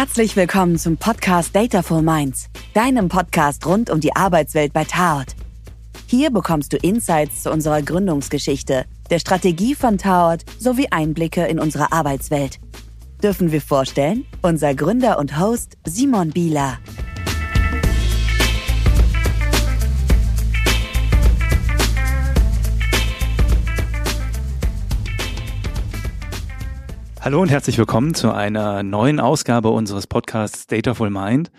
Herzlich 0.00 0.34
willkommen 0.34 0.78
zum 0.78 0.96
Podcast 0.96 1.54
Dataful 1.54 2.00
Minds, 2.00 2.48
deinem 2.72 3.10
Podcast 3.10 3.66
rund 3.66 3.90
um 3.90 4.00
die 4.00 4.16
Arbeitswelt 4.16 4.72
bei 4.72 4.84
Taot. 4.84 5.26
Hier 6.06 6.30
bekommst 6.30 6.72
du 6.72 6.78
Insights 6.78 7.42
zu 7.42 7.52
unserer 7.52 7.82
Gründungsgeschichte, 7.82 8.86
der 9.10 9.18
Strategie 9.18 9.74
von 9.74 9.98
Taot 9.98 10.40
sowie 10.58 10.88
Einblicke 10.90 11.44
in 11.44 11.58
unsere 11.58 11.92
Arbeitswelt. 11.92 12.60
Dürfen 13.22 13.52
wir 13.52 13.60
vorstellen? 13.60 14.24
Unser 14.40 14.74
Gründer 14.74 15.18
und 15.18 15.38
Host 15.38 15.76
Simon 15.84 16.30
Bieler. 16.30 16.78
Hallo 27.22 27.42
und 27.42 27.50
herzlich 27.50 27.76
willkommen 27.76 28.14
zu 28.14 28.32
einer 28.32 28.82
neuen 28.82 29.20
Ausgabe 29.20 29.68
unseres 29.68 30.06
Podcasts 30.06 30.66
Dataful 30.66 31.10
Mind. 31.10 31.50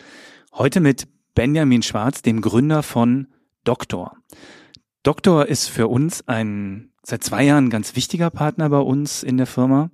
Heute 0.54 0.80
mit 0.80 1.08
Benjamin 1.36 1.84
Schwarz, 1.84 2.24
dem 2.24 2.42
Gründer 2.42 2.82
von 2.82 3.28
Doktor. 3.64 4.18
Doktor 5.04 5.46
ist 5.46 5.68
für 5.68 5.88
uns 5.88 6.28
ein 6.28 6.90
seit 7.04 7.24
zwei 7.24 7.44
Jahren 7.44 7.70
ganz 7.70 7.96
wichtiger 7.96 8.32
Partner 8.32 8.70
bei 8.70 8.80
uns 8.80 9.22
in 9.22 9.38
der 9.38 9.46
Firma. 9.46 9.92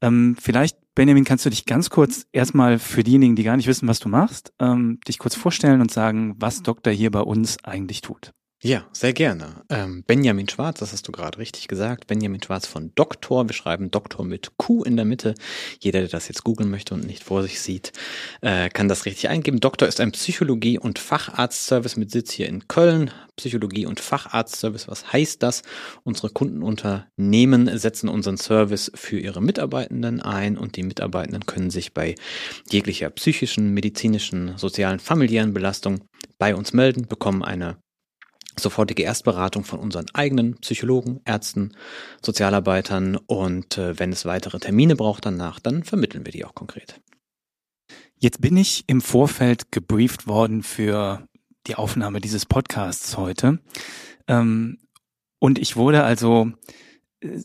Ähm, 0.00 0.36
vielleicht, 0.40 0.76
Benjamin, 0.94 1.24
kannst 1.24 1.44
du 1.44 1.50
dich 1.50 1.66
ganz 1.66 1.90
kurz 1.90 2.26
erstmal 2.30 2.78
für 2.78 3.02
diejenigen, 3.02 3.34
die 3.34 3.42
gar 3.42 3.56
nicht 3.56 3.66
wissen, 3.66 3.88
was 3.88 3.98
du 3.98 4.08
machst, 4.08 4.52
ähm, 4.60 5.00
dich 5.08 5.18
kurz 5.18 5.34
vorstellen 5.34 5.80
und 5.80 5.90
sagen, 5.90 6.36
was 6.38 6.62
Doktor 6.62 6.92
hier 6.92 7.10
bei 7.10 7.22
uns 7.22 7.56
eigentlich 7.64 8.02
tut. 8.02 8.30
Ja, 8.60 8.88
sehr 8.90 9.12
gerne. 9.12 9.62
Ähm, 9.68 10.02
Benjamin 10.04 10.48
Schwarz, 10.48 10.80
das 10.80 10.92
hast 10.92 11.06
du 11.06 11.12
gerade 11.12 11.38
richtig 11.38 11.68
gesagt. 11.68 12.08
Benjamin 12.08 12.42
Schwarz 12.42 12.66
von 12.66 12.90
Doktor. 12.96 13.46
Wir 13.48 13.52
schreiben 13.52 13.92
Doktor 13.92 14.24
mit 14.24 14.56
Q 14.56 14.82
in 14.82 14.96
der 14.96 15.04
Mitte. 15.04 15.34
Jeder, 15.78 16.00
der 16.00 16.08
das 16.08 16.26
jetzt 16.26 16.42
googeln 16.42 16.68
möchte 16.68 16.94
und 16.94 17.06
nicht 17.06 17.22
vor 17.22 17.44
sich 17.44 17.60
sieht, 17.60 17.92
äh, 18.40 18.68
kann 18.68 18.88
das 18.88 19.06
richtig 19.06 19.28
eingeben. 19.28 19.60
Doktor 19.60 19.86
ist 19.86 20.00
ein 20.00 20.10
Psychologie- 20.10 20.80
und 20.80 20.98
Facharztservice 20.98 21.96
mit 21.96 22.10
Sitz 22.10 22.32
hier 22.32 22.48
in 22.48 22.66
Köln. 22.66 23.12
Psychologie- 23.36 23.86
und 23.86 24.00
Facharztservice, 24.00 24.88
was 24.88 25.12
heißt 25.12 25.40
das? 25.44 25.62
Unsere 26.02 26.28
Kundenunternehmen 26.30 27.78
setzen 27.78 28.08
unseren 28.08 28.38
Service 28.38 28.90
für 28.96 29.20
ihre 29.20 29.40
Mitarbeitenden 29.40 30.20
ein 30.20 30.58
und 30.58 30.74
die 30.74 30.82
Mitarbeitenden 30.82 31.46
können 31.46 31.70
sich 31.70 31.94
bei 31.94 32.16
jeglicher 32.68 33.10
psychischen, 33.10 33.72
medizinischen, 33.72 34.58
sozialen, 34.58 34.98
familiären 34.98 35.54
Belastung 35.54 36.00
bei 36.38 36.56
uns 36.56 36.72
melden, 36.72 37.06
bekommen 37.06 37.44
eine 37.44 37.76
sofortige 38.58 39.02
Erstberatung 39.02 39.64
von 39.64 39.78
unseren 39.78 40.06
eigenen 40.14 40.56
Psychologen, 40.58 41.20
Ärzten, 41.24 41.76
Sozialarbeitern 42.24 43.16
und 43.16 43.78
äh, 43.78 43.98
wenn 43.98 44.12
es 44.12 44.24
weitere 44.24 44.58
Termine 44.58 44.96
braucht 44.96 45.26
danach, 45.26 45.60
dann 45.60 45.84
vermitteln 45.84 46.24
wir 46.24 46.32
die 46.32 46.44
auch 46.44 46.54
konkret. 46.54 47.00
Jetzt 48.16 48.40
bin 48.40 48.56
ich 48.56 48.84
im 48.88 49.00
Vorfeld 49.00 49.70
gebrieft 49.70 50.26
worden 50.26 50.62
für 50.62 51.26
die 51.66 51.76
Aufnahme 51.76 52.20
dieses 52.20 52.46
Podcasts 52.46 53.16
heute. 53.16 53.60
Ähm, 54.26 54.78
und 55.38 55.58
ich 55.58 55.76
wurde 55.76 56.02
also 56.02 56.50
äh, 57.20 57.40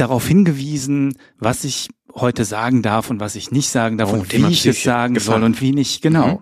darauf 0.00 0.26
hingewiesen, 0.26 1.18
was 1.38 1.64
ich 1.64 1.88
heute 2.14 2.44
sagen 2.44 2.82
darf 2.82 3.10
und 3.10 3.20
was 3.20 3.36
ich 3.36 3.50
nicht 3.50 3.68
sagen 3.68 3.98
darf 3.98 4.12
oh, 4.12 4.16
und 4.16 4.32
wie 4.32 4.46
ich 4.46 4.66
es 4.66 4.82
sagen 4.82 5.14
gefangen. 5.14 5.40
soll 5.40 5.44
und 5.44 5.60
wie 5.60 5.72
nicht. 5.72 6.02
Genau. 6.02 6.34
Mhm. 6.34 6.38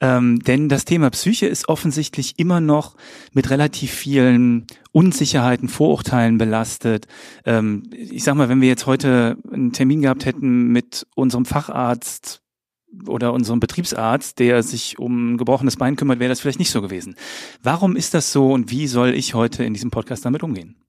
Ähm, 0.00 0.38
denn 0.40 0.68
das 0.68 0.84
Thema 0.84 1.10
Psyche 1.10 1.46
ist 1.46 1.68
offensichtlich 1.68 2.38
immer 2.38 2.60
noch 2.60 2.96
mit 3.32 3.50
relativ 3.50 3.92
vielen 3.92 4.66
Unsicherheiten, 4.90 5.68
Vorurteilen 5.68 6.38
belastet. 6.38 7.06
Ähm, 7.44 7.84
ich 7.92 8.24
sag 8.24 8.34
mal, 8.34 8.48
wenn 8.48 8.60
wir 8.60 8.68
jetzt 8.68 8.86
heute 8.86 9.36
einen 9.52 9.72
Termin 9.72 10.02
gehabt 10.02 10.24
hätten 10.24 10.68
mit 10.68 11.06
unserem 11.14 11.44
Facharzt 11.44 12.42
oder 13.06 13.32
unserem 13.32 13.60
Betriebsarzt, 13.60 14.38
der 14.40 14.62
sich 14.62 14.98
um 14.98 15.34
ein 15.34 15.38
gebrochenes 15.38 15.76
Bein 15.76 15.96
kümmert, 15.96 16.18
wäre 16.18 16.30
das 16.30 16.40
vielleicht 16.40 16.58
nicht 16.58 16.72
so 16.72 16.82
gewesen. 16.82 17.14
Warum 17.62 17.94
ist 17.94 18.12
das 18.12 18.32
so 18.32 18.52
und 18.52 18.70
wie 18.70 18.88
soll 18.88 19.14
ich 19.14 19.34
heute 19.34 19.64
in 19.64 19.72
diesem 19.72 19.90
Podcast 19.90 20.24
damit 20.24 20.42
umgehen? 20.42 20.82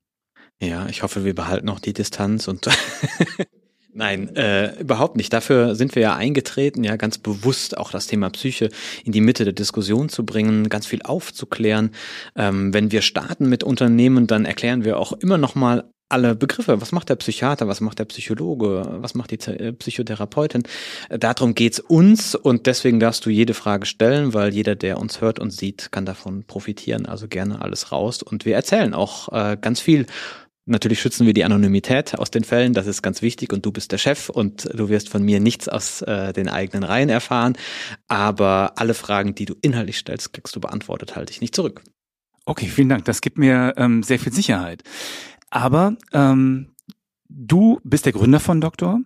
Ja, 0.63 0.87
ich 0.87 1.03
hoffe, 1.03 1.25
wir 1.25 1.35
behalten 1.35 1.65
noch 1.65 1.79
die 1.79 1.93
Distanz 1.93 2.47
und 2.47 2.69
Nein, 3.95 4.35
äh, 4.35 4.79
überhaupt 4.79 5.17
nicht. 5.17 5.31
Dafür 5.33 5.75
sind 5.75 5.93
wir 5.93 6.01
ja 6.01 6.15
eingetreten, 6.15 6.83
ja 6.83 6.95
ganz 6.95 7.19
bewusst 7.19 7.77
auch 7.77 7.91
das 7.91 8.07
Thema 8.07 8.31
Psyche 8.31 8.69
in 9.03 9.11
die 9.11 9.21
Mitte 9.21 9.43
der 9.43 9.53
Diskussion 9.53 10.09
zu 10.09 10.25
bringen, 10.25 10.67
ganz 10.69 10.87
viel 10.87 11.03
aufzuklären. 11.03 11.91
Ähm, 12.35 12.73
wenn 12.73 12.91
wir 12.91 13.03
starten 13.03 13.49
mit 13.49 13.63
Unternehmen, 13.63 14.25
dann 14.25 14.45
erklären 14.45 14.83
wir 14.83 14.97
auch 14.97 15.11
immer 15.11 15.37
noch 15.37 15.53
mal 15.53 15.83
alle 16.09 16.35
Begriffe. 16.35 16.79
Was 16.81 16.91
macht 16.91 17.09
der 17.09 17.15
Psychiater? 17.15 17.67
Was 17.67 17.81
macht 17.81 17.99
der 17.99 18.05
Psychologe? 18.05 18.85
Was 18.99 19.13
macht 19.13 19.31
die 19.31 19.39
äh, 19.51 19.73
Psychotherapeutin? 19.73 20.63
Äh, 21.09 21.19
darum 21.19 21.53
geht's 21.53 21.79
uns 21.79 22.33
und 22.33 22.65
deswegen 22.65 22.99
darfst 22.99 23.25
du 23.25 23.29
jede 23.29 23.53
Frage 23.53 23.85
stellen, 23.85 24.33
weil 24.33 24.53
jeder, 24.53 24.75
der 24.75 24.99
uns 24.99 25.21
hört 25.21 25.39
und 25.39 25.51
sieht, 25.51 25.91
kann 25.91 26.05
davon 26.05 26.45
profitieren. 26.45 27.05
Also 27.05 27.27
gerne 27.27 27.61
alles 27.61 27.91
raus 27.91 28.23
und 28.23 28.45
wir 28.45 28.55
erzählen 28.55 28.93
auch 28.93 29.29
äh, 29.31 29.57
ganz 29.59 29.81
viel 29.81 30.07
Natürlich 30.65 31.01
schützen 31.01 31.25
wir 31.27 31.33
die 31.33 31.43
Anonymität 31.43 32.17
aus 32.17 32.31
den 32.31 32.45
Fällen, 32.45 32.73
das 32.73 32.87
ist 32.87 33.01
ganz 33.01 33.21
wichtig 33.21 33.51
und 33.51 33.65
du 33.65 33.73
bist 33.73 33.91
der 33.91 33.97
Chef 33.97 34.29
und 34.29 34.69
du 34.73 34.87
wirst 34.87 35.09
von 35.09 35.21
mir 35.21 35.41
nichts 35.41 35.67
aus 35.67 36.01
äh, 36.03 36.31
den 36.31 36.47
eigenen 36.47 36.83
Reihen 36.83 37.09
erfahren. 37.09 37.57
Aber 38.07 38.73
alle 38.77 38.93
Fragen, 38.93 39.35
die 39.35 39.45
du 39.45 39.55
inhaltlich 39.61 39.97
stellst, 39.97 40.31
kriegst 40.31 40.55
du 40.55 40.61
beantwortet, 40.61 41.17
halte 41.17 41.31
ich 41.31 41.41
nicht 41.41 41.53
zurück. 41.53 41.83
Okay, 42.45 42.67
vielen 42.67 42.89
Dank. 42.89 43.03
Das 43.05 43.19
gibt 43.19 43.37
mir 43.37 43.73
ähm, 43.75 44.03
sehr 44.03 44.19
viel 44.19 44.31
Sicherheit. 44.31 44.83
Aber 45.49 45.97
ähm, 46.13 46.71
du 47.27 47.79
bist 47.83 48.05
der 48.05 48.13
Gründer 48.13 48.39
von 48.39 48.61
Doktor. 48.61 48.99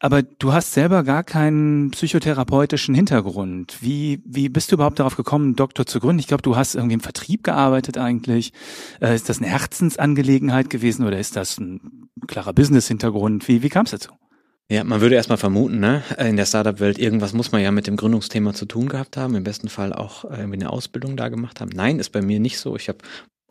Aber 0.00 0.22
du 0.22 0.52
hast 0.52 0.72
selber 0.72 1.02
gar 1.02 1.24
keinen 1.24 1.90
psychotherapeutischen 1.90 2.94
Hintergrund. 2.94 3.78
Wie, 3.80 4.22
wie 4.24 4.48
bist 4.48 4.70
du 4.70 4.76
überhaupt 4.76 5.00
darauf 5.00 5.16
gekommen, 5.16 5.56
Doktor 5.56 5.86
zu 5.86 5.98
gründen? 5.98 6.20
Ich 6.20 6.28
glaube, 6.28 6.42
du 6.42 6.56
hast 6.56 6.76
irgendwie 6.76 6.94
im 6.94 7.00
Vertrieb 7.00 7.42
gearbeitet 7.42 7.98
eigentlich. 7.98 8.52
Äh, 9.00 9.14
ist 9.16 9.28
das 9.28 9.38
eine 9.38 9.48
Herzensangelegenheit 9.48 10.70
gewesen 10.70 11.04
oder 11.04 11.18
ist 11.18 11.34
das 11.34 11.58
ein 11.58 12.08
klarer 12.28 12.52
Business-Hintergrund? 12.52 13.48
Wie, 13.48 13.62
wie 13.62 13.68
kam 13.68 13.86
es 13.86 13.90
dazu? 13.90 14.12
Ja, 14.70 14.84
man 14.84 15.00
würde 15.00 15.14
erstmal 15.14 15.38
vermuten, 15.38 15.80
ne, 15.80 16.02
in 16.18 16.36
der 16.36 16.44
Startup-Welt, 16.44 16.98
irgendwas 16.98 17.32
muss 17.32 17.52
man 17.52 17.62
ja 17.62 17.72
mit 17.72 17.86
dem 17.86 17.96
Gründungsthema 17.96 18.52
zu 18.52 18.66
tun 18.66 18.90
gehabt 18.90 19.16
haben, 19.16 19.34
im 19.34 19.42
besten 19.42 19.70
Fall 19.70 19.94
auch 19.94 20.24
irgendwie 20.24 20.60
eine 20.60 20.68
Ausbildung 20.70 21.16
da 21.16 21.30
gemacht 21.30 21.62
haben. 21.62 21.70
Nein, 21.74 21.98
ist 21.98 22.10
bei 22.10 22.20
mir 22.20 22.38
nicht 22.38 22.58
so. 22.58 22.76
Ich 22.76 22.88
habe 22.88 22.98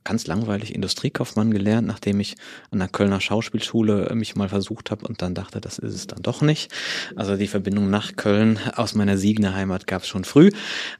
ganz 0.08 0.26
langweilig 0.26 0.74
Industriekaufmann 0.74 1.52
gelernt, 1.52 1.86
nachdem 1.86 2.22
ich 2.22 2.36
an 2.72 2.80
der 2.80 2.88
Kölner 2.88 3.20
Schauspielschule 3.20 4.16
mich 4.16 4.38
mal 4.38 4.48
versucht 4.48 4.90
habe 4.90 5.06
und 5.06 5.22
dann 5.22 5.34
dachte, 5.34 5.60
das 5.60 5.80
ist 5.80 5.94
es 5.94 6.08
dann 6.08 6.22
doch 6.22 6.42
nicht. 6.42 6.72
Also 7.18 7.36
die 7.36 7.48
Verbindung 7.48 7.90
nach 7.90 8.16
Köln 8.16 8.58
aus 8.76 8.96
meiner 8.96 9.18
Siegener 9.18 9.54
Heimat 9.54 9.86
gab 9.86 10.04
es 10.04 10.08
schon 10.08 10.24
früh. 10.24 10.52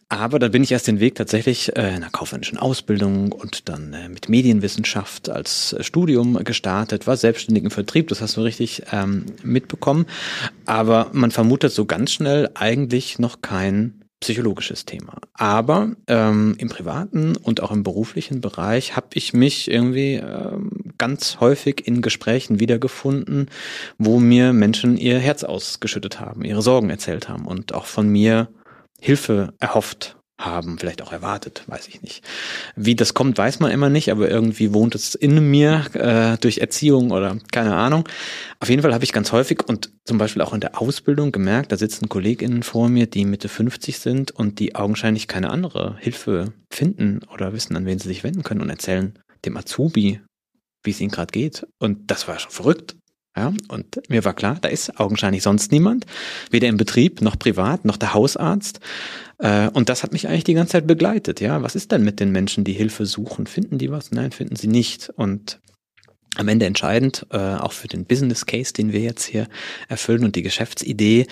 Aber 0.10 0.40
dann 0.40 0.52
bin 0.52 0.62
ich 0.62 0.74
erst 0.74 0.88
den 0.88 1.00
Weg 1.00 1.16
tatsächlich 1.16 1.74
äh, 1.78 1.88
in 1.88 1.96
einer 1.96 2.10
kaufmännischen 2.10 2.58
Ausbildung 2.58 3.32
und 3.32 3.70
dann 3.70 3.94
äh, 3.94 4.10
mit 4.10 4.28
Medienwissenschaft 4.28 5.30
als 5.30 5.72
äh, 5.72 5.84
Studium 5.84 6.44
gestartet, 6.44 7.08
war 7.08 7.16
selbstständig 7.16 7.64
im 7.64 7.72
Vertrieb, 7.72 8.10
das 8.10 8.22
hast 8.22 8.36
du 8.36 8.42
richtig 8.42 8.84
ähm, 8.92 9.26
mitbekommen. 9.42 10.06
Aber 10.66 11.12
man 11.14 11.32
vermutet 11.32 11.72
so 11.72 11.86
ganz 11.86 12.12
schnell 12.12 12.50
eigentlich 12.56 13.20
noch 13.20 13.42
kein 13.42 14.02
psychologisches 14.20 14.86
Thema. 14.86 15.20
Aber 15.34 15.92
ähm, 16.08 16.56
im 16.58 16.70
privaten 16.70 17.36
und 17.36 17.62
auch 17.62 17.72
im 17.72 17.84
beruflichen 17.84 18.42
Bereich 18.42 18.96
habe 18.96 19.08
ich 19.14 19.34
mich 19.34 19.70
irgendwie 19.70 20.16
ähm, 20.16 20.94
ganz 20.98 21.40
häufig 21.40 21.88
in 21.88 22.02
Gesprächen 22.02 22.60
wiedergefunden, 22.60 23.50
wo 23.98 24.20
mir 24.20 24.54
Menschen 24.54 24.98
ihr 24.98 25.20
Herz 25.20 25.44
ausgeschüttet 25.44 26.20
haben, 26.20 26.44
ihre 26.44 26.62
Sorgen 26.62 26.90
erzählt 26.90 27.30
haben 27.30 27.46
und 27.46 27.74
auch 27.74 27.86
von 27.86 28.10
mir 28.10 28.50
Hilfe 29.00 29.54
erhofft 29.60 30.17
haben, 30.38 30.78
vielleicht 30.78 31.02
auch 31.02 31.12
erwartet, 31.12 31.64
weiß 31.68 31.88
ich 31.88 32.02
nicht. 32.02 32.24
Wie 32.76 32.96
das 32.96 33.14
kommt, 33.14 33.38
weiß 33.38 33.60
man 33.60 33.72
immer 33.72 33.90
nicht, 33.90 34.12
aber 34.12 34.30
irgendwie 34.30 34.74
wohnt 34.74 34.94
es 34.94 35.16
in 35.16 35.50
mir 35.50 35.86
äh, 35.94 36.38
durch 36.38 36.60
Erziehung 36.60 37.12
oder 37.12 37.38
keine 37.52 37.76
Ahnung. 37.76 38.08
Auf 38.60 38.70
jeden 38.70 38.82
Fall 38.82 38.94
habe 38.94 39.04
ich 39.04 39.14
ganz 39.14 39.32
häufig 39.32 39.68
und 39.68 39.92
zum 40.06 40.18
Beispiel 40.18 40.42
auch 40.44 40.54
in 40.54 40.62
der 40.62 40.80
Ausbildung 40.80 41.32
gemerkt, 41.32 41.72
da 41.72 41.78
sitzen 41.78 42.08
KollegInnen 42.08 42.64
vor 42.64 42.88
mir, 42.88 43.08
die 43.08 43.26
Mitte 43.26 43.50
50 43.50 43.98
sind 44.00 44.32
und 44.32 44.60
die 44.60 44.76
augenscheinlich 44.76 45.28
keine 45.28 45.50
andere 45.50 45.98
Hilfe 46.00 46.54
finden 46.72 47.22
oder 47.34 47.54
wissen, 47.54 47.76
an 47.76 47.86
wen 47.86 48.00
sie 48.00 48.08
sich 48.08 48.24
wenden 48.24 48.44
können 48.44 48.62
und 48.62 48.70
erzählen 48.70 49.18
dem 49.46 49.58
Azubi, 49.58 50.22
wie 50.84 50.92
es 50.92 51.02
ihnen 51.02 51.12
gerade 51.12 51.32
geht. 51.32 51.66
Und 51.80 52.12
das 52.12 52.28
war 52.28 52.38
schon 52.38 52.52
verrückt. 52.52 52.96
Ja, 53.38 53.54
und 53.68 54.02
mir 54.10 54.26
war 54.26 54.34
klar, 54.34 54.58
da 54.60 54.68
ist 54.68 55.00
augenscheinlich 55.00 55.44
sonst 55.44 55.72
niemand, 55.72 56.08
weder 56.50 56.68
im 56.68 56.78
Betrieb 56.78 57.22
noch 57.22 57.38
privat 57.38 57.86
noch 57.86 57.98
der 57.98 58.16
Hausarzt. 58.16 58.80
Äh, 59.38 59.70
und 59.70 59.90
das 59.90 60.02
hat 60.02 60.12
mich 60.12 60.28
eigentlich 60.28 60.44
die 60.44 60.56
ganze 60.56 60.72
Zeit 60.72 60.88
begleitet. 60.88 61.40
Ja, 61.40 61.62
was 61.62 61.76
ist 61.76 61.92
denn 61.92 62.04
mit 62.04 62.20
den 62.20 62.32
Menschen, 62.32 62.64
die 62.64 62.74
Hilfe 62.74 63.06
suchen? 63.06 63.46
Finden 63.46 63.78
die 63.78 63.92
was? 63.92 64.12
Nein, 64.12 64.32
finden 64.32 64.56
sie 64.56 64.68
nicht. 64.68 65.12
Und 65.16 65.60
am 66.36 66.48
Ende 66.48 66.66
entscheidend, 66.66 67.28
äh, 67.30 67.38
auch 67.38 67.74
für 67.74 67.88
den 67.88 68.06
Business 68.06 68.48
Case, 68.48 68.74
den 68.74 68.92
wir 68.92 69.02
jetzt 69.02 69.26
hier 69.26 69.48
erfüllen 69.88 70.24
und 70.24 70.36
die 70.36 70.44
Geschäftsidee. 70.44 71.28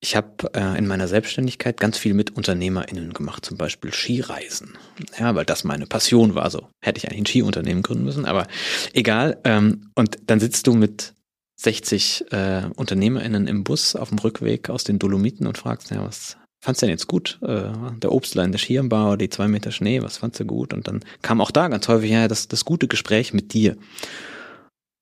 Ich 0.00 0.16
habe 0.16 0.50
äh, 0.54 0.78
in 0.78 0.86
meiner 0.86 1.08
Selbstständigkeit 1.08 1.78
ganz 1.78 1.98
viel 1.98 2.14
mit 2.14 2.36
UnternehmerInnen 2.36 3.12
gemacht, 3.12 3.44
zum 3.44 3.58
Beispiel 3.58 3.92
Skireisen. 3.92 4.78
Ja, 5.18 5.34
weil 5.34 5.44
das 5.44 5.64
meine 5.64 5.86
Passion 5.86 6.34
war. 6.34 6.50
So 6.50 6.68
hätte 6.80 6.98
ich 6.98 7.06
eigentlich 7.06 7.20
ein 7.20 7.26
Skiunternehmen 7.26 7.82
gründen 7.82 8.04
müssen, 8.04 8.24
aber 8.24 8.46
egal. 8.94 9.38
Ähm, 9.44 9.90
und 9.94 10.16
dann 10.26 10.40
sitzt 10.40 10.66
du 10.66 10.72
mit 10.72 11.14
60 11.62 12.32
äh, 12.32 12.62
UnternehmerInnen 12.74 13.46
im 13.46 13.64
Bus 13.64 13.94
auf 13.94 14.08
dem 14.08 14.18
Rückweg 14.18 14.70
aus 14.70 14.84
den 14.84 14.98
Dolomiten 14.98 15.46
und 15.46 15.58
fragst, 15.58 15.90
ja, 15.90 16.02
was 16.02 16.38
fandst 16.58 16.80
du 16.80 16.86
denn 16.86 16.94
jetzt 16.94 17.06
gut? 17.06 17.38
Äh, 17.42 17.70
der 17.98 18.12
Obstler 18.12 18.48
der 18.48 18.58
Schirmbauer, 18.58 19.18
die 19.18 19.28
zwei 19.28 19.46
Meter 19.46 19.70
Schnee, 19.70 20.02
was 20.02 20.16
fandst 20.16 20.40
du 20.40 20.46
gut? 20.46 20.72
Und 20.72 20.88
dann 20.88 21.00
kam 21.20 21.42
auch 21.42 21.50
da 21.50 21.68
ganz 21.68 21.86
häufig 21.88 22.10
ja 22.10 22.28
das, 22.28 22.48
das 22.48 22.64
gute 22.64 22.88
Gespräch 22.88 23.34
mit 23.34 23.52
dir. 23.52 23.76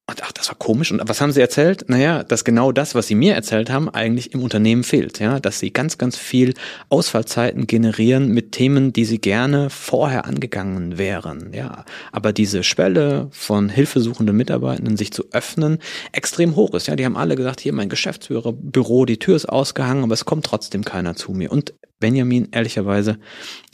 Und 0.08 0.22
ach, 0.22 0.32
das 0.32 0.48
war 0.48 0.54
komisch. 0.54 0.90
Und 0.90 1.02
was 1.06 1.20
haben 1.20 1.32
sie 1.32 1.40
erzählt? 1.42 1.84
Naja, 1.88 2.24
dass 2.24 2.44
genau 2.44 2.72
das, 2.72 2.94
was 2.94 3.06
sie 3.06 3.14
mir 3.14 3.34
erzählt 3.34 3.68
haben, 3.68 3.90
eigentlich 3.90 4.32
im 4.32 4.42
Unternehmen 4.42 4.82
fehlt. 4.82 5.18
Ja, 5.18 5.38
dass 5.38 5.60
sie 5.60 5.70
ganz, 5.70 5.98
ganz 5.98 6.16
viel 6.16 6.54
Ausfallzeiten 6.88 7.66
generieren 7.66 8.28
mit 8.28 8.52
Themen, 8.52 8.94
die 8.94 9.04
sie 9.04 9.18
gerne 9.18 9.68
vorher 9.68 10.24
angegangen 10.24 10.96
wären. 10.96 11.52
Ja, 11.52 11.84
aber 12.10 12.32
diese 12.32 12.64
Schwelle 12.64 13.28
von 13.32 13.68
hilfesuchenden 13.68 14.34
Mitarbeitenden, 14.34 14.96
sich 14.96 15.12
zu 15.12 15.26
öffnen, 15.32 15.76
extrem 16.12 16.56
hoch 16.56 16.72
ist. 16.72 16.86
Ja, 16.86 16.96
die 16.96 17.04
haben 17.04 17.18
alle 17.18 17.36
gesagt, 17.36 17.60
hier 17.60 17.74
mein 17.74 17.90
Geschäftsführerbüro, 17.90 19.04
die 19.04 19.18
Tür 19.18 19.36
ist 19.36 19.46
ausgehangen, 19.46 20.04
aber 20.04 20.14
es 20.14 20.24
kommt 20.24 20.46
trotzdem 20.46 20.84
keiner 20.84 21.16
zu 21.16 21.32
mir. 21.32 21.52
Und 21.52 21.74
Benjamin, 22.00 22.48
ehrlicherweise, 22.52 23.18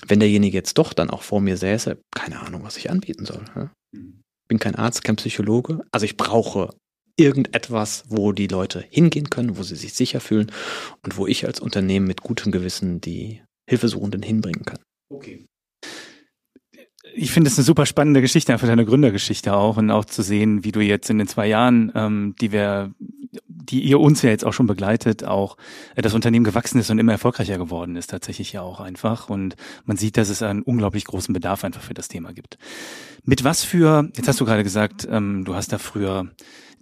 wenn 0.09 0.19
derjenige 0.19 0.59
jetzt 0.59 0.79
doch 0.79 0.95
dann 0.95 1.11
auch 1.11 1.23
vor 1.23 1.41
mir 1.41 1.57
säße, 1.57 1.97
keine 2.13 2.41
Ahnung, 2.41 2.65
was 2.65 2.77
ich 2.77 2.91
anbieten 2.91 3.25
soll. 3.25 3.45
Ja? 3.55 3.71
Mhm 3.93 4.24
bin 4.49 4.58
kein 4.58 4.75
Arzt, 4.75 5.05
kein 5.05 5.17
Psychologe. 5.17 5.81
Also 5.93 6.05
ich 6.05 6.17
brauche 6.17 6.75
irgendetwas, 7.17 8.05
wo 8.08 8.32
die 8.32 8.49
Leute 8.49 8.85
hingehen 8.88 9.31
können, 9.31 9.56
wo 9.56 9.62
sie 9.62 9.76
sich 9.76 9.94
sicher 9.94 10.20
fühlen 10.20 10.50
und 11.02 11.17
wo 11.17 11.26
ich 11.26 11.46
als 11.46 11.61
Unternehmen 11.61 12.06
mit 12.06 12.23
gutem 12.23 12.52
Gewissen 12.52 13.00
die 13.00 13.43
Hilfesuchenden 13.69 14.23
hinbringen 14.23 14.64
kann. 14.64 14.81
Okay. 15.11 15.46
Ich 17.16 17.31
finde 17.31 17.49
es 17.49 17.56
eine 17.56 17.64
super 17.64 17.87
spannende 17.87 18.20
Geschichte, 18.20 18.52
einfach 18.52 18.66
deine 18.66 18.84
Gründergeschichte 18.84 19.55
auch 19.55 19.76
und 19.76 19.90
auch 19.90 20.05
zu 20.05 20.22
sehen, 20.22 20.64
wie 20.64 20.72
du 20.72 20.81
jetzt 20.81 21.11
in 21.11 21.19
den 21.19 21.28
zwei 21.28 21.46
Jahren, 21.46 21.93
ähm, 21.94 22.34
die 22.40 22.50
wir, 22.50 22.93
die 23.46 23.81
ihr 23.81 24.00
uns 24.00 24.22
ja 24.22 24.31
jetzt 24.31 24.44
auch 24.44 24.52
schon 24.52 24.66
begleitet, 24.66 25.25
auch 25.25 25.56
äh, 25.94 26.02
das 26.02 26.14
Unternehmen 26.14 26.44
gewachsen 26.44 26.81
ist 26.81 26.90
und 26.90 26.99
immer 26.99 27.12
erfolgreicher 27.12 27.56
geworden 27.56 27.94
ist, 27.94 28.11
tatsächlich 28.11 28.52
ja 28.52 28.62
auch 28.62 28.81
einfach. 28.81 29.31
Und 29.31 29.55
man 29.84 29.96
sieht, 29.96 30.16
dass 30.16 30.28
es 30.28 30.43
einen 30.43 30.62
unglaublich 30.62 31.05
großen 31.05 31.32
Bedarf 31.32 31.64
einfach 31.64 31.82
für 31.82 31.94
das 31.94 32.08
Thema 32.08 32.32
gibt. 32.32 32.58
Mit 33.22 33.44
was 33.44 33.62
für, 33.62 34.11
jetzt 34.16 34.26
hast 34.26 34.40
du 34.40 34.44
gerade 34.44 34.64
gesagt, 34.64 35.06
ähm, 35.08 35.44
du 35.44 35.55
hast 35.55 35.72
da 35.72 35.78
früher 35.78 36.31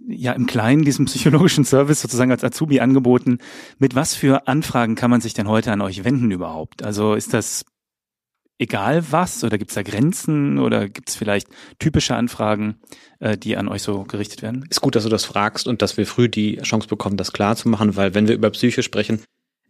ja 0.07 0.33
im 0.33 0.47
Kleinen 0.47 0.83
diesen 0.83 1.05
psychologischen 1.05 1.63
Service 1.63 2.01
sozusagen 2.01 2.31
als 2.31 2.43
Azubi 2.43 2.79
angeboten. 2.79 3.37
Mit 3.77 3.95
was 3.95 4.15
für 4.15 4.47
Anfragen 4.47 4.95
kann 4.95 5.11
man 5.11 5.21
sich 5.21 5.33
denn 5.33 5.47
heute 5.47 5.71
an 5.71 5.81
euch 5.81 6.03
wenden 6.03 6.31
überhaupt? 6.31 6.83
Also 6.83 7.13
ist 7.13 7.33
das 7.33 7.65
egal 8.57 9.11
was 9.11 9.43
oder 9.43 9.57
gibt 9.57 9.71
es 9.71 9.75
da 9.75 9.83
Grenzen 9.83 10.59
oder 10.59 10.87
gibt 10.89 11.09
es 11.09 11.15
vielleicht 11.15 11.47
typische 11.79 12.15
Anfragen, 12.15 12.79
äh, 13.19 13.37
die 13.37 13.57
an 13.57 13.67
euch 13.67 13.81
so 13.81 14.03
gerichtet 14.03 14.41
werden? 14.41 14.65
Ist 14.69 14.81
gut, 14.81 14.95
dass 14.95 15.03
du 15.03 15.09
das 15.09 15.25
fragst 15.25 15.67
und 15.67 15.81
dass 15.81 15.97
wir 15.97 16.05
früh 16.05 16.29
die 16.29 16.57
Chance 16.57 16.87
bekommen, 16.87 17.17
das 17.17 17.33
klar 17.33 17.55
zu 17.55 17.69
machen, 17.69 17.95
weil 17.95 18.13
wenn 18.13 18.27
wir 18.27 18.35
über 18.35 18.49
Psyche 18.51 18.83
sprechen, 18.83 19.23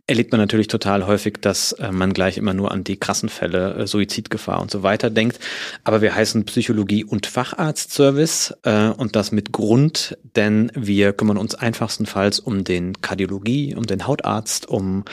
erlebt 0.05 0.33
man 0.33 0.41
natürlich 0.41 0.67
total 0.67 1.07
häufig, 1.07 1.37
dass 1.39 1.71
äh, 1.73 1.91
man 1.91 2.13
gleich 2.13 2.37
immer 2.37 2.53
nur 2.53 2.71
an 2.71 2.83
die 2.83 2.97
krassen 2.97 3.29
Fälle, 3.29 3.75
äh, 3.75 3.87
Suizidgefahr 3.87 4.61
und 4.61 4.69
so 4.69 4.83
weiter 4.83 5.09
denkt. 5.09 5.39
Aber 5.85 6.01
wir 6.01 6.13
heißen 6.13 6.43
Psychologie- 6.45 7.05
und 7.05 7.25
Facharztservice 7.25 8.53
äh, 8.63 8.89
und 8.89 9.15
das 9.15 9.31
mit 9.31 9.53
Grund, 9.53 10.17
denn 10.35 10.71
wir 10.75 11.13
kümmern 11.13 11.37
uns 11.37 11.55
einfachstenfalls 11.55 12.39
um 12.39 12.65
den 12.65 13.01
Kardiologie, 13.01 13.75
um 13.75 13.85
den 13.85 14.05
Hautarzt, 14.05 14.67
um 14.67 15.05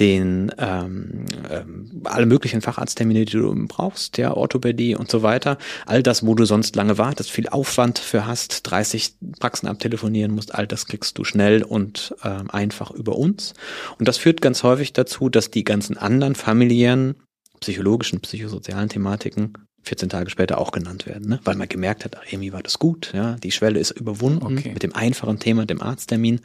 den 0.00 0.50
ähm, 0.58 1.26
ähm, 1.50 2.02
alle 2.04 2.26
möglichen 2.26 2.60
Facharzttermine, 2.60 3.24
die 3.24 3.36
du 3.36 3.54
brauchst, 3.68 4.18
ja, 4.18 4.34
Orthopädie 4.34 4.96
und 4.96 5.10
so 5.10 5.22
weiter. 5.22 5.58
All 5.86 6.02
das, 6.02 6.26
wo 6.26 6.34
du 6.34 6.44
sonst 6.44 6.74
lange 6.74 6.98
wartest, 6.98 7.30
viel 7.30 7.48
Aufwand 7.48 7.98
für 7.98 8.26
hast, 8.26 8.62
30 8.64 9.14
Praxen 9.38 9.68
abtelefonieren 9.68 10.32
musst, 10.32 10.54
all 10.54 10.66
das 10.66 10.86
kriegst 10.86 11.16
du 11.18 11.24
schnell 11.24 11.62
und 11.62 12.14
ähm, 12.24 12.50
einfach 12.50 12.90
über 12.90 13.16
uns. 13.16 13.54
Und 13.98 14.08
das 14.08 14.18
führt 14.24 14.40
ganz 14.40 14.62
häufig 14.62 14.94
dazu, 14.94 15.28
dass 15.28 15.50
die 15.50 15.64
ganzen 15.64 15.98
anderen 15.98 16.34
familiären, 16.34 17.16
psychologischen, 17.60 18.22
psychosozialen 18.22 18.88
Thematiken 18.88 19.52
14 19.82 20.08
Tage 20.08 20.30
später 20.30 20.56
auch 20.56 20.72
genannt 20.72 21.04
werden, 21.04 21.28
ne? 21.28 21.40
weil 21.44 21.56
man 21.56 21.68
gemerkt 21.68 22.06
hat, 22.06 22.16
ach, 22.16 22.24
irgendwie 22.32 22.54
war 22.54 22.62
das 22.62 22.78
gut, 22.78 23.12
ja, 23.12 23.34
die 23.34 23.50
Schwelle 23.50 23.78
ist 23.78 23.90
überwunden 23.90 24.42
okay. 24.58 24.72
mit 24.72 24.82
dem 24.82 24.94
einfachen 24.94 25.40
Thema, 25.40 25.66
dem 25.66 25.82
Arzttermin. 25.82 26.40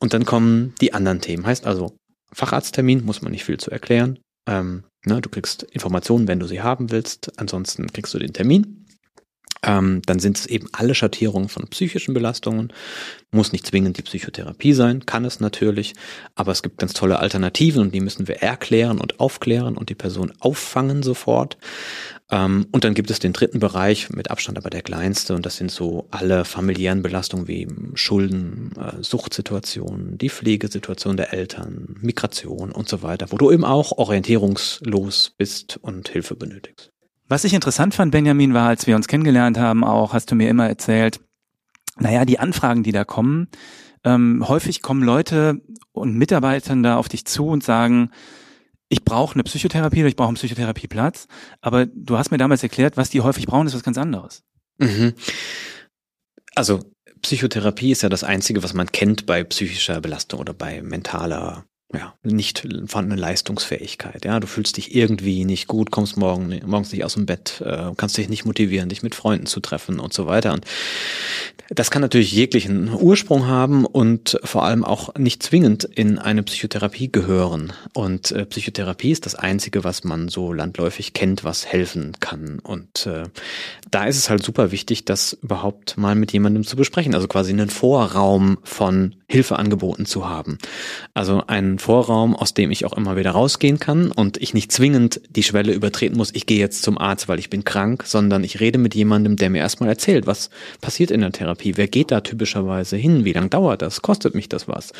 Und 0.00 0.14
dann 0.14 0.24
kommen 0.24 0.74
die 0.80 0.94
anderen 0.94 1.20
Themen. 1.20 1.46
Heißt 1.46 1.64
also, 1.64 1.96
Facharzttermin, 2.32 3.04
muss 3.04 3.22
man 3.22 3.30
nicht 3.30 3.44
viel 3.44 3.58
zu 3.58 3.70
erklären. 3.70 4.18
Ähm, 4.48 4.82
ne, 5.04 5.20
du 5.20 5.28
kriegst 5.28 5.62
Informationen, 5.62 6.26
wenn 6.26 6.40
du 6.40 6.48
sie 6.48 6.60
haben 6.60 6.90
willst. 6.90 7.38
Ansonsten 7.38 7.86
kriegst 7.92 8.12
du 8.14 8.18
den 8.18 8.32
Termin. 8.32 8.84
Ähm, 9.62 10.02
dann 10.06 10.18
sind 10.18 10.38
es 10.38 10.46
eben 10.46 10.68
alle 10.72 10.94
Schattierungen 10.94 11.48
von 11.48 11.66
psychischen 11.68 12.14
Belastungen. 12.14 12.72
Muss 13.30 13.52
nicht 13.52 13.66
zwingend 13.66 13.98
die 13.98 14.02
Psychotherapie 14.02 14.72
sein, 14.72 15.04
kann 15.06 15.24
es 15.24 15.40
natürlich, 15.40 15.94
aber 16.34 16.52
es 16.52 16.62
gibt 16.62 16.78
ganz 16.78 16.92
tolle 16.92 17.18
Alternativen 17.18 17.82
und 17.82 17.94
die 17.94 18.00
müssen 18.00 18.28
wir 18.28 18.42
erklären 18.42 18.98
und 18.98 19.20
aufklären 19.20 19.76
und 19.76 19.88
die 19.88 19.94
Person 19.94 20.32
auffangen 20.40 21.02
sofort. 21.02 21.56
Ähm, 22.30 22.66
und 22.72 22.84
dann 22.84 22.94
gibt 22.94 23.10
es 23.10 23.18
den 23.18 23.32
dritten 23.32 23.60
Bereich, 23.60 24.10
mit 24.10 24.30
Abstand 24.30 24.58
aber 24.58 24.70
der 24.70 24.82
kleinste, 24.82 25.34
und 25.34 25.46
das 25.46 25.56
sind 25.56 25.70
so 25.70 26.08
alle 26.10 26.44
familiären 26.44 27.02
Belastungen 27.02 27.48
wie 27.48 27.68
Schulden, 27.94 28.72
äh, 28.76 29.02
Suchtsituationen, 29.02 30.18
die 30.18 30.30
Pflegesituation 30.30 31.16
der 31.16 31.32
Eltern, 31.32 31.96
Migration 32.00 32.72
und 32.72 32.88
so 32.88 33.02
weiter, 33.02 33.26
wo 33.30 33.36
du 33.36 33.50
eben 33.50 33.64
auch 33.64 33.92
orientierungslos 33.92 35.34
bist 35.36 35.78
und 35.82 36.08
Hilfe 36.08 36.34
benötigst. 36.34 36.95
Was 37.28 37.44
ich 37.44 37.54
interessant 37.54 37.94
fand, 37.94 38.12
Benjamin, 38.12 38.54
war, 38.54 38.68
als 38.68 38.86
wir 38.86 38.96
uns 38.96 39.08
kennengelernt 39.08 39.58
haben, 39.58 39.84
auch 39.84 40.12
hast 40.12 40.30
du 40.30 40.34
mir 40.34 40.48
immer 40.48 40.68
erzählt, 40.68 41.20
naja, 41.98 42.24
die 42.24 42.38
Anfragen, 42.38 42.82
die 42.82 42.92
da 42.92 43.04
kommen, 43.04 43.48
ähm, 44.04 44.44
häufig 44.46 44.82
kommen 44.82 45.02
Leute 45.02 45.60
und 45.92 46.14
Mitarbeiter 46.14 46.76
da 46.76 46.96
auf 46.96 47.08
dich 47.08 47.24
zu 47.24 47.46
und 47.48 47.64
sagen, 47.64 48.10
ich 48.88 49.04
brauche 49.04 49.34
eine 49.34 49.42
Psychotherapie 49.42 50.00
oder 50.00 50.08
ich 50.08 50.16
brauche 50.16 50.28
einen 50.28 50.36
Psychotherapieplatz, 50.36 51.26
aber 51.60 51.86
du 51.86 52.16
hast 52.16 52.30
mir 52.30 52.38
damals 52.38 52.62
erklärt, 52.62 52.96
was 52.96 53.10
die 53.10 53.20
häufig 53.20 53.46
brauchen, 53.46 53.66
ist 53.66 53.74
was 53.74 53.82
ganz 53.82 53.98
anderes. 53.98 54.44
Mhm. 54.78 55.14
Also 56.54 56.80
Psychotherapie 57.22 57.90
ist 57.90 58.02
ja 58.02 58.08
das 58.08 58.22
Einzige, 58.22 58.62
was 58.62 58.74
man 58.74 58.92
kennt 58.92 59.26
bei 59.26 59.42
psychischer 59.42 60.00
Belastung 60.00 60.38
oder 60.38 60.54
bei 60.54 60.82
mentaler 60.82 61.64
ja, 61.94 62.14
nicht 62.24 62.66
vorhandene 62.86 63.20
Leistungsfähigkeit. 63.20 64.24
Ja, 64.24 64.40
du 64.40 64.48
fühlst 64.48 64.76
dich 64.76 64.94
irgendwie 64.94 65.44
nicht 65.44 65.68
gut, 65.68 65.92
kommst 65.92 66.16
morgen, 66.16 66.60
morgens 66.66 66.92
nicht 66.92 67.04
aus 67.04 67.14
dem 67.14 67.26
Bett, 67.26 67.62
äh, 67.64 67.92
kannst 67.96 68.16
dich 68.16 68.28
nicht 68.28 68.44
motivieren, 68.44 68.88
dich 68.88 69.04
mit 69.04 69.14
Freunden 69.14 69.46
zu 69.46 69.60
treffen 69.60 70.00
und 70.00 70.12
so 70.12 70.26
weiter. 70.26 70.52
Und 70.52 70.64
das 71.68 71.90
kann 71.90 72.02
natürlich 72.02 72.32
jeglichen 72.32 72.92
Ursprung 72.92 73.46
haben 73.46 73.84
und 73.84 74.38
vor 74.42 74.64
allem 74.64 74.84
auch 74.84 75.14
nicht 75.14 75.42
zwingend 75.42 75.84
in 75.84 76.18
eine 76.18 76.42
Psychotherapie 76.42 77.10
gehören. 77.10 77.72
Und 77.92 78.32
äh, 78.32 78.46
Psychotherapie 78.46 79.12
ist 79.12 79.24
das 79.24 79.36
Einzige, 79.36 79.84
was 79.84 80.02
man 80.02 80.28
so 80.28 80.52
landläufig 80.52 81.12
kennt, 81.12 81.44
was 81.44 81.66
helfen 81.66 82.12
kann. 82.18 82.58
Und 82.58 83.06
äh, 83.06 83.24
da 83.90 84.06
ist 84.06 84.16
es 84.16 84.28
halt 84.28 84.44
super 84.44 84.72
wichtig, 84.72 85.04
das 85.04 85.34
überhaupt 85.34 85.96
mal 85.96 86.16
mit 86.16 86.32
jemandem 86.32 86.64
zu 86.64 86.76
besprechen. 86.76 87.14
Also 87.14 87.28
quasi 87.28 87.52
einen 87.52 87.70
Vorraum 87.70 88.58
von 88.64 89.14
Hilfeangeboten 89.28 90.06
zu 90.06 90.28
haben. 90.28 90.58
Also 91.14 91.44
einen 91.46 91.75
Vorraum, 91.78 92.36
aus 92.36 92.54
dem 92.54 92.70
ich 92.70 92.84
auch 92.84 92.92
immer 92.92 93.16
wieder 93.16 93.32
rausgehen 93.32 93.80
kann 93.80 94.12
und 94.12 94.36
ich 94.36 94.54
nicht 94.54 94.70
zwingend 94.70 95.20
die 95.30 95.42
Schwelle 95.42 95.72
übertreten 95.72 96.16
muss, 96.16 96.30
ich 96.34 96.46
gehe 96.46 96.58
jetzt 96.58 96.82
zum 96.82 96.98
Arzt, 96.98 97.28
weil 97.28 97.38
ich 97.38 97.50
bin 97.50 97.64
krank, 97.64 98.04
sondern 98.06 98.44
ich 98.44 98.60
rede 98.60 98.78
mit 98.78 98.94
jemandem, 98.94 99.36
der 99.36 99.50
mir 99.50 99.58
erstmal 99.58 99.88
erzählt, 99.88 100.26
was 100.26 100.50
passiert 100.80 101.10
in 101.10 101.22
der 101.22 101.32
Therapie 101.32 101.46
Therapie? 101.46 101.76
Wer 101.76 101.88
geht 101.88 102.10
da 102.10 102.20
typischerweise 102.20 102.96
hin? 102.96 103.24
Wie 103.24 103.32
lange 103.32 103.48
dauert 103.48 103.82
das? 103.82 104.02
Kostet 104.02 104.34
mich 104.34 104.48
das 104.48 104.68
was? 104.68 104.92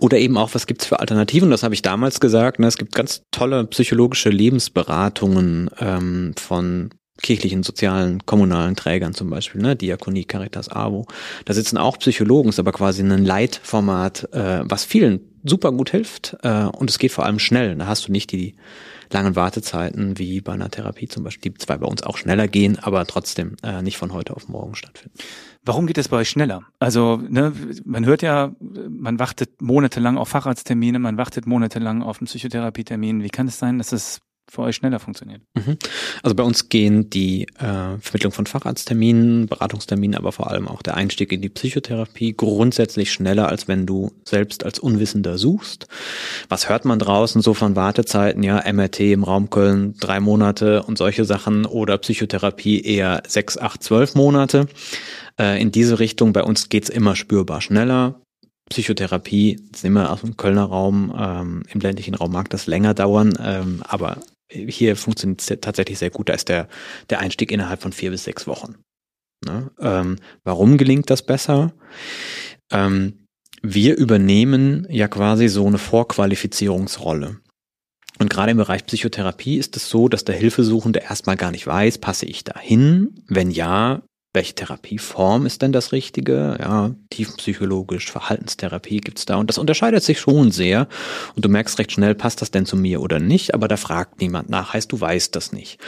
Oder 0.00 0.18
eben 0.18 0.36
auch, 0.36 0.54
was 0.54 0.66
gibt's 0.66 0.86
für 0.86 1.00
Alternativen? 1.00 1.50
Das 1.50 1.62
habe 1.62 1.74
ich 1.74 1.82
damals 1.82 2.20
gesagt. 2.20 2.60
Ne? 2.60 2.66
Es 2.66 2.76
gibt 2.76 2.94
ganz 2.94 3.22
tolle 3.32 3.64
psychologische 3.66 4.30
Lebensberatungen 4.30 5.70
ähm, 5.80 6.34
von 6.38 6.90
kirchlichen, 7.22 7.62
sozialen, 7.62 8.24
kommunalen 8.26 8.76
Trägern 8.76 9.14
zum 9.14 9.30
Beispiel, 9.30 9.60
ne, 9.60 9.76
Diakonie, 9.76 10.24
Caritas, 10.24 10.68
AWO. 10.68 11.06
Da 11.44 11.54
sitzen 11.54 11.78
auch 11.78 11.98
Psychologen, 11.98 12.48
ist 12.48 12.58
aber 12.58 12.72
quasi 12.72 13.02
ein 13.02 13.24
Leitformat, 13.24 14.28
äh, 14.32 14.60
was 14.64 14.84
vielen 14.84 15.20
super 15.42 15.72
gut 15.72 15.90
hilft 15.90 16.36
äh, 16.42 16.64
und 16.64 16.90
es 16.90 16.98
geht 16.98 17.12
vor 17.12 17.24
allem 17.24 17.38
schnell. 17.38 17.74
Da 17.76 17.86
hast 17.86 18.08
du 18.08 18.12
nicht 18.12 18.32
die 18.32 18.54
langen 19.12 19.36
Wartezeiten 19.36 20.18
wie 20.18 20.40
bei 20.40 20.52
einer 20.52 20.70
Therapie 20.70 21.08
zum 21.08 21.24
Beispiel, 21.24 21.52
die 21.52 21.58
zwar 21.58 21.78
bei 21.78 21.86
uns 21.86 22.02
auch 22.02 22.16
schneller 22.16 22.48
gehen, 22.48 22.78
aber 22.78 23.04
trotzdem 23.06 23.56
äh, 23.62 23.82
nicht 23.82 23.96
von 23.96 24.12
heute 24.12 24.36
auf 24.36 24.48
morgen 24.48 24.74
stattfinden. 24.74 25.18
Warum 25.64 25.86
geht 25.86 25.98
es 25.98 26.08
bei 26.08 26.18
euch 26.18 26.30
schneller? 26.30 26.62
Also, 26.78 27.16
ne, 27.16 27.52
man 27.84 28.06
hört 28.06 28.22
ja, 28.22 28.54
man 28.60 29.18
wartet 29.18 29.60
monatelang 29.60 30.16
auf 30.16 30.28
Facharzttermine, 30.28 30.98
man 30.98 31.18
wartet 31.18 31.46
monatelang 31.46 32.02
auf 32.02 32.20
einen 32.20 32.26
Psychotherapietermin. 32.26 33.22
Wie 33.22 33.28
kann 33.28 33.48
es 33.48 33.58
sein, 33.58 33.78
dass 33.78 33.92
es 33.92 34.20
für 34.50 34.62
euch 34.62 34.76
schneller 34.76 34.98
funktioniert. 34.98 35.42
Mhm. 35.54 35.76
Also 36.22 36.34
bei 36.34 36.42
uns 36.42 36.68
gehen 36.68 37.08
die 37.08 37.44
äh, 37.58 37.98
Vermittlung 38.00 38.32
von 38.32 38.46
Facharztterminen, 38.46 39.46
Beratungsterminen, 39.46 40.16
aber 40.16 40.32
vor 40.32 40.50
allem 40.50 40.66
auch 40.66 40.82
der 40.82 40.96
Einstieg 40.96 41.32
in 41.32 41.40
die 41.40 41.48
Psychotherapie 41.48 42.34
grundsätzlich 42.36 43.12
schneller, 43.12 43.48
als 43.48 43.68
wenn 43.68 43.86
du 43.86 44.12
selbst 44.24 44.64
als 44.64 44.78
Unwissender 44.78 45.38
suchst. 45.38 45.86
Was 46.48 46.68
hört 46.68 46.84
man 46.84 46.98
draußen 46.98 47.42
so 47.42 47.54
von 47.54 47.76
Wartezeiten? 47.76 48.42
Ja, 48.42 48.62
MRT 48.70 49.00
im 49.00 49.24
Raum 49.24 49.50
Köln 49.50 49.94
drei 50.00 50.20
Monate 50.20 50.82
und 50.82 50.98
solche 50.98 51.24
Sachen 51.24 51.64
oder 51.64 51.98
Psychotherapie 51.98 52.80
eher 52.82 53.22
sechs, 53.26 53.56
acht, 53.56 53.82
zwölf 53.82 54.14
Monate. 54.14 54.66
Äh, 55.38 55.60
in 55.62 55.70
diese 55.70 55.98
Richtung, 56.00 56.32
bei 56.32 56.42
uns 56.42 56.68
geht's 56.68 56.88
immer 56.88 57.14
spürbar 57.14 57.60
schneller. 57.60 58.20
Psychotherapie, 58.70 59.60
sind 59.74 59.94
wir 59.94 60.12
aus 60.12 60.20
dem 60.20 60.36
Kölner 60.36 60.64
Raum, 60.64 61.12
ähm, 61.18 61.62
im 61.72 61.80
ländlichen 61.80 62.14
Raum 62.14 62.32
mag 62.32 62.48
das 62.50 62.66
länger 62.66 62.94
dauern, 62.94 63.32
ähm, 63.42 63.82
aber 63.86 64.18
hier 64.50 64.96
funktioniert 64.96 65.40
es 65.40 65.60
tatsächlich 65.60 65.98
sehr 65.98 66.10
gut. 66.10 66.28
Da 66.28 66.34
ist 66.34 66.48
der, 66.48 66.68
der 67.08 67.20
Einstieg 67.20 67.52
innerhalb 67.52 67.82
von 67.82 67.92
vier 67.92 68.10
bis 68.10 68.24
sechs 68.24 68.46
Wochen. 68.46 68.76
Ne? 69.44 69.70
Ähm, 69.80 70.16
warum 70.44 70.76
gelingt 70.76 71.10
das 71.10 71.22
besser? 71.22 71.72
Ähm, 72.70 73.26
wir 73.62 73.96
übernehmen 73.96 74.86
ja 74.90 75.08
quasi 75.08 75.48
so 75.48 75.66
eine 75.66 75.78
Vorqualifizierungsrolle. 75.78 77.40
Und 78.18 78.28
gerade 78.28 78.50
im 78.50 78.58
Bereich 78.58 78.84
Psychotherapie 78.84 79.56
ist 79.56 79.76
es 79.76 79.88
so, 79.88 80.08
dass 80.08 80.24
der 80.24 80.34
Hilfesuchende 80.34 81.00
erstmal 81.00 81.36
gar 81.36 81.50
nicht 81.50 81.66
weiß, 81.66 81.98
passe 81.98 82.26
ich 82.26 82.44
da 82.44 82.58
hin? 82.58 83.24
Wenn 83.28 83.50
ja, 83.50 84.02
welche 84.32 84.54
Therapieform 84.54 85.44
ist 85.44 85.62
denn 85.62 85.72
das 85.72 85.90
Richtige? 85.90 86.56
Ja, 86.60 86.94
tiefenpsychologisch, 87.10 88.10
Verhaltenstherapie 88.10 89.00
gibt's 89.00 89.26
da. 89.26 89.36
Und 89.36 89.48
das 89.48 89.58
unterscheidet 89.58 90.04
sich 90.04 90.20
schon 90.20 90.52
sehr. 90.52 90.86
Und 91.34 91.44
du 91.44 91.48
merkst 91.48 91.78
recht 91.78 91.92
schnell, 91.92 92.14
passt 92.14 92.40
das 92.40 92.52
denn 92.52 92.64
zu 92.64 92.76
mir 92.76 93.00
oder 93.00 93.18
nicht? 93.18 93.54
Aber 93.54 93.66
da 93.66 93.76
fragt 93.76 94.20
niemand 94.20 94.48
nach, 94.48 94.72
heißt, 94.72 94.92
du 94.92 95.00
weißt 95.00 95.34
das 95.34 95.52
nicht. 95.52 95.80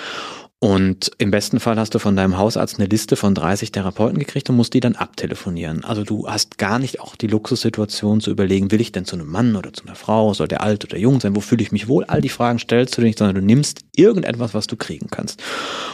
Und 0.63 1.11
im 1.19 1.33
besten 1.33 1.59
Fall 1.59 1.77
hast 1.77 1.93
du 1.93 1.99
von 1.99 2.15
deinem 2.15 2.39
Hausarzt 2.39 2.79
eine 2.79 2.87
Liste 2.87 3.17
von 3.17 3.35
30 3.35 3.73
Therapeuten 3.73 4.21
gekriegt 4.21 4.49
und 4.49 4.55
musst 4.55 4.75
die 4.75 4.79
dann 4.79 4.95
abtelefonieren. 4.95 5.83
Also 5.83 6.05
du 6.05 6.29
hast 6.29 6.57
gar 6.57 6.79
nicht 6.79 7.01
auch 7.01 7.17
die 7.17 7.27
Luxussituation 7.27 8.21
zu 8.21 8.31
überlegen, 8.31 8.71
will 8.71 8.81
ich 8.81 8.93
denn 8.93 9.05
zu 9.05 9.17
einem 9.17 9.27
Mann 9.27 9.57
oder 9.57 9.73
zu 9.73 9.85
einer 9.85 9.97
Frau, 9.97 10.33
soll 10.35 10.47
der 10.47 10.61
alt 10.61 10.85
oder 10.85 10.99
jung 10.99 11.19
sein, 11.19 11.35
wo 11.35 11.41
fühle 11.41 11.65
ich 11.65 11.73
mich 11.73 11.89
wohl? 11.89 12.05
All 12.05 12.21
die 12.21 12.29
Fragen 12.29 12.61
stellst 12.61 12.97
du 12.97 13.03
nicht, 13.03 13.19
sondern 13.19 13.35
du 13.35 13.43
nimmst 13.43 13.81
irgendetwas, 13.97 14.55
was 14.55 14.69
du 14.69 14.77
kriegen 14.77 15.09
kannst. 15.11 15.43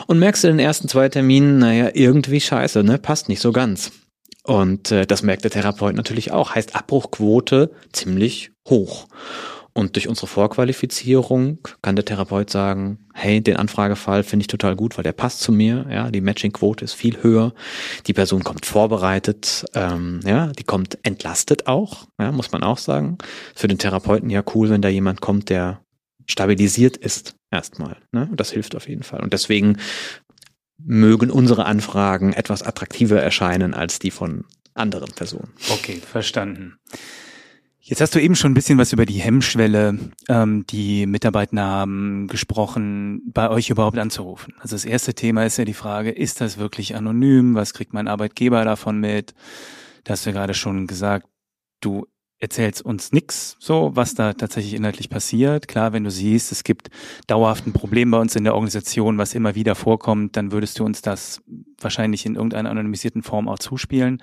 Und 0.06 0.18
merkst 0.18 0.44
in 0.44 0.58
den 0.58 0.66
ersten 0.66 0.86
zwei 0.86 1.08
Terminen, 1.08 1.56
naja, 1.56 1.88
irgendwie 1.94 2.42
scheiße, 2.42 2.84
ne, 2.84 2.98
passt 2.98 3.30
nicht 3.30 3.40
so 3.40 3.52
ganz. 3.52 3.90
Und 4.44 4.92
äh, 4.92 5.06
das 5.06 5.22
merkt 5.22 5.44
der 5.44 5.50
Therapeut 5.50 5.94
natürlich 5.94 6.30
auch. 6.32 6.54
Heißt 6.54 6.76
Abbruchquote 6.76 7.70
ziemlich 7.94 8.50
hoch. 8.68 9.08
Und 9.78 9.94
durch 9.94 10.08
unsere 10.08 10.26
Vorqualifizierung 10.26 11.60
kann 11.82 11.94
der 11.94 12.04
Therapeut 12.04 12.50
sagen, 12.50 12.98
hey, 13.14 13.40
den 13.40 13.56
Anfragefall 13.56 14.24
finde 14.24 14.42
ich 14.42 14.48
total 14.48 14.74
gut, 14.74 14.98
weil 14.98 15.04
der 15.04 15.12
passt 15.12 15.38
zu 15.38 15.52
mir. 15.52 15.86
Ja, 15.88 16.10
die 16.10 16.20
Matchingquote 16.20 16.84
ist 16.84 16.94
viel 16.94 17.22
höher. 17.22 17.54
Die 18.08 18.12
Person 18.12 18.42
kommt 18.42 18.66
vorbereitet, 18.66 19.66
ähm, 19.74 20.18
ja, 20.26 20.48
die 20.48 20.64
kommt 20.64 20.98
entlastet 21.04 21.68
auch, 21.68 22.08
ja, 22.18 22.32
muss 22.32 22.50
man 22.50 22.64
auch 22.64 22.78
sagen. 22.78 23.18
Für 23.54 23.68
den 23.68 23.78
Therapeuten 23.78 24.30
ja 24.30 24.42
cool, 24.52 24.68
wenn 24.68 24.82
da 24.82 24.88
jemand 24.88 25.20
kommt, 25.20 25.48
der 25.48 25.80
stabilisiert 26.26 26.96
ist 26.96 27.36
erstmal. 27.52 27.98
Ne? 28.10 28.28
Das 28.34 28.50
hilft 28.50 28.74
auf 28.74 28.88
jeden 28.88 29.04
Fall. 29.04 29.20
Und 29.20 29.32
deswegen 29.32 29.78
mögen 30.76 31.30
unsere 31.30 31.66
Anfragen 31.66 32.32
etwas 32.32 32.64
attraktiver 32.64 33.22
erscheinen 33.22 33.74
als 33.74 34.00
die 34.00 34.10
von 34.10 34.44
anderen 34.74 35.12
Personen. 35.12 35.52
Okay, 35.70 36.02
verstanden. 36.04 36.78
Jetzt 37.88 38.02
hast 38.02 38.14
du 38.14 38.20
eben 38.20 38.36
schon 38.36 38.50
ein 38.50 38.54
bisschen 38.54 38.76
was 38.76 38.92
über 38.92 39.06
die 39.06 39.18
Hemmschwelle, 39.18 39.98
ähm, 40.28 40.66
die 40.66 41.06
Mitarbeiter 41.06 41.62
haben, 41.62 42.26
gesprochen, 42.28 43.22
bei 43.32 43.48
euch 43.48 43.70
überhaupt 43.70 43.96
anzurufen. 43.96 44.52
Also 44.60 44.76
das 44.76 44.84
erste 44.84 45.14
Thema 45.14 45.46
ist 45.46 45.56
ja 45.56 45.64
die 45.64 45.72
Frage, 45.72 46.10
ist 46.10 46.42
das 46.42 46.58
wirklich 46.58 46.96
anonym? 46.96 47.54
Was 47.54 47.72
kriegt 47.72 47.94
mein 47.94 48.06
Arbeitgeber 48.06 48.62
davon 48.66 49.00
mit? 49.00 49.32
Da 50.04 50.12
hast 50.12 50.26
du 50.26 50.30
ja 50.30 50.34
gerade 50.34 50.52
schon 50.52 50.86
gesagt, 50.86 51.28
du 51.80 52.06
erzählst 52.38 52.82
uns 52.82 53.10
nix, 53.12 53.56
so, 53.58 53.92
was 53.94 54.14
da 54.14 54.34
tatsächlich 54.34 54.74
inhaltlich 54.74 55.08
passiert. 55.08 55.66
Klar, 55.66 55.94
wenn 55.94 56.04
du 56.04 56.10
siehst, 56.10 56.52
es 56.52 56.64
gibt 56.64 56.90
dauerhaft 57.26 57.66
ein 57.66 57.72
Problem 57.72 58.10
bei 58.10 58.18
uns 58.18 58.36
in 58.36 58.44
der 58.44 58.52
Organisation, 58.52 59.16
was 59.16 59.34
immer 59.34 59.54
wieder 59.54 59.74
vorkommt, 59.74 60.36
dann 60.36 60.52
würdest 60.52 60.78
du 60.78 60.84
uns 60.84 61.00
das 61.00 61.40
wahrscheinlich 61.80 62.26
in 62.26 62.34
irgendeiner 62.34 62.68
anonymisierten 62.68 63.22
Form 63.22 63.48
auch 63.48 63.58
zuspielen 63.58 64.22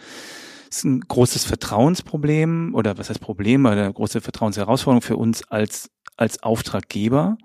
ist 0.78 0.84
ein 0.84 1.02
großes 1.02 1.46
Vertrauensproblem 1.46 2.74
oder 2.76 2.98
was 2.98 3.10
heißt 3.10 3.22
Problem 3.22 3.66
oder 3.66 3.92
große 3.92 4.22
Vertrauensherausforderung 4.22 5.02
für 5.02 5.18
uns 5.18 5.44
als, 5.44 5.90
als 6.18 6.42
Auftraggeber, 6.44 7.38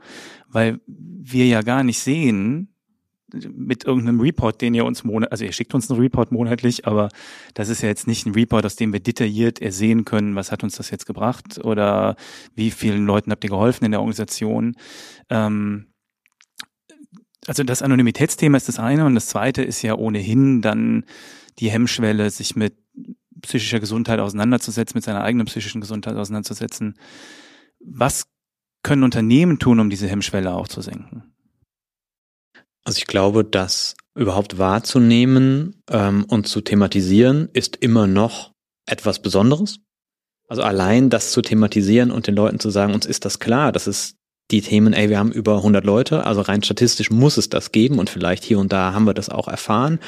weil 0.48 0.80
wir 0.86 1.46
ja 1.46 1.62
gar 1.62 1.82
nicht 1.82 1.98
sehen, 1.98 2.74
mit 3.32 3.84
irgendeinem 3.84 4.20
Report, 4.20 4.60
den 4.60 4.74
ihr 4.74 4.84
uns 4.84 5.04
monat, 5.04 5.30
also 5.30 5.44
ihr 5.44 5.52
schickt 5.52 5.74
uns 5.74 5.90
einen 5.90 6.00
Report 6.00 6.32
monatlich, 6.32 6.86
aber 6.86 7.08
das 7.54 7.68
ist 7.68 7.82
ja 7.82 7.88
jetzt 7.88 8.06
nicht 8.06 8.26
ein 8.26 8.34
Report, 8.34 8.64
aus 8.66 8.76
dem 8.76 8.92
wir 8.92 9.00
detailliert 9.00 9.60
ersehen 9.60 10.04
können, 10.04 10.34
was 10.34 10.50
hat 10.52 10.62
uns 10.62 10.76
das 10.76 10.90
jetzt 10.90 11.06
gebracht 11.06 11.58
oder 11.64 12.16
wie 12.54 12.70
vielen 12.70 13.06
Leuten 13.06 13.30
habt 13.30 13.44
ihr 13.44 13.50
geholfen 13.50 13.84
in 13.84 13.92
der 13.92 14.00
Organisation. 14.00 14.74
Ähm, 15.28 15.86
also 17.46 17.62
das 17.64 17.82
Anonymitätsthema 17.82 18.56
ist 18.56 18.68
das 18.68 18.78
eine 18.78 19.06
und 19.06 19.14
das 19.14 19.28
zweite 19.28 19.62
ist 19.62 19.82
ja 19.82 19.94
ohnehin 19.94 20.60
dann 20.60 21.04
die 21.58 21.70
Hemmschwelle, 21.70 22.30
sich 22.30 22.56
mit 22.56 22.76
psychischer 23.42 23.80
Gesundheit 23.80 24.20
auseinanderzusetzen, 24.20 24.96
mit 24.96 25.04
seiner 25.04 25.22
eigenen 25.22 25.46
psychischen 25.46 25.80
Gesundheit 25.80 26.16
auseinanderzusetzen. 26.16 26.94
Was 27.80 28.26
können 28.82 29.04
Unternehmen 29.04 29.58
tun, 29.58 29.80
um 29.80 29.90
diese 29.90 30.08
Hemmschwelle 30.08 30.52
auch 30.52 30.68
zu 30.68 30.80
senken? 30.80 31.34
Also 32.84 32.98
ich 32.98 33.06
glaube, 33.06 33.44
das 33.44 33.94
überhaupt 34.14 34.58
wahrzunehmen 34.58 35.82
ähm, 35.88 36.24
und 36.24 36.48
zu 36.48 36.60
thematisieren, 36.60 37.48
ist 37.52 37.76
immer 37.76 38.06
noch 38.06 38.52
etwas 38.86 39.22
Besonderes. 39.22 39.78
Also 40.48 40.62
allein 40.62 41.10
das 41.10 41.30
zu 41.32 41.42
thematisieren 41.42 42.10
und 42.10 42.26
den 42.26 42.34
Leuten 42.34 42.58
zu 42.58 42.70
sagen, 42.70 42.92
uns 42.92 43.06
ist 43.06 43.24
das 43.24 43.38
klar, 43.38 43.70
das 43.70 43.86
ist 43.86 44.16
die 44.50 44.62
Themen, 44.62 44.92
ey, 44.92 45.08
wir 45.08 45.18
haben 45.18 45.32
über 45.32 45.56
100 45.56 45.84
Leute, 45.84 46.26
also 46.26 46.40
rein 46.40 46.62
statistisch 46.62 47.10
muss 47.10 47.36
es 47.36 47.48
das 47.48 47.72
geben 47.72 47.98
und 47.98 48.10
vielleicht 48.10 48.44
hier 48.44 48.58
und 48.58 48.72
da 48.72 48.92
haben 48.92 49.06
wir 49.06 49.14
das 49.14 49.28
auch 49.28 49.48
erfahren. 49.48 49.98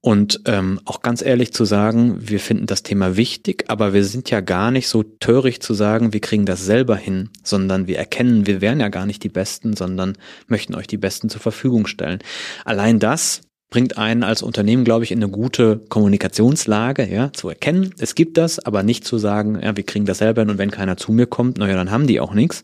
Und 0.00 0.40
ähm, 0.46 0.80
auch 0.84 1.02
ganz 1.02 1.22
ehrlich 1.22 1.52
zu 1.52 1.64
sagen, 1.64 2.16
wir 2.18 2.40
finden 2.40 2.66
das 2.66 2.82
Thema 2.82 3.16
wichtig, 3.16 3.64
aber 3.68 3.92
wir 3.92 4.04
sind 4.04 4.30
ja 4.30 4.40
gar 4.40 4.70
nicht 4.70 4.88
so 4.88 5.02
töricht 5.02 5.62
zu 5.62 5.74
sagen, 5.74 6.12
wir 6.12 6.20
kriegen 6.20 6.46
das 6.46 6.64
selber 6.64 6.96
hin, 6.96 7.30
sondern 7.42 7.86
wir 7.86 7.98
erkennen, 7.98 8.46
wir 8.46 8.60
wären 8.60 8.80
ja 8.80 8.88
gar 8.88 9.06
nicht 9.06 9.22
die 9.22 9.28
Besten, 9.28 9.76
sondern 9.76 10.16
möchten 10.46 10.74
euch 10.74 10.86
die 10.86 10.98
Besten 10.98 11.28
zur 11.28 11.40
Verfügung 11.40 11.86
stellen. 11.86 12.20
Allein 12.64 12.98
das 12.98 13.42
bringt 13.68 13.98
einen 13.98 14.22
als 14.22 14.42
Unternehmen, 14.42 14.84
glaube 14.84 15.04
ich, 15.04 15.10
in 15.10 15.22
eine 15.22 15.30
gute 15.30 15.78
Kommunikationslage, 15.88 17.08
ja, 17.08 17.32
zu 17.32 17.48
erkennen, 17.48 17.94
es 17.98 18.14
gibt 18.14 18.36
das, 18.36 18.58
aber 18.58 18.82
nicht 18.82 19.04
zu 19.04 19.18
sagen, 19.18 19.60
ja, 19.60 19.76
wir 19.76 19.84
kriegen 19.84 20.06
das 20.06 20.18
selber 20.18 20.42
hin 20.42 20.50
und 20.50 20.58
wenn 20.58 20.70
keiner 20.70 20.96
zu 20.96 21.12
mir 21.12 21.26
kommt, 21.26 21.58
naja, 21.58 21.74
dann 21.74 21.90
haben 21.90 22.06
die 22.06 22.20
auch 22.20 22.34
nichts. 22.34 22.62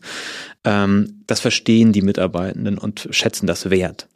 Ähm, 0.63 1.23
das 1.27 1.39
verstehen 1.39 1.91
die 1.91 2.01
Mitarbeitenden 2.01 2.77
und 2.77 3.07
schätzen 3.11 3.47
das 3.47 3.69
wert. 3.69 4.07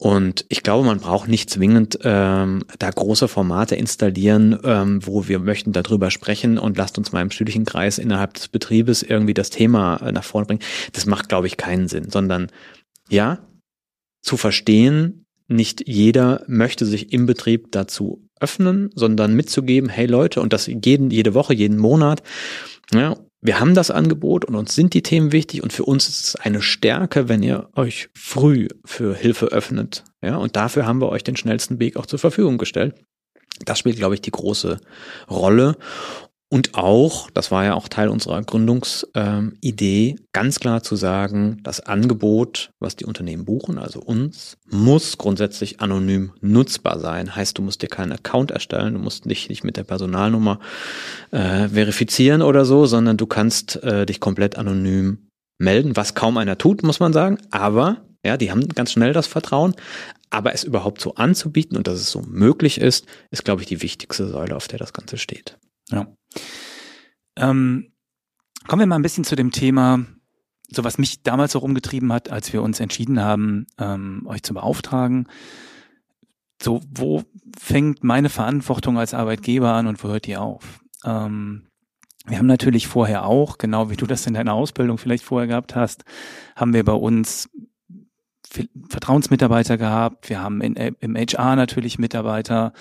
Und 0.00 0.46
ich 0.48 0.62
glaube, 0.62 0.86
man 0.86 0.98
braucht 0.98 1.28
nicht 1.28 1.50
zwingend 1.50 1.98
ähm, 2.04 2.64
da 2.78 2.88
große 2.90 3.28
Formate 3.28 3.76
installieren, 3.76 4.58
ähm, 4.64 5.06
wo 5.06 5.28
wir 5.28 5.40
möchten 5.40 5.72
darüber 5.72 6.10
sprechen 6.10 6.56
und 6.58 6.78
lasst 6.78 6.96
uns 6.96 7.12
mal 7.12 7.20
im 7.20 7.30
stündlichen 7.30 7.66
Kreis 7.66 7.98
innerhalb 7.98 8.32
des 8.32 8.48
Betriebes 8.48 9.02
irgendwie 9.02 9.34
das 9.34 9.50
Thema 9.50 9.96
äh, 9.96 10.10
nach 10.10 10.24
vorne 10.24 10.46
bringen. 10.46 10.62
Das 10.94 11.04
macht, 11.04 11.28
glaube 11.28 11.48
ich, 11.48 11.58
keinen 11.58 11.86
Sinn, 11.86 12.08
sondern 12.08 12.46
ja, 13.10 13.40
zu 14.22 14.38
verstehen, 14.38 15.26
nicht 15.50 15.86
jeder 15.86 16.44
möchte 16.46 16.86
sich 16.86 17.12
im 17.12 17.26
Betrieb 17.26 17.72
dazu 17.72 18.26
öffnen, 18.40 18.90
sondern 18.94 19.34
mitzugeben, 19.34 19.88
hey 19.88 20.06
Leute, 20.06 20.40
und 20.40 20.52
das 20.52 20.66
jeden, 20.66 21.10
jede 21.10 21.34
Woche, 21.34 21.54
jeden 21.54 21.78
Monat, 21.78 22.22
ja, 22.92 23.16
wir 23.42 23.58
haben 23.58 23.74
das 23.74 23.90
Angebot 23.90 24.44
und 24.44 24.54
uns 24.54 24.74
sind 24.74 24.92
die 24.92 25.02
Themen 25.02 25.32
wichtig 25.32 25.62
und 25.62 25.72
für 25.72 25.84
uns 25.84 26.08
ist 26.08 26.26
es 26.26 26.36
eine 26.36 26.60
Stärke, 26.60 27.28
wenn 27.28 27.42
ihr 27.42 27.70
euch 27.74 28.10
früh 28.14 28.68
für 28.84 29.14
Hilfe 29.14 29.46
öffnet. 29.46 30.04
Ja, 30.22 30.36
und 30.36 30.56
dafür 30.56 30.86
haben 30.86 31.00
wir 31.00 31.08
euch 31.08 31.24
den 31.24 31.36
schnellsten 31.36 31.80
Weg 31.80 31.96
auch 31.96 32.06
zur 32.06 32.18
Verfügung 32.18 32.58
gestellt. 32.58 32.94
Das 33.64 33.78
spielt, 33.78 33.96
glaube 33.96 34.14
ich, 34.14 34.20
die 34.20 34.30
große 34.30 34.78
Rolle. 35.30 35.76
Und 36.52 36.74
auch, 36.74 37.30
das 37.30 37.52
war 37.52 37.64
ja 37.64 37.74
auch 37.74 37.86
Teil 37.86 38.08
unserer 38.08 38.42
Gründungsidee, 38.42 40.16
ganz 40.32 40.58
klar 40.58 40.82
zu 40.82 40.96
sagen, 40.96 41.60
das 41.62 41.78
Angebot, 41.78 42.72
was 42.80 42.96
die 42.96 43.04
Unternehmen 43.04 43.44
buchen, 43.44 43.78
also 43.78 44.00
uns, 44.00 44.58
muss 44.68 45.16
grundsätzlich 45.16 45.80
anonym 45.80 46.32
nutzbar 46.40 46.98
sein. 46.98 47.36
Heißt, 47.36 47.56
du 47.56 47.62
musst 47.62 47.82
dir 47.82 47.86
keinen 47.88 48.10
Account 48.10 48.50
erstellen, 48.50 48.94
du 48.94 48.98
musst 48.98 49.26
dich 49.26 49.48
nicht 49.48 49.62
mit 49.62 49.76
der 49.76 49.84
Personalnummer 49.84 50.58
äh, 51.30 51.68
verifizieren 51.68 52.42
oder 52.42 52.64
so, 52.64 52.84
sondern 52.84 53.16
du 53.16 53.26
kannst 53.26 53.80
äh, 53.84 54.04
dich 54.04 54.18
komplett 54.18 54.58
anonym 54.58 55.28
melden, 55.58 55.94
was 55.94 56.16
kaum 56.16 56.36
einer 56.36 56.58
tut, 56.58 56.82
muss 56.82 56.98
man 56.98 57.12
sagen. 57.12 57.38
Aber 57.52 57.98
ja, 58.24 58.36
die 58.36 58.50
haben 58.50 58.66
ganz 58.70 58.90
schnell 58.90 59.12
das 59.12 59.28
Vertrauen. 59.28 59.76
Aber 60.30 60.52
es 60.52 60.64
überhaupt 60.64 61.00
so 61.00 61.14
anzubieten 61.14 61.76
und 61.76 61.86
dass 61.86 62.00
es 62.00 62.10
so 62.10 62.22
möglich 62.22 62.80
ist, 62.80 63.06
ist, 63.30 63.44
glaube 63.44 63.62
ich, 63.62 63.68
die 63.68 63.82
wichtigste 63.82 64.28
Säule, 64.28 64.56
auf 64.56 64.66
der 64.66 64.80
das 64.80 64.92
Ganze 64.92 65.16
steht. 65.16 65.56
Ja. 65.90 66.06
Ähm, 67.36 67.92
kommen 68.66 68.80
wir 68.80 68.86
mal 68.86 68.96
ein 68.96 69.02
bisschen 69.02 69.24
zu 69.24 69.36
dem 69.36 69.50
Thema 69.50 70.04
so 70.70 70.84
was 70.84 70.98
mich 70.98 71.22
damals 71.22 71.56
auch 71.56 71.62
umgetrieben 71.62 72.12
hat, 72.12 72.30
als 72.30 72.52
wir 72.52 72.62
uns 72.62 72.80
entschieden 72.80 73.20
haben, 73.20 73.66
ähm, 73.78 74.22
euch 74.26 74.42
zu 74.42 74.54
beauftragen. 74.54 75.26
So, 76.62 76.80
wo 76.90 77.22
fängt 77.58 78.04
meine 78.04 78.28
Verantwortung 78.28 78.98
als 78.98 79.14
Arbeitgeber 79.14 79.72
an 79.72 79.86
und 79.86 80.02
wo 80.04 80.08
hört 80.08 80.26
die 80.26 80.36
auf? 80.36 80.80
Ähm, 81.04 81.66
wir 82.26 82.38
haben 82.38 82.46
natürlich 82.46 82.86
vorher 82.86 83.24
auch, 83.24 83.58
genau 83.58 83.90
wie 83.90 83.96
du 83.96 84.06
das 84.06 84.26
in 84.26 84.34
deiner 84.34 84.54
Ausbildung 84.54 84.98
vielleicht 84.98 85.24
vorher 85.24 85.48
gehabt 85.48 85.74
hast, 85.74 86.04
haben 86.54 86.74
wir 86.74 86.84
bei 86.84 86.92
uns 86.92 87.48
Vertrauensmitarbeiter 88.88 89.78
gehabt. 89.78 90.28
Wir 90.28 90.40
haben 90.40 90.60
in, 90.60 90.74
im 90.74 91.16
HR 91.16 91.56
natürlich 91.56 91.98
Mitarbeiter, 91.98 92.72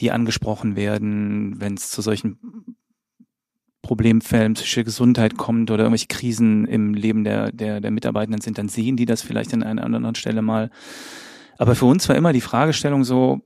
die 0.00 0.10
angesprochen 0.10 0.74
werden, 0.74 1.60
wenn 1.60 1.74
es 1.74 1.90
zu 1.90 2.02
solchen 2.02 2.38
Problemfällen, 3.82 4.54
psychische 4.54 4.84
Gesundheit 4.84 5.36
kommt 5.36 5.70
oder 5.70 5.84
irgendwelche 5.84 6.08
Krisen 6.08 6.66
im 6.66 6.94
Leben 6.94 7.24
der, 7.24 7.52
der, 7.52 7.80
der 7.80 7.90
Mitarbeitenden 7.90 8.40
sind, 8.40 8.58
dann 8.58 8.68
sehen 8.68 8.96
die 8.96 9.06
das 9.06 9.22
vielleicht 9.22 9.54
an 9.54 9.62
einer 9.62 9.84
anderen 9.84 10.14
Stelle 10.14 10.42
mal. 10.42 10.70
Aber 11.58 11.74
für 11.74 11.86
uns 11.86 12.08
war 12.08 12.16
immer 12.16 12.32
die 12.32 12.40
Fragestellung 12.40 13.04
so, 13.04 13.40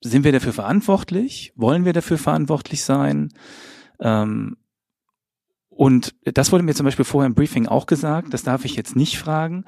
sind 0.00 0.24
wir 0.24 0.32
dafür 0.32 0.52
verantwortlich? 0.52 1.52
Wollen 1.56 1.84
wir 1.84 1.92
dafür 1.92 2.18
verantwortlich 2.18 2.84
sein? 2.84 3.32
Ähm, 4.00 4.56
und 5.68 6.14
das 6.24 6.52
wurde 6.52 6.62
mir 6.62 6.74
zum 6.74 6.84
Beispiel 6.84 7.04
vorher 7.04 7.26
im 7.26 7.34
Briefing 7.34 7.66
auch 7.66 7.86
gesagt, 7.86 8.32
das 8.32 8.44
darf 8.44 8.64
ich 8.64 8.76
jetzt 8.76 8.94
nicht 8.94 9.18
fragen. 9.18 9.64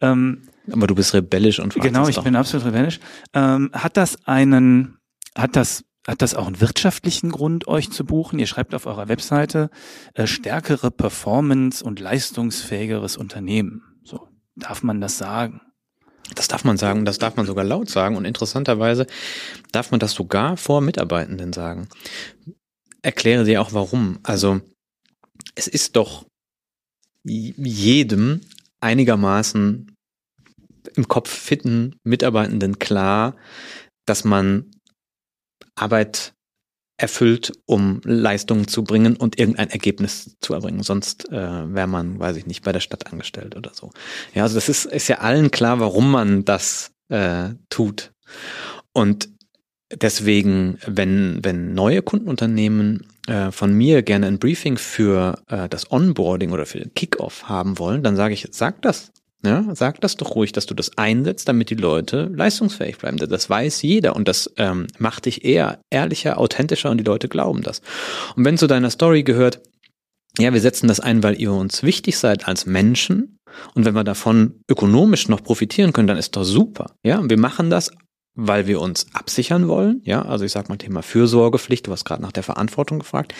Ähm, 0.00 0.42
Aber 0.72 0.86
du 0.86 0.94
bist 0.94 1.12
rebellisch 1.12 1.60
und 1.60 1.74
fragst 1.74 1.86
Genau, 1.86 2.08
ich 2.08 2.20
bin 2.22 2.34
absolut 2.34 2.66
rebellisch. 2.66 2.98
Ähm, 3.34 3.70
hat 3.74 3.96
das 3.96 4.26
einen, 4.26 4.98
hat 5.36 5.56
das 5.56 5.84
hat 6.10 6.22
das 6.22 6.34
auch 6.34 6.48
einen 6.48 6.60
wirtschaftlichen 6.60 7.30
Grund, 7.30 7.68
euch 7.68 7.90
zu 7.90 8.04
buchen? 8.04 8.40
Ihr 8.40 8.48
schreibt 8.48 8.74
auf 8.74 8.86
eurer 8.86 9.08
Webseite 9.08 9.70
äh, 10.14 10.26
stärkere 10.26 10.90
Performance 10.90 11.84
und 11.84 12.00
leistungsfähigeres 12.00 13.16
Unternehmen. 13.16 13.82
So 14.02 14.28
darf 14.56 14.82
man 14.82 15.00
das 15.00 15.18
sagen? 15.18 15.60
Das 16.34 16.48
darf 16.48 16.64
man 16.64 16.76
sagen, 16.76 17.04
das 17.04 17.18
darf 17.18 17.36
man 17.36 17.46
sogar 17.46 17.64
laut 17.64 17.88
sagen 17.88 18.16
und 18.16 18.24
interessanterweise 18.24 19.06
darf 19.70 19.92
man 19.92 20.00
das 20.00 20.12
sogar 20.12 20.56
vor 20.56 20.80
Mitarbeitenden 20.80 21.52
sagen. 21.52 21.88
Erkläre 23.02 23.44
dir 23.44 23.62
auch 23.62 23.72
warum. 23.72 24.18
Also 24.24 24.60
es 25.54 25.68
ist 25.68 25.94
doch 25.94 26.26
jedem 27.24 28.40
einigermaßen 28.80 29.94
im 30.96 31.08
Kopf 31.08 31.30
fitten 31.30 31.96
Mitarbeitenden 32.02 32.80
klar, 32.80 33.36
dass 34.06 34.24
man 34.24 34.70
Arbeit 35.80 36.34
erfüllt, 36.96 37.52
um 37.64 38.00
Leistungen 38.04 38.68
zu 38.68 38.84
bringen 38.84 39.16
und 39.16 39.38
irgendein 39.38 39.70
Ergebnis 39.70 40.36
zu 40.40 40.52
erbringen. 40.52 40.82
Sonst 40.82 41.30
äh, 41.30 41.74
wäre 41.74 41.86
man, 41.86 42.18
weiß 42.18 42.36
ich 42.36 42.46
nicht, 42.46 42.62
bei 42.62 42.72
der 42.72 42.80
Stadt 42.80 43.10
angestellt 43.10 43.56
oder 43.56 43.72
so. 43.72 43.90
Ja, 44.34 44.42
also 44.42 44.56
das 44.56 44.68
ist, 44.68 44.84
ist 44.84 45.08
ja 45.08 45.18
allen 45.18 45.50
klar, 45.50 45.80
warum 45.80 46.10
man 46.10 46.44
das 46.44 46.92
äh, 47.08 47.50
tut. 47.70 48.12
Und 48.92 49.30
deswegen, 49.92 50.78
wenn, 50.86 51.40
wenn 51.42 51.72
neue 51.72 52.02
Kundenunternehmen 52.02 53.06
äh, 53.26 53.50
von 53.50 53.72
mir 53.72 54.02
gerne 54.02 54.26
ein 54.26 54.38
Briefing 54.38 54.76
für 54.76 55.42
äh, 55.48 55.68
das 55.68 55.90
Onboarding 55.90 56.52
oder 56.52 56.66
für 56.66 56.78
den 56.78 56.94
Kickoff 56.94 57.48
haben 57.48 57.78
wollen, 57.78 58.02
dann 58.02 58.16
sage 58.16 58.34
ich, 58.34 58.46
sag 58.50 58.82
das. 58.82 59.10
Ja, 59.42 59.64
sag 59.74 60.00
das 60.02 60.16
doch 60.16 60.34
ruhig, 60.34 60.52
dass 60.52 60.66
du 60.66 60.74
das 60.74 60.98
einsetzt, 60.98 61.48
damit 61.48 61.70
die 61.70 61.74
Leute 61.74 62.30
leistungsfähig 62.34 62.98
bleiben. 62.98 63.16
Das 63.16 63.48
weiß 63.48 63.80
jeder 63.82 64.14
und 64.14 64.28
das 64.28 64.52
ähm, 64.58 64.86
macht 64.98 65.24
dich 65.24 65.44
eher 65.44 65.80
ehrlicher, 65.90 66.38
authentischer 66.38 66.90
und 66.90 66.98
die 66.98 67.04
Leute 67.04 67.28
glauben 67.28 67.62
das. 67.62 67.80
Und 68.36 68.44
wenn 68.44 68.58
zu 68.58 68.66
deiner 68.66 68.90
Story 68.90 69.22
gehört, 69.22 69.62
ja, 70.38 70.52
wir 70.52 70.60
setzen 70.60 70.88
das 70.88 71.00
ein, 71.00 71.22
weil 71.22 71.40
ihr 71.40 71.52
uns 71.52 71.82
wichtig 71.82 72.18
seid 72.18 72.46
als 72.46 72.66
Menschen 72.66 73.38
und 73.74 73.84
wenn 73.84 73.94
wir 73.94 74.04
davon 74.04 74.60
ökonomisch 74.68 75.28
noch 75.28 75.42
profitieren 75.42 75.92
können, 75.92 76.06
dann 76.06 76.18
ist 76.18 76.36
doch 76.36 76.44
super. 76.44 76.92
Ja, 77.02 77.18
und 77.18 77.30
wir 77.30 77.38
machen 77.38 77.70
das 77.70 77.90
weil 78.34 78.66
wir 78.66 78.80
uns 78.80 79.06
absichern 79.12 79.68
wollen, 79.68 80.00
ja, 80.04 80.22
also 80.22 80.44
ich 80.44 80.52
sag 80.52 80.68
mal 80.68 80.76
Thema 80.76 81.02
Fürsorgepflicht, 81.02 81.86
du 81.86 81.92
hast 81.92 82.04
gerade 82.04 82.22
nach 82.22 82.32
der 82.32 82.42
Verantwortung 82.42 83.00
gefragt, 83.00 83.34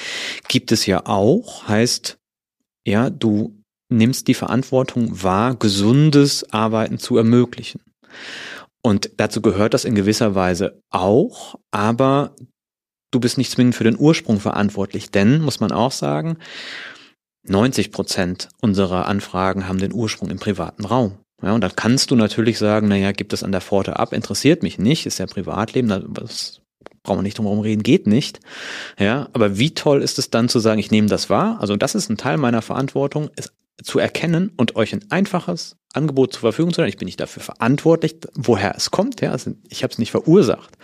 gibt 0.49 0.73
es 0.73 0.85
ja 0.85 1.07
auch, 1.07 1.69
heißt, 1.69 2.19
ja, 2.85 3.09
du 3.09 3.60
nimmst 3.91 4.29
die 4.29 4.35
Verantwortung 4.35 5.23
wahr, 5.23 5.55
gesundes 5.55 6.53
Arbeiten 6.53 6.99
zu 6.99 7.17
ermöglichen. 7.17 7.81
Und 8.83 9.11
dazu 9.17 9.43
gehört 9.43 9.75
das 9.75 9.85
in 9.85 9.95
gewisser 9.95 10.35
Weise 10.35 10.81
auch, 10.91 11.57
aber 11.71 12.35
du 13.11 13.21
bist 13.21 13.37
nicht 13.37 13.51
zwingend 13.51 13.75
für 13.75 13.85
den 13.85 13.99
Ursprung 13.99 14.41
verantwortlich, 14.41 15.11
denn, 15.11 15.43
muss 15.43 15.61
man 15.61 15.73
auch 15.73 15.93
sagen, 15.93 16.39
90 17.47 17.93
Prozent 17.93 18.49
unserer 18.61 19.07
Anfragen 19.07 19.69
haben 19.69 19.79
den 19.79 19.93
Ursprung 19.93 20.31
im 20.31 20.39
privaten 20.39 20.85
Raum. 20.85 21.19
Ja, 21.43 21.55
und 21.55 21.63
dann 21.63 21.75
kannst 21.75 22.11
du 22.11 22.17
natürlich 22.17 22.59
sagen, 22.59 22.89
naja, 22.89 23.13
gibt 23.13 23.33
es 23.33 23.43
an 23.43 23.53
der 23.53 23.63
Pforte 23.63 23.99
ab, 23.99 24.13
interessiert 24.13 24.63
mich 24.63 24.79
nicht, 24.79 25.07
ist 25.07 25.19
ja 25.19 25.27
Privatleben, 25.27 25.89
das 26.13 26.61
brauchen 27.03 27.19
wir 27.19 27.23
nicht 27.23 27.39
drum 27.39 27.47
herum 27.47 27.61
reden, 27.61 27.83
geht 27.83 28.07
nicht. 28.07 28.41
Ja, 28.99 29.29
aber 29.33 29.59
wie 29.59 29.73
toll 29.73 30.03
ist 30.03 30.19
es 30.19 30.29
dann 30.31 30.51
zu 30.51 30.59
sagen, 30.59 30.79
ich 30.79 30.91
nehme 30.91 31.09
das 31.09 31.31
wahr? 31.31 31.59
Also 31.61 31.77
das 31.77 31.95
ist 31.95 32.11
ein 32.11 32.19
Teil 32.19 32.37
meiner 32.37 32.61
Verantwortung, 32.61 33.31
es 33.37 33.53
zu 33.83 33.99
erkennen 33.99 34.53
und 34.57 34.77
euch 34.77 34.93
ein 34.93 35.05
einfaches 35.11 35.77
Angebot 35.93 36.33
zur 36.33 36.41
Verfügung 36.41 36.71
zu 36.71 36.77
stellen. 36.77 36.89
Ich 36.89 36.99
bin 36.99 37.07
nicht 37.07 37.21
dafür 37.21 37.43
verantwortlich, 37.43 38.17
woher 38.35 38.75
es 38.77 38.91
kommt. 38.91 39.21
Ja, 39.21 39.33
also 39.33 39.53
ich 39.69 39.83
habe 39.83 39.93
es 39.93 39.99
nicht 39.99 40.11
verursacht, 40.11 40.77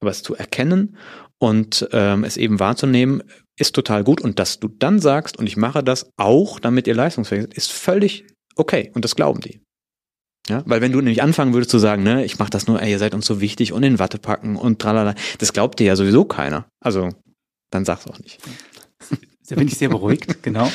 aber 0.00 0.10
es 0.10 0.22
zu 0.22 0.34
erkennen 0.34 0.96
und 1.38 1.88
ähm, 1.92 2.24
es 2.24 2.36
eben 2.36 2.60
wahrzunehmen, 2.60 3.22
ist 3.58 3.74
total 3.74 4.04
gut. 4.04 4.20
Und 4.20 4.38
dass 4.38 4.60
du 4.60 4.68
dann 4.68 5.00
sagst, 5.00 5.38
und 5.38 5.46
ich 5.46 5.56
mache 5.56 5.82
das 5.82 6.10
auch, 6.16 6.60
damit 6.60 6.86
ihr 6.86 6.94
leistungsfähig 6.94 7.42
seid, 7.42 7.54
ist 7.54 7.72
völlig 7.72 8.26
okay. 8.56 8.90
Und 8.94 9.04
das 9.04 9.16
glauben 9.16 9.40
die. 9.40 9.60
Ja, 10.48 10.62
weil 10.66 10.80
wenn 10.80 10.92
du 10.92 10.98
nämlich 10.98 11.22
anfangen 11.22 11.54
würdest 11.54 11.70
zu 11.70 11.78
sagen, 11.78 12.02
ne, 12.02 12.24
ich 12.24 12.38
mache 12.38 12.50
das 12.50 12.66
nur, 12.66 12.82
ey, 12.82 12.90
ihr 12.90 12.98
seid 12.98 13.14
uns 13.14 13.26
so 13.26 13.40
wichtig 13.40 13.72
und 13.72 13.84
in 13.84 14.00
Watte 14.00 14.18
packen 14.18 14.56
und 14.56 14.80
tralala, 14.80 15.14
das 15.38 15.52
glaubt 15.52 15.78
dir 15.78 15.86
ja 15.86 15.96
sowieso 15.96 16.24
keiner. 16.24 16.66
Also, 16.80 17.10
dann 17.70 17.84
sag's 17.84 18.06
auch 18.06 18.18
nicht. 18.18 18.38
Da 19.48 19.56
bin 19.56 19.68
ich 19.68 19.76
sehr 19.76 19.88
beruhigt, 19.88 20.42
genau. 20.42 20.70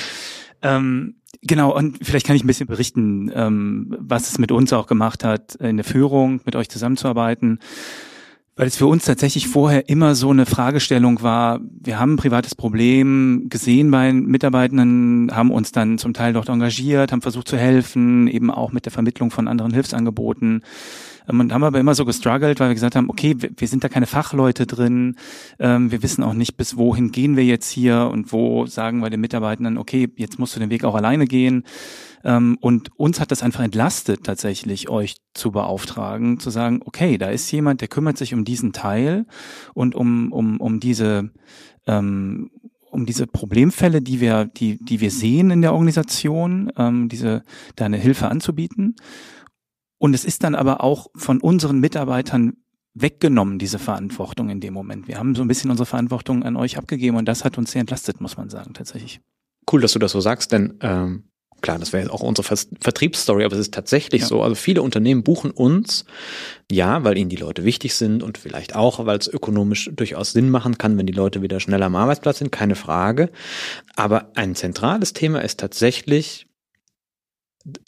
Ähm, 0.61 1.21
genau, 1.41 1.75
und 1.75 1.99
vielleicht 2.01 2.25
kann 2.25 2.35
ich 2.35 2.43
ein 2.43 2.47
bisschen 2.47 2.67
berichten, 2.67 3.31
ähm, 3.33 3.95
was 3.99 4.29
es 4.29 4.37
mit 4.39 4.51
uns 4.51 4.73
auch 4.73 4.87
gemacht 4.87 5.23
hat, 5.23 5.55
in 5.55 5.77
der 5.77 5.85
Führung, 5.85 6.41
mit 6.45 6.55
euch 6.55 6.69
zusammenzuarbeiten. 6.69 7.59
Weil 8.57 8.67
es 8.67 8.77
für 8.77 8.87
uns 8.87 9.05
tatsächlich 9.05 9.47
vorher 9.47 9.87
immer 9.87 10.15
so 10.15 10.31
eine 10.31 10.47
Fragestellung 10.47 11.21
war, 11.21 11.59
wir 11.61 11.99
haben 11.99 12.13
ein 12.13 12.17
privates 12.17 12.55
Problem 12.55 13.45
gesehen 13.49 13.91
bei 13.91 14.11
Mitarbeitenden, 14.11 15.29
haben 15.31 15.51
uns 15.51 15.71
dann 15.71 15.99
zum 15.99 16.13
Teil 16.13 16.33
dort 16.33 16.49
engagiert, 16.49 17.11
haben 17.11 17.21
versucht 17.21 17.47
zu 17.47 17.55
helfen, 17.55 18.27
eben 18.27 18.49
auch 18.49 18.71
mit 18.71 18.85
der 18.85 18.91
Vermittlung 18.91 19.29
von 19.29 19.47
anderen 19.47 19.73
Hilfsangeboten. 19.73 20.63
Ähm, 21.27 21.39
und 21.39 21.53
haben 21.53 21.63
aber 21.63 21.79
immer 21.79 21.95
so 21.95 22.05
gestruggelt, 22.05 22.59
weil 22.59 22.69
wir 22.69 22.75
gesagt 22.75 22.95
haben, 22.95 23.09
okay, 23.09 23.35
wir 23.37 23.67
sind 23.67 23.83
da 23.83 23.89
keine 23.89 24.07
Fachleute 24.07 24.65
drin, 24.65 25.15
ähm, 25.59 25.91
wir 25.91 26.03
wissen 26.03 26.23
auch 26.23 26.33
nicht, 26.33 26.57
bis 26.57 26.77
wohin 26.77 27.11
gehen 27.11 27.35
wir 27.35 27.45
jetzt 27.45 27.69
hier 27.69 28.09
und 28.11 28.31
wo 28.31 28.65
sagen 28.65 28.99
wir 28.99 29.09
den 29.09 29.21
Mitarbeitenden, 29.21 29.77
okay, 29.77 30.09
jetzt 30.15 30.39
musst 30.39 30.55
du 30.55 30.59
den 30.59 30.69
Weg 30.69 30.83
auch 30.83 30.95
alleine 30.95 31.25
gehen. 31.25 31.63
Ähm, 32.23 32.57
und 32.61 32.89
uns 32.97 33.19
hat 33.19 33.31
das 33.31 33.43
einfach 33.43 33.63
entlastet, 33.63 34.23
tatsächlich 34.23 34.89
euch 34.89 35.17
zu 35.33 35.51
beauftragen, 35.51 36.39
zu 36.39 36.49
sagen, 36.49 36.81
okay, 36.85 37.17
da 37.17 37.29
ist 37.29 37.51
jemand, 37.51 37.81
der 37.81 37.87
kümmert 37.87 38.17
sich 38.17 38.33
um 38.33 38.43
diesen 38.43 38.73
Teil 38.73 39.25
und 39.73 39.95
um, 39.95 40.31
um, 40.31 40.59
um 40.59 40.79
diese, 40.79 41.31
ähm, 41.85 42.49
um 42.89 43.05
diese 43.05 43.27
Problemfälle, 43.27 44.01
die 44.01 44.19
wir, 44.19 44.45
die, 44.45 44.83
die 44.83 44.99
wir 44.99 45.11
sehen 45.11 45.51
in 45.51 45.61
der 45.61 45.73
Organisation, 45.73 46.71
ähm, 46.77 47.09
diese, 47.09 47.43
da 47.75 47.85
eine 47.85 47.97
Hilfe 47.97 48.27
anzubieten. 48.29 48.95
Und 49.97 50.13
es 50.13 50.25
ist 50.25 50.43
dann 50.43 50.55
aber 50.55 50.83
auch 50.83 51.07
von 51.15 51.39
unseren 51.39 51.79
Mitarbeitern 51.79 52.57
weggenommen, 52.93 53.59
diese 53.59 53.79
Verantwortung 53.79 54.49
in 54.49 54.59
dem 54.59 54.73
Moment. 54.73 55.07
Wir 55.07 55.17
haben 55.17 55.35
so 55.35 55.41
ein 55.41 55.47
bisschen 55.47 55.69
unsere 55.69 55.85
Verantwortung 55.85 56.43
an 56.43 56.55
euch 56.55 56.77
abgegeben 56.77 57.17
und 57.17 57.25
das 57.25 57.43
hat 57.43 57.57
uns 57.57 57.71
sehr 57.71 57.81
entlastet, 57.81 58.21
muss 58.21 58.37
man 58.37 58.49
sagen, 58.49 58.73
tatsächlich. 58.73 59.21
Cool, 59.71 59.81
dass 59.81 59.93
du 59.93 59.99
das 59.99 60.11
so 60.11 60.21
sagst, 60.21 60.51
denn 60.51 60.75
ähm, 60.81 61.23
Klar, 61.61 61.79
das 61.79 61.91
wäre 61.91 62.03
jetzt 62.03 62.11
auch 62.11 62.21
unsere 62.21 62.55
Vertriebsstory, 62.79 63.43
aber 63.43 63.55
es 63.55 63.61
ist 63.61 63.73
tatsächlich 63.73 64.21
ja. 64.21 64.27
so. 64.27 64.43
Also 64.43 64.53
viele 64.53 64.83
Unternehmen 64.83 65.23
buchen 65.23 65.49
uns, 65.49 66.05
ja, 66.71 67.03
weil 67.03 67.17
ihnen 67.17 67.31
die 67.31 67.35
Leute 67.35 67.63
wichtig 67.63 67.95
sind 67.95 68.21
und 68.21 68.37
vielleicht 68.37 68.75
auch, 68.75 69.05
weil 69.07 69.17
es 69.17 69.27
ökonomisch 69.27 69.89
durchaus 69.91 70.33
Sinn 70.33 70.51
machen 70.51 70.77
kann, 70.77 70.97
wenn 70.97 71.07
die 71.07 71.13
Leute 71.13 71.41
wieder 71.41 71.59
schneller 71.59 71.87
am 71.87 71.95
Arbeitsplatz 71.95 72.39
sind, 72.39 72.51
keine 72.51 72.75
Frage. 72.75 73.31
Aber 73.95 74.31
ein 74.35 74.53
zentrales 74.53 75.13
Thema 75.13 75.39
ist 75.43 75.59
tatsächlich, 75.59 76.45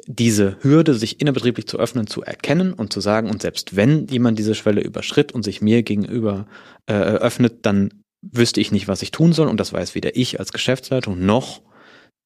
diese 0.08 0.58
Hürde, 0.62 0.94
sich 0.94 1.22
innerbetrieblich 1.22 1.68
zu 1.68 1.80
öffnen, 1.80 2.08
zu 2.08 2.22
erkennen 2.22 2.74
und 2.74 2.92
zu 2.92 3.00
sagen, 3.00 3.30
und 3.30 3.42
selbst 3.42 3.76
wenn 3.76 4.08
jemand 4.08 4.38
diese 4.38 4.56
Schwelle 4.56 4.82
überschritt 4.82 5.32
und 5.32 5.44
sich 5.44 5.62
mir 5.62 5.84
gegenüber 5.84 6.48
äh, 6.88 6.94
öffnet, 6.94 7.66
dann 7.66 8.04
wüsste 8.22 8.60
ich 8.60 8.72
nicht, 8.72 8.88
was 8.88 9.02
ich 9.02 9.12
tun 9.12 9.32
soll. 9.32 9.48
Und 9.48 9.60
das 9.60 9.72
weiß 9.72 9.96
weder 9.96 10.16
ich 10.16 10.40
als 10.40 10.52
Geschäftsleitung 10.52 11.26
noch 11.26 11.62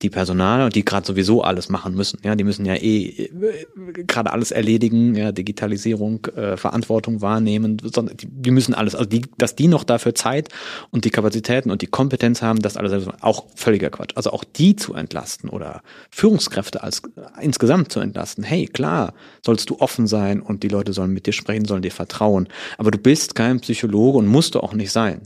die 0.04 0.10
Personaler, 0.10 0.70
die 0.70 0.84
gerade 0.84 1.08
sowieso 1.08 1.42
alles 1.42 1.70
machen 1.70 1.96
müssen. 1.96 2.20
Ja, 2.24 2.36
die 2.36 2.44
müssen 2.44 2.66
ja 2.66 2.76
eh 2.76 3.06
äh, 3.06 3.66
gerade 4.06 4.32
alles 4.32 4.52
erledigen, 4.52 5.16
ja, 5.16 5.32
Digitalisierung, 5.32 6.26
äh, 6.36 6.58
Verantwortung 6.58 7.22
wahrnehmen, 7.22 7.78
sondern 7.82 8.18
die, 8.18 8.28
die 8.30 8.52
müssen 8.52 8.74
alles, 8.74 8.94
also 8.94 9.10
die, 9.10 9.24
dass 9.38 9.56
die 9.56 9.68
noch 9.68 9.84
dafür 9.86 10.14
Zeit 10.14 10.50
und 10.92 11.06
die 11.06 11.10
Kapazitäten 11.10 11.72
und 11.72 11.82
die 11.82 11.88
Kompetenz 11.88 12.42
haben, 12.42 12.60
das 12.60 12.78
alles 12.78 13.08
auch 13.22 13.46
völliger 13.56 13.90
Quatsch. 13.90 14.12
Also 14.16 14.32
auch 14.32 14.44
die 14.44 14.76
zu 14.76 14.94
entlasten 14.94 15.50
oder 15.50 15.82
Führungskräfte 16.12 16.84
als 16.84 17.02
insgesamt 17.42 17.92
zu 17.92 18.02
entlasten. 18.02 18.44
Hey, 18.44 18.66
klar, 18.68 19.14
sollst 19.44 19.70
du 19.70 19.80
offen 19.80 20.06
sein 20.06 20.42
und 20.42 20.64
die 20.64 20.68
Leute 20.68 20.92
sollen 20.92 21.14
mit 21.14 21.26
dir 21.26 21.34
sprechen, 21.34 21.66
sollen 21.66 21.82
dir 21.82 21.92
vertrauen. 21.92 22.50
Aber 22.78 22.92
du 22.92 22.98
bist 22.98 23.36
kein 23.36 23.62
Psychologe 23.62 24.18
und 24.18 24.28
musst 24.28 24.56
du 24.56 24.60
auch 24.60 24.74
nicht 24.74 24.92
sein. 24.92 25.22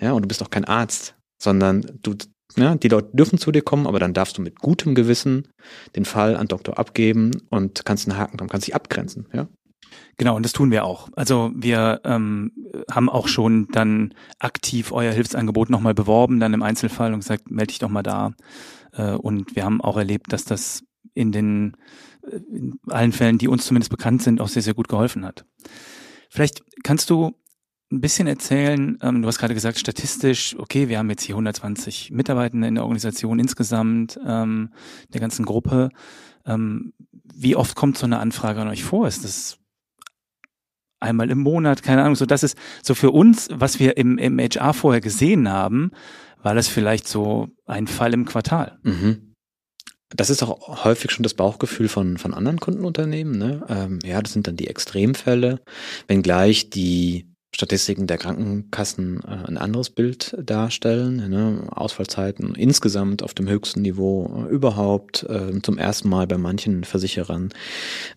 Ja, 0.00 0.12
und 0.12 0.22
du 0.22 0.28
bist 0.28 0.42
auch 0.42 0.50
kein 0.50 0.64
Arzt, 0.64 1.14
sondern 1.38 1.84
du 2.02 2.14
ja, 2.56 2.74
die 2.74 2.88
Leute 2.88 3.10
dürfen 3.12 3.38
zu 3.38 3.52
dir 3.52 3.62
kommen, 3.62 3.86
aber 3.86 3.98
dann 3.98 4.14
darfst 4.14 4.38
du 4.38 4.42
mit 4.42 4.58
gutem 4.58 4.94
Gewissen 4.94 5.48
den 5.96 6.04
Fall 6.04 6.36
an 6.36 6.48
Doktor 6.48 6.78
abgeben 6.78 7.30
und 7.50 7.84
kannst 7.84 8.08
einen 8.08 8.18
Haken 8.18 8.36
dran, 8.36 8.48
kannst 8.48 8.66
dich 8.66 8.74
abgrenzen, 8.74 9.26
ja. 9.32 9.48
Genau, 10.16 10.36
und 10.36 10.44
das 10.44 10.52
tun 10.52 10.70
wir 10.70 10.84
auch. 10.84 11.08
Also 11.16 11.50
wir 11.54 12.00
ähm, 12.04 12.52
haben 12.90 13.08
auch 13.08 13.26
schon 13.26 13.68
dann 13.72 14.14
aktiv 14.38 14.92
euer 14.92 15.12
Hilfsangebot 15.12 15.70
nochmal 15.70 15.94
beworben, 15.94 16.40
dann 16.40 16.54
im 16.54 16.62
Einzelfall 16.62 17.12
und 17.12 17.20
gesagt, 17.20 17.50
melde 17.50 17.68
dich 17.68 17.78
doch 17.78 17.88
mal 17.88 18.02
da. 18.02 18.34
Äh, 18.92 19.12
und 19.12 19.56
wir 19.56 19.64
haben 19.64 19.80
auch 19.80 19.96
erlebt, 19.96 20.32
dass 20.32 20.44
das 20.44 20.84
in 21.14 21.32
den 21.32 21.76
äh, 22.22 22.36
in 22.36 22.78
allen 22.88 23.12
Fällen, 23.12 23.38
die 23.38 23.48
uns 23.48 23.66
zumindest 23.66 23.90
bekannt 23.90 24.22
sind, 24.22 24.40
auch 24.40 24.48
sehr, 24.48 24.62
sehr 24.62 24.74
gut 24.74 24.88
geholfen 24.88 25.24
hat. 25.24 25.44
Vielleicht 26.28 26.62
kannst 26.84 27.10
du 27.10 27.34
ein 27.90 28.00
bisschen 28.00 28.26
erzählen? 28.26 28.98
Ähm, 29.02 29.22
du 29.22 29.28
hast 29.28 29.38
gerade 29.38 29.54
gesagt, 29.54 29.78
statistisch, 29.78 30.56
okay, 30.58 30.88
wir 30.88 30.98
haben 30.98 31.10
jetzt 31.10 31.24
hier 31.24 31.34
120 31.34 32.10
Mitarbeitende 32.12 32.68
in 32.68 32.76
der 32.76 32.84
Organisation 32.84 33.38
insgesamt, 33.38 34.18
ähm, 34.26 34.70
der 35.12 35.20
ganzen 35.20 35.44
Gruppe. 35.44 35.90
Ähm, 36.46 36.92
wie 37.34 37.56
oft 37.56 37.74
kommt 37.74 37.98
so 37.98 38.06
eine 38.06 38.18
Anfrage 38.18 38.60
an 38.60 38.68
euch 38.68 38.84
vor? 38.84 39.08
Ist 39.08 39.24
das 39.24 39.58
einmal 41.00 41.30
im 41.30 41.38
Monat? 41.38 41.82
Keine 41.82 42.02
Ahnung. 42.02 42.16
So, 42.16 42.26
das 42.26 42.42
ist 42.42 42.56
so 42.82 42.94
für 42.94 43.10
uns, 43.10 43.48
was 43.52 43.78
wir 43.78 43.96
im, 43.96 44.18
im 44.18 44.38
HR 44.38 44.72
vorher 44.72 45.00
gesehen 45.00 45.48
haben, 45.48 45.90
war 46.42 46.54
das 46.54 46.68
vielleicht 46.68 47.08
so 47.08 47.48
ein 47.66 47.86
Fall 47.86 48.14
im 48.14 48.24
Quartal. 48.24 48.78
Mhm. 48.82 49.34
Das 50.16 50.28
ist 50.28 50.42
auch 50.42 50.84
häufig 50.84 51.12
schon 51.12 51.22
das 51.22 51.34
Bauchgefühl 51.34 51.88
von, 51.88 52.18
von 52.18 52.34
anderen 52.34 52.58
Kundenunternehmen. 52.58 53.38
Ne? 53.38 53.64
Ähm, 53.68 53.98
ja, 54.04 54.20
das 54.20 54.32
sind 54.32 54.46
dann 54.46 54.56
die 54.56 54.66
Extremfälle, 54.66 55.60
wenngleich 56.08 56.70
die 56.70 57.29
Statistiken 57.52 58.06
der 58.06 58.16
Krankenkassen 58.16 59.20
äh, 59.24 59.48
ein 59.48 59.58
anderes 59.58 59.90
Bild 59.90 60.36
darstellen. 60.40 61.28
Ne? 61.28 61.64
Ausfallzeiten 61.70 62.54
insgesamt 62.54 63.22
auf 63.22 63.34
dem 63.34 63.48
höchsten 63.48 63.82
Niveau 63.82 64.46
äh, 64.46 64.52
überhaupt. 64.52 65.24
Äh, 65.24 65.60
zum 65.62 65.76
ersten 65.76 66.08
Mal 66.08 66.26
bei 66.26 66.38
manchen 66.38 66.84
Versicherern 66.84 67.50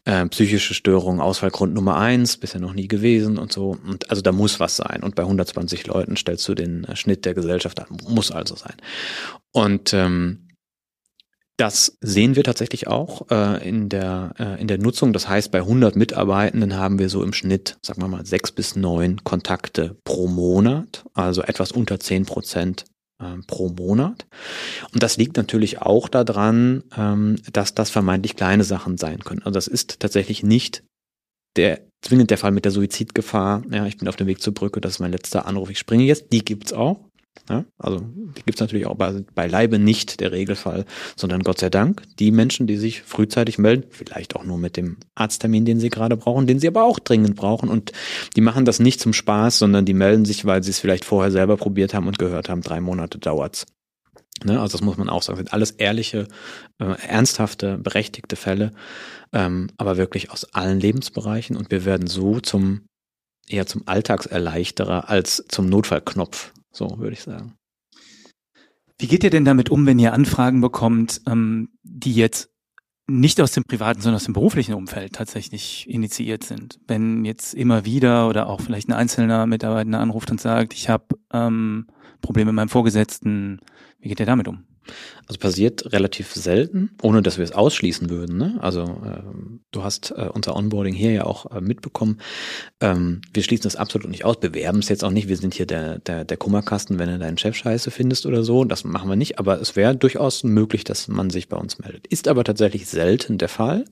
äh, 0.06 0.26
psychische 0.28 0.76
Störungen, 0.76 1.20
Ausfallgrund 1.20 1.74
Nummer 1.74 1.98
eins, 1.98 2.38
bisher 2.38 2.62
noch 2.62 2.74
nie 2.74 2.88
gewesen 2.88 3.40
und 3.40 3.52
so. 3.52 3.78
Und 3.88 4.10
also 4.10 4.22
da 4.22 4.32
muss 4.32 4.60
was 4.60 4.76
sein. 4.76 5.02
Und 5.02 5.16
bei 5.16 5.24
120 5.24 5.88
Leuten 5.88 6.16
stellst 6.16 6.48
du 6.48 6.54
den 6.54 6.84
äh, 6.84 6.96
Schnitt 6.96 7.26
der 7.26 7.34
Gesellschaft 7.34 7.80
an. 7.80 7.98
Muss 8.08 8.32
also 8.32 8.56
sein. 8.56 8.76
Und 9.52 9.94
ähm, 9.94 10.43
das 11.58 11.98
sehen 12.02 12.36
wir 12.36 12.44
tatsächlich 12.44 12.88
auch 12.88 13.30
äh, 13.30 13.68
in, 13.68 13.88
der, 13.90 14.34
äh, 14.40 14.60
in 14.60 14.68
der 14.68 14.80
Nutzung. 14.80 15.14
Das 15.14 15.28
heißt, 15.30 15.52
bei 15.52 15.60
100 15.60 15.96
Mitarbeitenden 15.96 16.76
haben 16.76 16.98
wir 16.98 17.10
so 17.10 17.24
im 17.24 17.34
Schnitt, 17.34 17.78
sagen 17.82 18.02
wir 18.02 18.08
mal, 18.08 18.26
sechs 18.26 18.52
bis 18.52 18.76
neun 18.76 19.24
Kontakte 19.24 19.96
pro 20.04 20.28
Monat, 20.28 21.06
also 21.14 21.44
etwas 21.44 21.72
unter 21.72 22.00
zehn 22.00 22.26
Prozent 22.26 22.86
äh, 23.22 23.38
pro 23.46 23.70
Monat. 23.70 24.26
Und 24.94 25.04
das 25.04 25.18
liegt 25.18 25.38
natürlich 25.38 25.82
auch 25.82 26.10
daran, 26.10 26.84
ähm, 26.98 27.36
dass 27.52 27.76
das 27.76 27.92
vermeintlich 27.92 28.36
kleine 28.36 28.64
Sachen 28.64 28.98
sein 28.98 29.20
können. 29.20 29.42
Also 29.44 29.52
das 29.52 29.68
ist 29.68 30.00
tatsächlich 30.00 30.42
nicht 30.42 30.84
der 31.56 31.82
zwingend 32.02 32.32
der 32.32 32.40
Fall 32.40 32.52
mit 32.52 32.66
der 32.66 32.72
Suizidgefahr. 32.72 33.64
Ja, 33.72 33.86
ich 33.86 33.98
bin 33.98 34.08
auf 34.08 34.16
dem 34.16 34.28
Weg 34.28 34.42
zur 34.42 34.54
Brücke, 34.56 34.82
das 34.82 34.94
ist 34.94 35.00
mein 35.00 35.12
letzter 35.12 35.46
Anruf, 35.46 35.70
ich 35.70 35.78
springe 35.80 36.04
jetzt. 36.04 36.34
Die 36.34 36.44
gibt's 36.44 36.74
auch. 36.74 37.00
Ja, 37.50 37.66
also 37.78 38.00
die 38.00 38.44
gibt 38.44 38.56
es 38.56 38.62
natürlich 38.62 38.86
auch 38.86 38.96
bei, 38.96 39.24
beileibe 39.36 39.78
nicht 39.78 40.22
der 40.22 40.32
Regelfall, 40.32 40.86
sondern 41.18 41.44
Gott 41.44 41.60
sei 41.60 41.70
Dank 41.70 42.04
die 42.18 42.32
Menschen, 42.32 42.68
die 42.68 42.78
sich 42.78 43.02
frühzeitig 43.02 43.58
melden, 43.58 43.86
vielleicht 43.90 44.36
auch 44.36 44.46
nur 44.46 44.58
mit 44.58 44.78
dem 44.78 44.98
Arzttermin, 45.16 45.66
den 45.66 45.80
sie 45.80 45.90
gerade 45.90 46.16
brauchen, 46.16 46.48
den 46.48 46.60
sie 46.60 46.68
aber 46.68 46.84
auch 46.86 47.00
dringend 47.00 47.36
brauchen. 47.36 47.68
Und 47.68 47.92
die 48.38 48.42
machen 48.42 48.64
das 48.64 48.80
nicht 48.80 49.02
zum 49.02 49.12
Spaß, 49.12 49.60
sondern 49.60 49.86
die 49.86 49.94
melden 49.94 50.24
sich, 50.24 50.46
weil 50.46 50.64
sie 50.64 50.72
es 50.72 50.80
vielleicht 50.80 51.04
vorher 51.04 51.32
selber 51.32 51.58
probiert 51.58 51.94
haben 51.94 52.08
und 52.08 52.18
gehört 52.18 52.48
haben, 52.48 52.62
drei 52.62 52.80
Monate 52.80 53.18
dauert's. 53.18 53.66
Ne, 54.44 54.60
also 54.60 54.78
das 54.78 54.86
muss 54.86 54.98
man 54.98 55.10
auch 55.10 55.22
sagen. 55.22 55.38
Das 55.38 55.46
sind 55.46 55.54
alles 55.54 55.72
ehrliche, 55.72 56.28
äh, 56.80 56.96
ernsthafte, 57.08 57.78
berechtigte 57.78 58.36
Fälle, 58.36 58.72
ähm, 59.32 59.70
aber 59.78 59.98
wirklich 59.98 60.32
aus 60.32 60.54
allen 60.54 60.80
Lebensbereichen. 60.80 61.56
Und 61.56 61.72
wir 61.72 61.86
werden 61.86 62.08
so 62.08 62.40
zum 62.40 62.82
eher 63.48 63.66
zum 63.66 63.84
Alltagserleichterer 63.86 65.10
als 65.10 65.44
zum 65.50 65.68
Notfallknopf 65.68 66.54
so 66.74 66.98
würde 66.98 67.14
ich 67.14 67.22
sagen. 67.22 67.56
Wie 69.00 69.08
geht 69.08 69.24
ihr 69.24 69.30
denn 69.30 69.46
damit 69.46 69.70
um, 69.70 69.86
wenn 69.86 70.00
ihr 70.00 70.14
Anfragen 70.14 70.62
bekommt, 70.62 71.22
ähm, 71.28 71.70
die 71.84 72.14
jetzt 72.14 72.50
nicht 73.06 73.42
aus 73.42 73.52
dem 73.52 73.66
privaten, 73.66 74.02
sondern 74.02 74.16
aus 74.16 74.24
dem 74.24 74.34
beruflichen 74.34 74.76
Umfeld 74.76 75.14
tatsächlich 75.14 75.90
initiiert 75.90 76.44
sind? 76.44 76.80
Wenn 76.88 77.26
jetzt 77.26 77.54
immer 77.54 77.86
wieder 77.86 78.30
oder 78.30 78.48
auch 78.48 78.62
vielleicht 78.62 78.88
ein 78.90 78.94
einzelner 78.94 79.46
Mitarbeiter 79.46 80.00
anruft 80.00 80.32
und 80.32 80.40
sagt, 80.40 80.74
ich 80.74 80.90
habe 80.90 81.06
ähm, 81.32 81.88
Probleme 82.22 82.52
mit 82.52 82.56
meinem 82.56 82.70
Vorgesetzten, 82.70 83.60
wie 84.00 84.10
geht 84.10 84.20
ihr 84.20 84.26
damit 84.26 84.48
um? 84.48 84.66
Also 85.28 85.40
passiert 85.40 85.94
relativ 85.94 86.34
selten, 86.34 86.92
ohne 87.02 87.22
dass 87.22 87.38
wir 87.38 87.46
es 87.46 87.52
ausschließen 87.54 88.10
würden. 88.10 88.38
Ne? 88.38 88.58
Also 88.60 88.82
ähm, 88.82 89.62
du 89.72 89.84
hast 89.84 90.12
äh, 90.12 90.30
unser 90.34 90.56
Onboarding 90.56 90.94
hier 90.94 91.12
ja 91.12 91.26
auch 91.26 91.50
äh, 91.52 91.62
mitbekommen. 91.62 92.20
Ähm, 92.82 93.22
wir 93.34 93.44
schließen 93.44 93.64
das 93.64 93.76
absolut 93.76 94.10
nicht 94.10 94.26
aus, 94.26 94.40
bewerben 94.40 94.80
es 94.80 94.90
jetzt 94.90 95.04
auch 95.04 95.12
nicht. 95.12 95.30
Wir 95.30 95.38
sind 95.38 95.54
hier 95.54 95.66
der, 95.66 96.00
der, 96.00 96.26
der 96.26 96.38
Kummerkasten, 96.38 97.00
wenn 97.00 97.10
du 97.10 97.20
deinen 97.20 97.38
Chef 97.38 97.56
scheiße 97.56 97.92
findest 97.92 98.26
oder 98.26 98.44
so. 98.44 98.66
Das 98.66 98.84
machen 98.84 99.10
wir 99.10 99.16
nicht, 99.16 99.40
aber 99.40 99.62
es 99.62 99.76
wäre 99.76 99.96
durchaus 99.96 100.44
möglich, 100.44 100.84
dass 100.84 101.08
man 101.08 101.30
sich 101.30 101.48
bei 101.48 101.58
uns 101.58 101.80
meldet. 101.80 102.08
Ist 102.08 102.28
aber 102.28 102.44
tatsächlich 102.44 102.88
selten 102.88 103.38
der 103.38 103.50
Fall. 103.50 103.86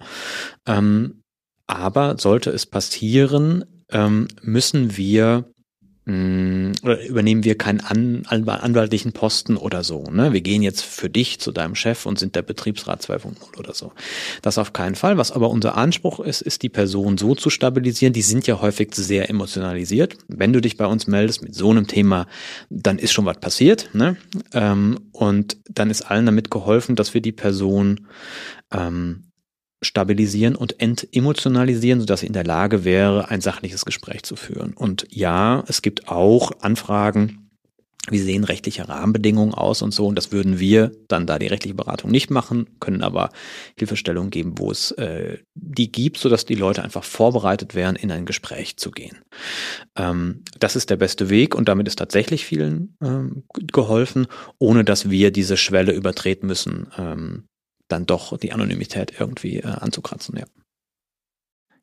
Ähm, 0.67 1.21
aber 1.67 2.17
sollte 2.17 2.49
es 2.49 2.65
passieren, 2.65 3.63
ähm, 3.91 4.27
müssen 4.41 4.97
wir 4.97 5.45
oder 6.07 7.05
übernehmen 7.05 7.43
wir 7.43 7.55
keinen 7.55 7.79
an, 7.79 8.25
anwaltlichen 8.25 9.11
Posten 9.11 9.55
oder 9.55 9.83
so. 9.83 10.05
Ne? 10.05 10.33
Wir 10.33 10.41
gehen 10.41 10.63
jetzt 10.63 10.81
für 10.81 11.11
dich 11.11 11.39
zu 11.39 11.51
deinem 11.51 11.75
Chef 11.75 12.07
und 12.07 12.17
sind 12.17 12.35
der 12.35 12.41
Betriebsrat 12.41 13.03
2.0 13.03 13.59
oder 13.59 13.75
so. 13.75 13.91
Das 14.41 14.57
auf 14.57 14.73
keinen 14.73 14.95
Fall. 14.95 15.17
Was 15.17 15.31
aber 15.31 15.51
unser 15.51 15.77
Anspruch 15.77 16.19
ist, 16.19 16.41
ist 16.41 16.63
die 16.63 16.69
Person 16.69 17.19
so 17.19 17.35
zu 17.35 17.51
stabilisieren. 17.51 18.13
Die 18.13 18.23
sind 18.23 18.47
ja 18.47 18.61
häufig 18.61 18.95
sehr 18.95 19.29
emotionalisiert. 19.29 20.17
Wenn 20.27 20.53
du 20.53 20.59
dich 20.59 20.75
bei 20.75 20.87
uns 20.87 21.05
meldest 21.05 21.43
mit 21.43 21.53
so 21.53 21.69
einem 21.69 21.85
Thema, 21.85 22.25
dann 22.71 22.97
ist 22.97 23.11
schon 23.11 23.25
was 23.25 23.39
passiert. 23.39 23.91
Ne? 23.93 24.17
Ähm, 24.53 24.99
und 25.11 25.57
dann 25.69 25.91
ist 25.91 26.01
allen 26.01 26.25
damit 26.25 26.49
geholfen, 26.49 26.95
dass 26.95 27.13
wir 27.13 27.21
die 27.21 27.31
Person 27.31 28.07
ähm, 28.71 29.30
stabilisieren 29.81 30.55
und 30.55 30.79
entemotionalisieren, 30.79 31.99
sodass 31.99 32.21
sie 32.21 32.27
in 32.27 32.33
der 32.33 32.43
Lage 32.43 32.83
wäre, 32.83 33.29
ein 33.29 33.41
sachliches 33.41 33.85
Gespräch 33.85 34.23
zu 34.23 34.35
führen. 34.35 34.73
Und 34.73 35.07
ja, 35.09 35.63
es 35.67 35.81
gibt 35.81 36.07
auch 36.07 36.51
Anfragen, 36.61 37.41
wie 38.09 38.19
sehen 38.19 38.43
rechtliche 38.43 38.89
Rahmenbedingungen 38.89 39.53
aus 39.53 39.83
und 39.83 39.93
so. 39.93 40.07
Und 40.07 40.15
das 40.15 40.31
würden 40.31 40.59
wir 40.59 40.91
dann 41.07 41.27
da 41.27 41.37
die 41.37 41.47
rechtliche 41.47 41.75
Beratung 41.75 42.09
nicht 42.09 42.31
machen, 42.31 42.67
können 42.79 43.03
aber 43.03 43.29
Hilfestellung 43.77 44.31
geben, 44.31 44.53
wo 44.57 44.71
es 44.71 44.91
äh, 44.91 45.37
die 45.53 45.91
gibt, 45.91 46.17
sodass 46.17 46.45
die 46.45 46.55
Leute 46.55 46.83
einfach 46.83 47.03
vorbereitet 47.03 47.75
wären, 47.75 47.95
in 47.95 48.11
ein 48.11 48.25
Gespräch 48.25 48.77
zu 48.77 48.89
gehen. 48.89 49.19
Ähm, 49.95 50.43
das 50.59 50.75
ist 50.75 50.89
der 50.89 50.95
beste 50.95 51.29
Weg 51.29 51.53
und 51.53 51.67
damit 51.67 51.87
ist 51.87 51.99
tatsächlich 51.99 52.45
vielen 52.45 52.95
ähm, 53.03 53.43
geholfen, 53.71 54.25
ohne 54.57 54.83
dass 54.83 55.11
wir 55.11 55.31
diese 55.31 55.57
Schwelle 55.57 55.93
übertreten 55.93 56.47
müssen, 56.47 56.87
ähm, 56.97 57.43
dann 57.91 58.05
doch 58.05 58.37
die 58.37 58.53
Anonymität 58.53 59.13
irgendwie 59.19 59.57
äh, 59.57 59.65
anzukratzen, 59.65 60.37
ja. 60.37 60.45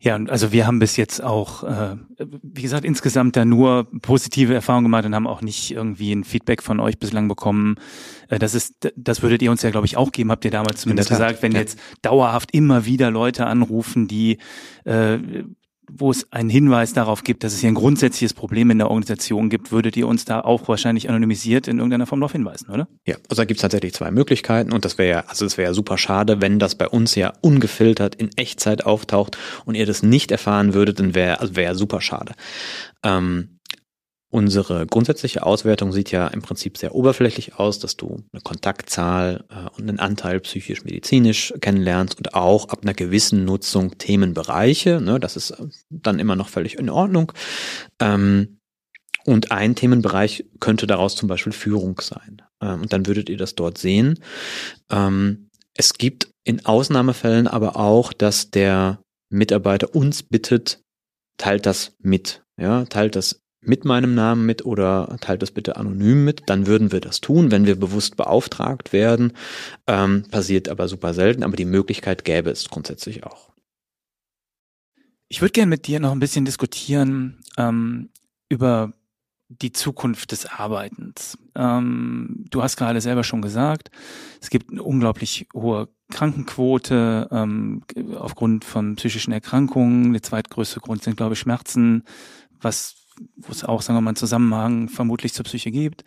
Ja, 0.00 0.14
also 0.28 0.52
wir 0.52 0.64
haben 0.64 0.78
bis 0.78 0.96
jetzt 0.96 1.20
auch, 1.24 1.64
äh, 1.64 1.96
wie 2.20 2.62
gesagt, 2.62 2.84
insgesamt 2.84 3.34
da 3.34 3.44
nur 3.44 3.88
positive 4.00 4.54
Erfahrungen 4.54 4.84
gemacht 4.84 5.04
und 5.04 5.14
haben 5.14 5.26
auch 5.26 5.42
nicht 5.42 5.72
irgendwie 5.72 6.12
ein 6.12 6.22
Feedback 6.22 6.62
von 6.62 6.78
euch 6.78 7.00
bislang 7.00 7.26
bekommen. 7.26 7.74
Äh, 8.28 8.38
das 8.38 8.54
ist, 8.54 8.92
das 8.94 9.22
würdet 9.22 9.42
ihr 9.42 9.50
uns 9.50 9.62
ja, 9.62 9.70
glaube 9.70 9.86
ich, 9.86 9.96
auch 9.96 10.12
geben, 10.12 10.30
habt 10.30 10.44
ihr 10.44 10.52
damals 10.52 10.82
zumindest 10.82 11.08
gesagt, 11.08 11.42
wenn 11.42 11.50
ja. 11.50 11.58
jetzt 11.58 11.80
dauerhaft 12.02 12.54
immer 12.54 12.84
wieder 12.84 13.10
Leute 13.10 13.46
anrufen, 13.46 14.06
die 14.06 14.38
äh, 14.84 15.18
wo 15.90 16.10
es 16.10 16.32
einen 16.32 16.50
Hinweis 16.50 16.92
darauf 16.92 17.24
gibt, 17.24 17.44
dass 17.44 17.52
es 17.52 17.60
hier 17.60 17.70
ein 17.70 17.74
grundsätzliches 17.74 18.34
Problem 18.34 18.70
in 18.70 18.78
der 18.78 18.88
Organisation 18.88 19.48
gibt, 19.48 19.72
würdet 19.72 19.96
ihr 19.96 20.06
uns 20.06 20.24
da 20.24 20.40
auch 20.40 20.68
wahrscheinlich 20.68 21.08
anonymisiert 21.08 21.68
in 21.68 21.78
irgendeiner 21.78 22.06
Form 22.06 22.20
darauf 22.20 22.32
hinweisen, 22.32 22.70
oder? 22.70 22.88
Ja, 23.06 23.16
also 23.28 23.42
da 23.42 23.44
gibt 23.44 23.58
es 23.58 23.62
tatsächlich 23.62 23.94
zwei 23.94 24.10
Möglichkeiten 24.10 24.72
und 24.72 24.84
das 24.84 24.98
wäre 24.98 25.08
ja, 25.08 25.24
also 25.26 25.44
es 25.44 25.56
wäre 25.56 25.70
ja 25.70 25.74
super 25.74 25.98
schade, 25.98 26.40
wenn 26.40 26.58
das 26.58 26.74
bei 26.74 26.88
uns 26.88 27.14
ja 27.14 27.32
ungefiltert 27.40 28.14
in 28.14 28.30
Echtzeit 28.36 28.84
auftaucht 28.84 29.38
und 29.64 29.74
ihr 29.74 29.86
das 29.86 30.02
nicht 30.02 30.30
erfahren 30.30 30.74
würdet, 30.74 31.00
dann 31.00 31.14
wäre 31.14 31.40
also 31.40 31.56
wäre 31.56 31.72
ja 31.72 31.74
super 31.74 32.00
schade. 32.00 32.34
Ähm, 33.04 33.57
Unsere 34.30 34.86
grundsätzliche 34.86 35.44
Auswertung 35.44 35.90
sieht 35.90 36.10
ja 36.10 36.28
im 36.28 36.42
Prinzip 36.42 36.76
sehr 36.76 36.94
oberflächlich 36.94 37.54
aus, 37.54 37.78
dass 37.78 37.96
du 37.96 38.24
eine 38.32 38.42
Kontaktzahl 38.42 39.44
äh, 39.48 39.70
und 39.76 39.88
einen 39.88 39.98
Anteil 39.98 40.40
psychisch-medizinisch 40.40 41.54
kennenlernst 41.60 42.18
und 42.18 42.34
auch 42.34 42.68
ab 42.68 42.80
einer 42.82 42.92
gewissen 42.92 43.46
Nutzung 43.46 43.96
Themenbereiche. 43.96 45.00
Ne, 45.00 45.18
das 45.18 45.36
ist 45.36 45.54
dann 45.88 46.18
immer 46.18 46.36
noch 46.36 46.50
völlig 46.50 46.78
in 46.78 46.90
Ordnung. 46.90 47.32
Ähm, 48.00 48.58
und 49.24 49.50
ein 49.50 49.74
Themenbereich 49.74 50.44
könnte 50.60 50.86
daraus 50.86 51.16
zum 51.16 51.28
Beispiel 51.28 51.52
Führung 51.52 51.98
sein. 52.00 52.42
Ähm, 52.60 52.82
und 52.82 52.92
dann 52.92 53.06
würdet 53.06 53.30
ihr 53.30 53.38
das 53.38 53.54
dort 53.54 53.78
sehen. 53.78 54.20
Ähm, 54.90 55.48
es 55.74 55.94
gibt 55.94 56.30
in 56.44 56.66
Ausnahmefällen 56.66 57.46
aber 57.46 57.76
auch, 57.76 58.12
dass 58.12 58.50
der 58.50 59.00
Mitarbeiter 59.30 59.94
uns 59.94 60.22
bittet, 60.22 60.82
teilt 61.38 61.64
das 61.64 61.94
mit. 61.98 62.42
Ja, 62.60 62.84
teilt 62.84 63.16
das 63.16 63.40
mit 63.60 63.84
meinem 63.84 64.14
Namen 64.14 64.46
mit 64.46 64.64
oder 64.64 65.16
teilt 65.20 65.42
das 65.42 65.50
bitte 65.50 65.76
anonym 65.76 66.24
mit, 66.24 66.42
dann 66.46 66.66
würden 66.66 66.92
wir 66.92 67.00
das 67.00 67.20
tun, 67.20 67.50
wenn 67.50 67.66
wir 67.66 67.76
bewusst 67.76 68.16
beauftragt 68.16 68.92
werden. 68.92 69.32
Ähm, 69.86 70.24
passiert 70.30 70.68
aber 70.68 70.88
super 70.88 71.14
selten, 71.14 71.42
aber 71.42 71.56
die 71.56 71.64
Möglichkeit 71.64 72.24
gäbe 72.24 72.50
es 72.50 72.68
grundsätzlich 72.68 73.24
auch. 73.24 73.50
Ich 75.28 75.42
würde 75.42 75.52
gerne 75.52 75.70
mit 75.70 75.86
dir 75.86 76.00
noch 76.00 76.12
ein 76.12 76.20
bisschen 76.20 76.44
diskutieren 76.44 77.40
ähm, 77.58 78.10
über 78.48 78.94
die 79.48 79.72
Zukunft 79.72 80.32
des 80.32 80.46
Arbeitens. 80.46 81.38
Ähm, 81.54 82.44
du 82.50 82.62
hast 82.62 82.76
gerade 82.76 83.00
selber 83.00 83.24
schon 83.24 83.42
gesagt, 83.42 83.90
es 84.40 84.50
gibt 84.50 84.70
eine 84.70 84.82
unglaublich 84.82 85.48
hohe 85.54 85.88
Krankenquote 86.10 87.28
ähm, 87.30 87.82
aufgrund 88.16 88.64
von 88.64 88.96
psychischen 88.96 89.32
Erkrankungen. 89.32 90.12
Der 90.12 90.22
zweitgrößte 90.22 90.80
Grund 90.80 91.02
sind, 91.02 91.16
glaube 91.16 91.34
ich, 91.34 91.40
Schmerzen, 91.40 92.04
was 92.60 92.96
wo 93.36 93.52
es 93.52 93.64
auch, 93.64 93.82
sagen 93.82 93.96
wir 93.96 94.00
mal, 94.00 94.10
einen 94.10 94.16
Zusammenhang 94.16 94.88
vermutlich 94.88 95.32
zur 95.34 95.44
Psyche 95.44 95.70
gibt. 95.70 96.04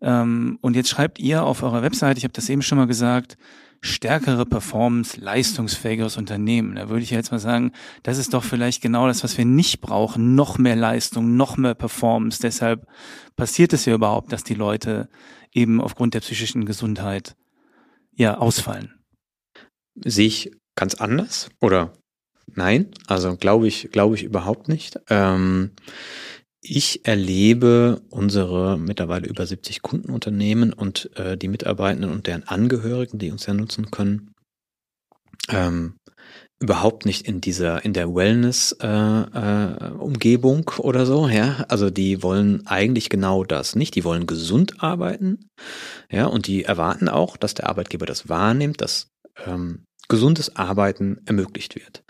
Ähm, 0.00 0.58
und 0.60 0.76
jetzt 0.76 0.88
schreibt 0.88 1.18
ihr 1.18 1.44
auf 1.44 1.62
eurer 1.62 1.82
Website, 1.82 2.18
ich 2.18 2.24
habe 2.24 2.32
das 2.32 2.48
eben 2.48 2.62
schon 2.62 2.78
mal 2.78 2.86
gesagt, 2.86 3.36
stärkere 3.84 4.46
Performance, 4.46 5.20
leistungsfähigeres 5.20 6.16
Unternehmen. 6.16 6.76
Da 6.76 6.88
würde 6.88 7.02
ich 7.02 7.10
jetzt 7.10 7.32
mal 7.32 7.38
sagen, 7.38 7.72
das 8.02 8.18
ist 8.18 8.32
doch 8.32 8.42
vielleicht 8.42 8.80
genau 8.80 9.06
das, 9.06 9.22
was 9.22 9.36
wir 9.36 9.44
nicht 9.44 9.80
brauchen. 9.80 10.34
Noch 10.34 10.58
mehr 10.58 10.76
Leistung, 10.76 11.36
noch 11.36 11.56
mehr 11.56 11.74
Performance. 11.74 12.40
Deshalb 12.40 12.86
passiert 13.36 13.72
es 13.74 13.84
ja 13.84 13.94
überhaupt, 13.94 14.32
dass 14.32 14.42
die 14.42 14.54
Leute 14.54 15.08
eben 15.52 15.80
aufgrund 15.80 16.14
der 16.14 16.20
psychischen 16.20 16.64
Gesundheit 16.64 17.36
ja 18.16 18.38
ausfallen. 18.38 18.94
Sehe 20.02 20.26
ich 20.26 20.50
ganz 20.76 20.94
anders 20.94 21.50
oder 21.60 21.92
nein? 22.46 22.90
Also 23.06 23.36
glaube 23.36 23.68
ich, 23.68 23.90
glaube 23.92 24.16
ich 24.16 24.24
überhaupt 24.24 24.68
nicht. 24.68 24.98
Ähm, 25.08 25.72
ich 26.64 27.06
erlebe 27.06 28.00
unsere 28.08 28.78
mittlerweile 28.78 29.26
über 29.26 29.46
70 29.46 29.82
Kundenunternehmen 29.82 30.72
und 30.72 31.10
äh, 31.16 31.36
die 31.36 31.48
Mitarbeitenden 31.48 32.10
und 32.10 32.26
deren 32.26 32.44
Angehörigen, 32.44 33.18
die 33.18 33.30
uns 33.30 33.44
ja 33.46 33.52
nutzen 33.52 33.90
können, 33.90 34.32
ähm, 35.50 35.96
überhaupt 36.60 37.04
nicht 37.04 37.28
in 37.28 37.42
dieser 37.42 37.84
in 37.84 37.92
der 37.92 38.14
Wellness 38.14 38.72
äh, 38.80 38.86
äh, 38.86 39.90
Umgebung 39.98 40.70
oder 40.78 41.04
so 41.04 41.28
ja. 41.28 41.66
Also 41.68 41.90
die 41.90 42.22
wollen 42.22 42.66
eigentlich 42.66 43.10
genau 43.10 43.44
das 43.44 43.76
nicht. 43.76 43.94
Die 43.94 44.04
wollen 44.04 44.26
gesund 44.26 44.82
arbeiten 44.82 45.50
ja 46.10 46.26
und 46.26 46.46
die 46.46 46.64
erwarten 46.64 47.10
auch 47.10 47.36
dass 47.36 47.52
der 47.54 47.68
Arbeitgeber 47.68 48.06
das 48.06 48.28
wahrnimmt 48.30 48.80
dass 48.80 49.08
ähm, 49.46 49.84
gesundes 50.14 50.54
Arbeiten 50.54 51.18
ermöglicht 51.26 51.74
wird. 51.74 52.04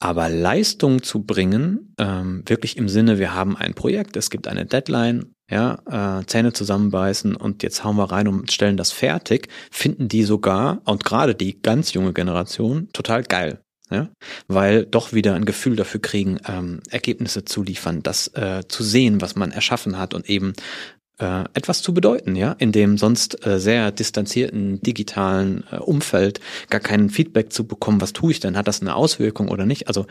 Aber 0.00 0.28
Leistung 0.28 1.04
zu 1.04 1.22
bringen, 1.22 1.94
ähm, 1.96 2.42
wirklich 2.44 2.76
im 2.76 2.88
Sinne, 2.88 3.20
wir 3.20 3.34
haben 3.34 3.56
ein 3.56 3.74
Projekt, 3.74 4.16
es 4.16 4.30
gibt 4.30 4.48
eine 4.48 4.66
Deadline, 4.66 5.32
ja, 5.48 5.78
äh, 6.20 6.26
Zähne 6.26 6.52
zusammenbeißen 6.52 7.36
und 7.36 7.62
jetzt 7.62 7.84
hauen 7.84 7.94
wir 7.94 8.10
rein 8.10 8.26
und 8.26 8.50
stellen 8.50 8.76
das 8.76 8.90
fertig, 8.90 9.46
finden 9.70 10.08
die 10.08 10.24
sogar, 10.24 10.82
und 10.86 11.04
gerade 11.04 11.36
die 11.36 11.62
ganz 11.62 11.92
junge 11.92 12.12
Generation, 12.12 12.88
total 12.92 13.22
geil. 13.22 13.60
Ja, 13.88 14.08
weil 14.48 14.84
doch 14.84 15.12
wieder 15.12 15.34
ein 15.34 15.44
Gefühl 15.44 15.76
dafür 15.76 16.00
kriegen, 16.00 16.40
ähm, 16.48 16.80
Ergebnisse 16.90 17.44
zu 17.44 17.62
liefern, 17.62 18.02
das 18.02 18.26
äh, 18.34 18.64
zu 18.66 18.82
sehen, 18.82 19.20
was 19.20 19.36
man 19.36 19.52
erschaffen 19.52 19.96
hat 19.96 20.12
und 20.12 20.28
eben 20.28 20.54
äh, 21.18 21.44
etwas 21.54 21.82
zu 21.82 21.94
bedeuten, 21.94 22.36
ja, 22.36 22.52
in 22.58 22.72
dem 22.72 22.98
sonst 22.98 23.46
äh, 23.46 23.58
sehr 23.58 23.90
distanzierten 23.90 24.80
digitalen 24.82 25.64
äh, 25.70 25.76
Umfeld 25.76 26.40
gar 26.68 26.80
keinen 26.80 27.10
Feedback 27.10 27.52
zu 27.52 27.66
bekommen, 27.66 28.00
was 28.00 28.12
tue 28.12 28.32
ich 28.32 28.40
denn, 28.40 28.56
hat 28.56 28.68
das 28.68 28.80
eine 28.80 28.94
Auswirkung 28.94 29.48
oder 29.48 29.66
nicht? 29.66 29.88
Also 29.88 30.06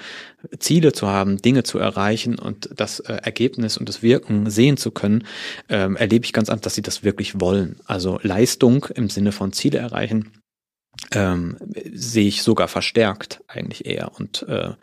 Ziele 0.60 0.94
zu 0.94 1.08
haben, 1.08 1.42
Dinge 1.42 1.64
zu 1.64 1.78
erreichen 1.78 2.40
und 2.40 2.70
das 2.76 3.00
äh, 3.02 3.14
Ergebnis 3.14 3.78
und 3.78 3.88
das 3.88 4.02
Wirken 4.02 4.50
sehen 4.50 4.78
zu 4.78 4.92
können, 4.92 5.26
ähm, 5.70 5.96
erlebe 5.96 6.26
ich 6.26 6.34
ganz 6.34 6.50
anders, 6.50 6.64
dass 6.64 6.76
sie 6.76 6.82
das 6.82 7.04
wirklich 7.04 7.40
wollen. 7.40 7.78
Also 7.86 8.20
Leistung 8.24 8.86
im 8.96 9.10
Sinne 9.10 9.32
von 9.32 9.54
Ziele 9.54 9.78
erreichen 9.78 10.32
ähm, 11.12 11.58
sehe 11.94 12.28
ich 12.28 12.42
sogar 12.42 12.68
verstärkt 12.68 13.44
eigentlich 13.48 13.86
eher 13.86 14.12
und 14.18 14.44
äh, 14.48 14.74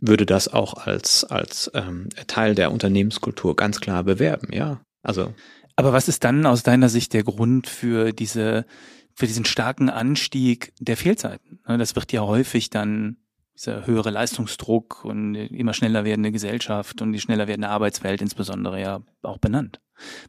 würde 0.00 0.26
das 0.26 0.48
auch 0.48 0.74
als 0.74 1.24
als 1.24 1.70
ähm, 1.74 2.08
Teil 2.26 2.54
der 2.54 2.72
Unternehmenskultur 2.72 3.56
ganz 3.56 3.80
klar 3.80 4.04
bewerben, 4.04 4.52
ja. 4.52 4.80
Also 5.02 5.34
aber 5.80 5.94
was 5.94 6.08
ist 6.08 6.24
dann 6.24 6.44
aus 6.44 6.62
deiner 6.62 6.90
Sicht 6.90 7.14
der 7.14 7.24
Grund 7.24 7.66
für 7.66 8.12
diese, 8.12 8.66
für 9.14 9.26
diesen 9.26 9.46
starken 9.46 9.88
Anstieg 9.88 10.74
der 10.78 10.98
Fehlzeiten? 10.98 11.58
Ne, 11.66 11.78
das 11.78 11.96
wird 11.96 12.12
ja 12.12 12.20
häufig 12.20 12.68
dann 12.68 13.16
dieser 13.56 13.86
höhere 13.86 14.10
Leistungsdruck 14.10 15.06
und 15.06 15.34
immer 15.34 15.72
schneller 15.72 16.04
werdende 16.04 16.32
Gesellschaft 16.32 17.00
und 17.00 17.14
die 17.14 17.20
schneller 17.20 17.48
werdende 17.48 17.70
Arbeitswelt 17.70 18.20
insbesondere 18.20 18.78
ja 18.78 19.00
auch 19.22 19.38
benannt. 19.38 19.80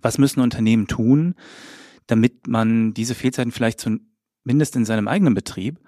Was 0.02 0.18
müssen 0.18 0.40
Unternehmen 0.40 0.88
tun, 0.88 1.36
damit 2.08 2.48
man 2.48 2.94
diese 2.94 3.14
Fehlzeiten 3.14 3.52
vielleicht 3.52 3.82
zumindest 3.82 4.78
in 4.78 4.86
seinem 4.86 5.10
eigenen 5.10 5.34
Betrieb 5.34 5.82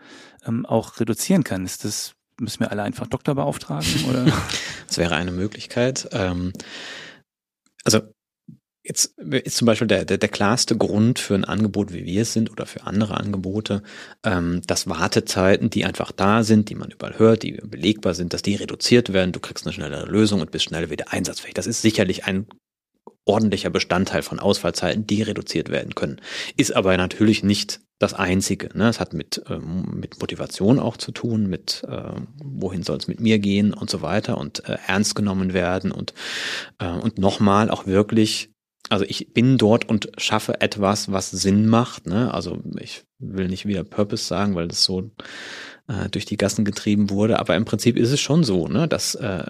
ähm, 0.45 0.65
auch 0.65 0.99
reduzieren 0.99 1.45
kann? 1.45 1.63
Ist 1.63 1.85
das, 1.85 2.15
müssen 2.37 2.59
wir 2.59 2.69
alle 2.69 2.83
einfach 2.83 3.07
Doktor 3.07 3.35
beauftragen 3.35 4.09
oder? 4.09 4.25
das 4.87 4.97
wäre 4.97 5.15
eine 5.15 5.31
Möglichkeit. 5.31 6.09
Ähm, 6.11 6.51
also 7.85 8.01
Jetzt 8.85 9.17
ist 9.17 9.55
zum 9.55 9.65
Beispiel 9.65 9.87
der, 9.87 10.03
der, 10.03 10.17
der 10.17 10.27
klarste 10.27 10.75
Grund 10.75 11.17
für 11.17 11.35
ein 11.35 11.45
Angebot, 11.45 11.93
wie 11.93 12.03
wir 12.03 12.23
es 12.23 12.33
sind, 12.33 12.51
oder 12.51 12.65
für 12.65 12.83
andere 12.83 13.15
Angebote, 13.15 13.81
ähm, 14.25 14.61
dass 14.67 14.89
Wartezeiten, 14.89 15.69
die 15.69 15.85
einfach 15.85 16.11
da 16.11 16.43
sind, 16.43 16.69
die 16.69 16.75
man 16.75 16.91
überall 16.91 17.17
hört, 17.17 17.43
die 17.43 17.53
belegbar 17.53 18.13
sind, 18.13 18.33
dass 18.33 18.41
die 18.41 18.55
reduziert 18.55 19.13
werden. 19.13 19.31
Du 19.31 19.39
kriegst 19.39 19.65
eine 19.65 19.73
schnellere 19.73 20.05
Lösung 20.05 20.41
und 20.41 20.51
bist 20.51 20.65
schneller 20.65 20.89
wieder 20.89 21.13
einsatzfähig. 21.13 21.53
Das 21.53 21.65
ist 21.65 21.81
sicherlich 21.81 22.25
ein 22.25 22.45
ordentlicher 23.25 23.69
Bestandteil 23.69 24.21
von 24.21 24.39
Ausfallzeiten, 24.39 25.07
die 25.07 25.21
reduziert 25.21 25.69
werden 25.69 25.95
können. 25.95 26.19
Ist 26.57 26.75
aber 26.75 26.97
natürlich 26.97 27.41
nicht 27.41 27.79
das 27.99 28.13
Einzige. 28.13 28.69
Ne? 28.77 28.89
Es 28.89 28.99
hat 28.99 29.13
mit, 29.13 29.41
ähm, 29.49 29.85
mit 29.93 30.19
Motivation 30.19 30.77
auch 30.77 30.97
zu 30.97 31.13
tun, 31.13 31.47
mit 31.47 31.85
äh, 31.87 32.19
wohin 32.43 32.83
soll 32.83 32.97
es 32.97 33.07
mit 33.07 33.21
mir 33.21 33.39
gehen 33.39 33.73
und 33.73 33.89
so 33.89 34.01
weiter 34.01 34.37
und 34.37 34.67
äh, 34.67 34.77
ernst 34.87 35.15
genommen 35.15 35.53
werden 35.53 35.91
und, 35.91 36.13
äh, 36.79 36.89
und 36.89 37.17
nochmal 37.17 37.69
auch 37.69 37.85
wirklich 37.87 38.52
also 38.89 39.05
ich 39.07 39.33
bin 39.33 39.57
dort 39.57 39.87
und 39.87 40.11
schaffe 40.17 40.61
etwas, 40.61 41.11
was 41.11 41.31
Sinn 41.31 41.67
macht. 41.67 42.05
Ne? 42.05 42.33
Also 42.33 42.59
ich 42.79 43.03
will 43.19 43.47
nicht 43.47 43.65
wieder 43.65 43.83
Purpose 43.83 44.25
sagen, 44.25 44.55
weil 44.55 44.67
das 44.67 44.83
so 44.83 45.11
äh, 45.87 46.09
durch 46.09 46.25
die 46.25 46.37
Gassen 46.37 46.65
getrieben 46.65 47.09
wurde, 47.09 47.39
aber 47.39 47.55
im 47.55 47.65
Prinzip 47.65 47.97
ist 47.97 48.11
es 48.11 48.19
schon 48.19 48.43
so, 48.43 48.67
ne, 48.67 48.87
dass 48.87 49.15
äh, 49.15 49.45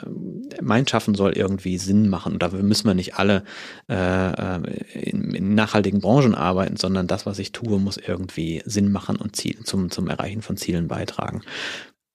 mein 0.61 0.87
Schaffen 0.87 1.15
soll 1.15 1.33
irgendwie 1.33 1.77
Sinn 1.77 2.09
machen. 2.09 2.33
Und 2.33 2.43
dafür 2.43 2.63
müssen 2.63 2.87
wir 2.87 2.93
nicht 2.93 3.15
alle 3.15 3.43
äh, 3.89 4.31
äh, 4.31 4.61
in, 4.93 5.33
in 5.33 5.55
nachhaltigen 5.55 6.01
Branchen 6.01 6.35
arbeiten, 6.35 6.77
sondern 6.77 7.07
das, 7.07 7.25
was 7.25 7.39
ich 7.39 7.51
tue, 7.51 7.79
muss 7.79 7.97
irgendwie 7.97 8.61
Sinn 8.65 8.91
machen 8.91 9.15
und 9.17 9.35
Ziel, 9.35 9.63
zum, 9.63 9.91
zum 9.91 10.07
Erreichen 10.07 10.41
von 10.41 10.57
Zielen 10.57 10.87
beitragen. 10.87 11.41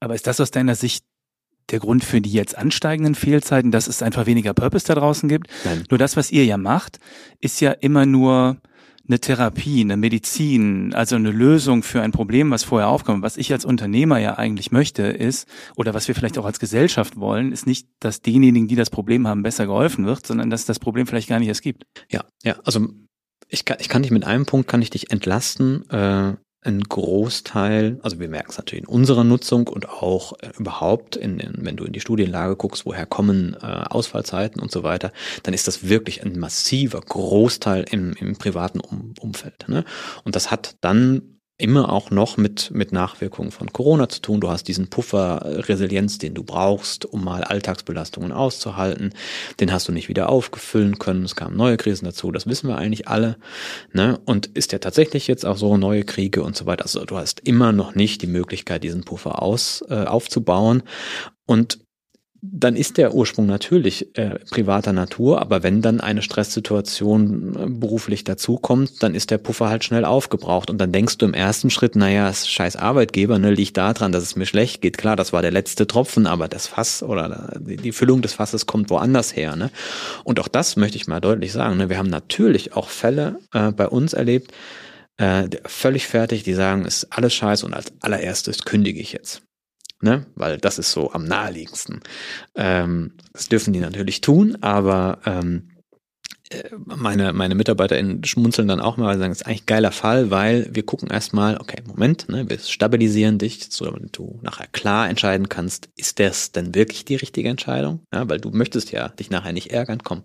Aber 0.01 0.15
ist 0.15 0.27
das 0.27 0.41
aus 0.41 0.51
deiner 0.51 0.75
Sicht 0.75 1.05
der 1.71 1.81
Grund 1.81 2.05
für 2.05 2.21
die 2.21 2.33
jetzt 2.33 2.57
ansteigenden 2.57 3.15
Fehlzeiten, 3.15 3.71
dass 3.71 3.87
es 3.87 4.03
einfach 4.03 4.27
weniger 4.27 4.55
Purpose 4.55 4.87
da 4.87 4.95
draußen 4.95 5.29
gibt. 5.29 5.49
Nein. 5.65 5.85
Nur 5.91 5.99
das, 5.99 6.17
was 6.17 6.31
ihr 6.31 6.45
ja 6.45 6.57
macht, 6.57 6.99
ist 7.41 7.61
ja 7.61 7.73
immer 7.73 8.07
nur 8.07 8.59
eine 9.09 9.21
Therapie, 9.21 9.81
eine 9.81 9.97
Medizin, 9.97 10.93
also 10.93 11.17
eine 11.17 11.31
Lösung 11.31 11.83
für 11.83 12.03
ein 12.03 12.13
Problem, 12.13 12.51
was 12.51 12.63
vorher 12.63 12.89
aufkommt. 12.89 13.23
Was 13.23 13.39
ich 13.39 13.51
als 13.53 13.65
Unternehmer 13.65 14.19
ja 14.19 14.37
eigentlich 14.37 14.71
möchte, 14.71 15.03
ist, 15.05 15.49
oder 15.77 15.95
was 15.95 16.09
wir 16.09 16.15
vielleicht 16.15 16.37
auch 16.37 16.45
als 16.45 16.61
Gesellschaft 16.61 17.17
wollen, 17.17 17.53
ist 17.53 17.67
nicht, 17.67 17.89
dass 18.01 18.21
denjenigen, 18.21 18.69
die 18.69 18.77
das 18.77 18.91
Problem 18.91 19.27
haben, 19.27 19.43
besser 19.43 19.67
geholfen 19.67 20.05
wird, 20.05 20.27
sondern 20.27 20.51
dass 20.51 20.67
das 20.67 20.79
Problem 20.79 21.07
vielleicht 21.07 21.29
gar 21.29 21.39
nicht 21.39 21.49
erst 21.49 21.63
gibt. 21.63 21.85
Ja, 22.11 22.25
ja, 22.45 22.57
also 22.65 22.87
ich 23.49 23.65
kann, 23.65 23.79
ich 23.81 23.89
kann 23.89 24.03
dich 24.03 24.11
mit 24.11 24.25
einem 24.25 24.45
Punkt 24.45 24.69
kann 24.69 24.83
ich 24.83 24.91
dich 24.91 25.11
entlasten. 25.11 25.89
Äh, 25.89 26.35
ein 26.69 26.83
Großteil, 26.83 27.99
also 28.03 28.21
wir 28.21 28.29
merken 28.29 28.51
es 28.51 28.59
natürlich 28.59 28.85
in 28.85 28.89
unserer 28.89 29.25
Nutzung 29.25 29.67
und 29.67 29.89
auch 29.89 30.35
äh, 30.41 30.51
überhaupt, 30.59 31.17
in, 31.17 31.41
in, 31.41 31.65
wenn 31.65 31.77
du 31.77 31.85
in 31.85 31.93
die 31.93 32.01
Studienlage 32.01 32.57
guckst, 32.57 32.87
woher 32.87 33.07
kommen 33.07 33.57
äh, 33.61 33.67
Ausfallzeiten 33.67 34.61
und 34.61 34.71
so 34.71 34.83
weiter, 34.83 35.13
dann 35.43 35.55
ist 35.55 35.67
das 35.67 35.89
wirklich 35.89 36.25
ein 36.25 36.39
massiver 36.39 37.01
Großteil 37.01 37.87
im, 37.91 38.13
im 38.13 38.37
privaten 38.37 38.81
um 38.81 39.15
Umfeld. 39.21 39.65
Ne? 39.69 39.85
Und 40.25 40.37
das 40.37 40.51
hat 40.51 40.77
dann 40.83 41.38
immer 41.59 41.93
auch 41.93 42.11
noch 42.11 42.37
mit, 42.37 42.71
mit 42.73 42.93
Nachwirkungen 42.93 43.51
von 43.51 43.73
Corona 43.73 44.09
zu 44.09 44.23
tun. 44.23 44.41
Du 44.41 44.49
hast 44.49 44.69
diesen 44.69 44.89
Puffer 44.89 45.43
äh, 45.43 45.61
Resilienz, 45.61 46.19
den 46.19 46.35
du 46.35 46.45
brauchst, 46.45 47.05
um 47.05 47.25
mal 47.25 47.43
Alltagsbelastungen 47.43 48.31
auszuhalten. 48.31 49.13
Den 49.59 49.73
hast 49.73 49.89
du 49.89 49.93
nicht 49.93 50.09
wieder 50.09 50.29
aufgefüllen 50.29 50.99
können. 50.99 51.25
Es 51.25 51.35
kamen 51.35 51.57
neue 51.57 51.77
Krisen 51.77 52.05
dazu. 52.05 52.31
Das 52.31 52.47
wissen 52.47 52.69
wir 52.69 52.79
eigentlich 52.79 53.09
alle. 53.09 53.37
Ne? 53.93 54.21
Und 54.25 54.47
ist 54.47 54.73
ja 54.73 54.79
tatsächlich 54.79 55.27
jetzt 55.27 55.45
auch 55.45 55.57
so 55.57 55.77
neue 55.77 56.05
Kriege 56.05 56.45
und 56.45 56.57
so 56.57 56.65
weiter. 56.65 56.85
Also 56.85 57.05
du 57.05 57.17
hast 57.17 57.41
immer 57.41 57.73
noch 57.73 57.97
nicht 57.97 58.23
die 58.23 58.29
Möglichkeit, 58.29 58.85
diesen 58.85 59.03
Puffer 59.03 59.43
aus, 59.43 59.85
äh, 59.89 60.05
aufzubauen. 60.05 60.85
Und 61.45 61.81
dann 62.41 62.77
ist 62.77 62.99
der 62.99 63.15
Ursprung 63.15 63.47
natürlich 63.47 64.17
äh, 64.17 64.39
privater 64.51 64.93
Natur, 64.93 65.41
aber 65.41 65.65
wenn 65.65 65.83
dann 65.83 66.01
eine 66.01 66.23
Stresssituation 66.23 67.57
äh, 67.57 67.67
beruflich 67.69 68.23
dazukommt, 68.23 69.03
dann 69.03 69.17
ist 69.17 69.33
der 69.33 69.39
Puffer 69.39 69.69
halt 69.69 69.83
schnell 69.83 70.05
aufgebraucht 70.05 70.71
und 70.71 70.79
dann 70.79 70.93
denkst 70.93 71.19
du 71.19 71.27
im 71.27 71.35
ersten 71.35 71.69
Schritt, 71.71 71.97
naja, 71.97 72.33
scheiß 72.33 72.77
Arbeitgeber, 72.77 73.41
ne, 73.41 73.51
liegt 73.51 73.77
daran, 73.77 74.13
dass 74.13 74.23
es 74.23 74.37
mir 74.37 74.47
schlecht 74.47 74.83
geht. 74.83 74.99
Klar, 74.99 75.17
das 75.17 75.33
war 75.33 75.43
der 75.43 75.51
letzte 75.51 75.89
Tropfen, 75.89 76.27
aber 76.27 76.47
das 76.47 76.69
Fass 76.69 77.03
oder 77.03 77.59
die 77.59 77.93
Füllung 77.93 78.23
des 78.23 78.35
Fasses 78.35 78.67
kommt 78.67 78.89
woanders 78.91 79.35
her. 79.35 79.57
Ne? 79.57 79.71
Und 80.23 80.39
auch 80.39 80.49
das 80.49 80.77
möchte 80.77 80.97
ich 80.97 81.09
mal 81.09 81.21
deutlich 81.21 81.53
sagen. 81.53 81.77
Ne? 81.77 81.89
Wir 81.89 81.99
haben 81.99 82.11
natürlich 82.11 82.75
auch 82.75 82.89
Fälle 82.89 83.41
äh, 83.53 83.73
bei 83.73 83.89
uns 83.89 84.13
erlebt, 84.13 84.53
äh, 85.17 85.49
völlig 85.65 86.07
fertig, 86.07 86.45
die 86.45 86.55
sagen, 86.55 86.85
ist 86.85 87.09
alles 87.11 87.35
scheiße 87.35 87.67
und 87.67 87.75
als 87.75 87.93
allererstes 88.01 88.65
kündige 88.65 89.01
ich 89.01 89.13
jetzt 89.13 89.43
ne? 90.01 90.27
Weil 90.35 90.59
das 90.59 90.79
ist 90.79 90.93
so 90.93 91.13
am 91.13 91.25
naheliegendsten. 91.25 92.01
Ähm, 92.55 93.13
das 93.33 93.49
dürfen 93.49 93.73
die 93.73 93.81
natürlich 93.81 94.21
tun, 94.21 94.59
aber 94.61 95.19
ähm, 95.25 95.71
äh, 96.51 96.71
meine, 96.87 97.33
meine 97.33 97.55
MitarbeiterInnen 97.55 98.25
schmunzeln 98.25 98.69
dann 98.69 98.81
auch 98.81 98.97
mal, 98.97 99.07
weil 99.07 99.19
sagen, 99.19 99.31
das 99.31 99.43
ist 99.43 99.47
eigentlich 99.47 99.63
ein 99.63 99.67
geiler 99.67 99.93
Fall, 99.93 100.31
weil 100.31 100.69
wir 100.73 100.83
gucken 100.85 101.11
erstmal, 101.11 101.59
okay, 101.59 101.83
Moment, 101.87 102.29
ne, 102.29 102.49
wir 102.49 102.59
stabilisieren 102.59 103.39
dich, 103.39 103.67
so 103.71 103.85
damit 103.85 104.17
du 104.17 104.39
nachher 104.43 104.67
klar 104.69 105.09
entscheiden 105.09 105.49
kannst, 105.49 105.91
ist 105.97 106.19
das 106.19 106.53
denn 106.53 106.75
wirklich 106.75 107.05
die 107.05 107.17
richtige 107.17 107.49
Entscheidung? 107.49 108.01
Ja, 108.13 108.29
weil 108.29 108.41
du 108.41 108.51
möchtest 108.51 108.93
ja 108.93 109.09
dich 109.09 109.31
nachher 109.31 109.53
nicht 109.53 109.73
ärgern, 109.73 110.03
komm. 110.03 110.23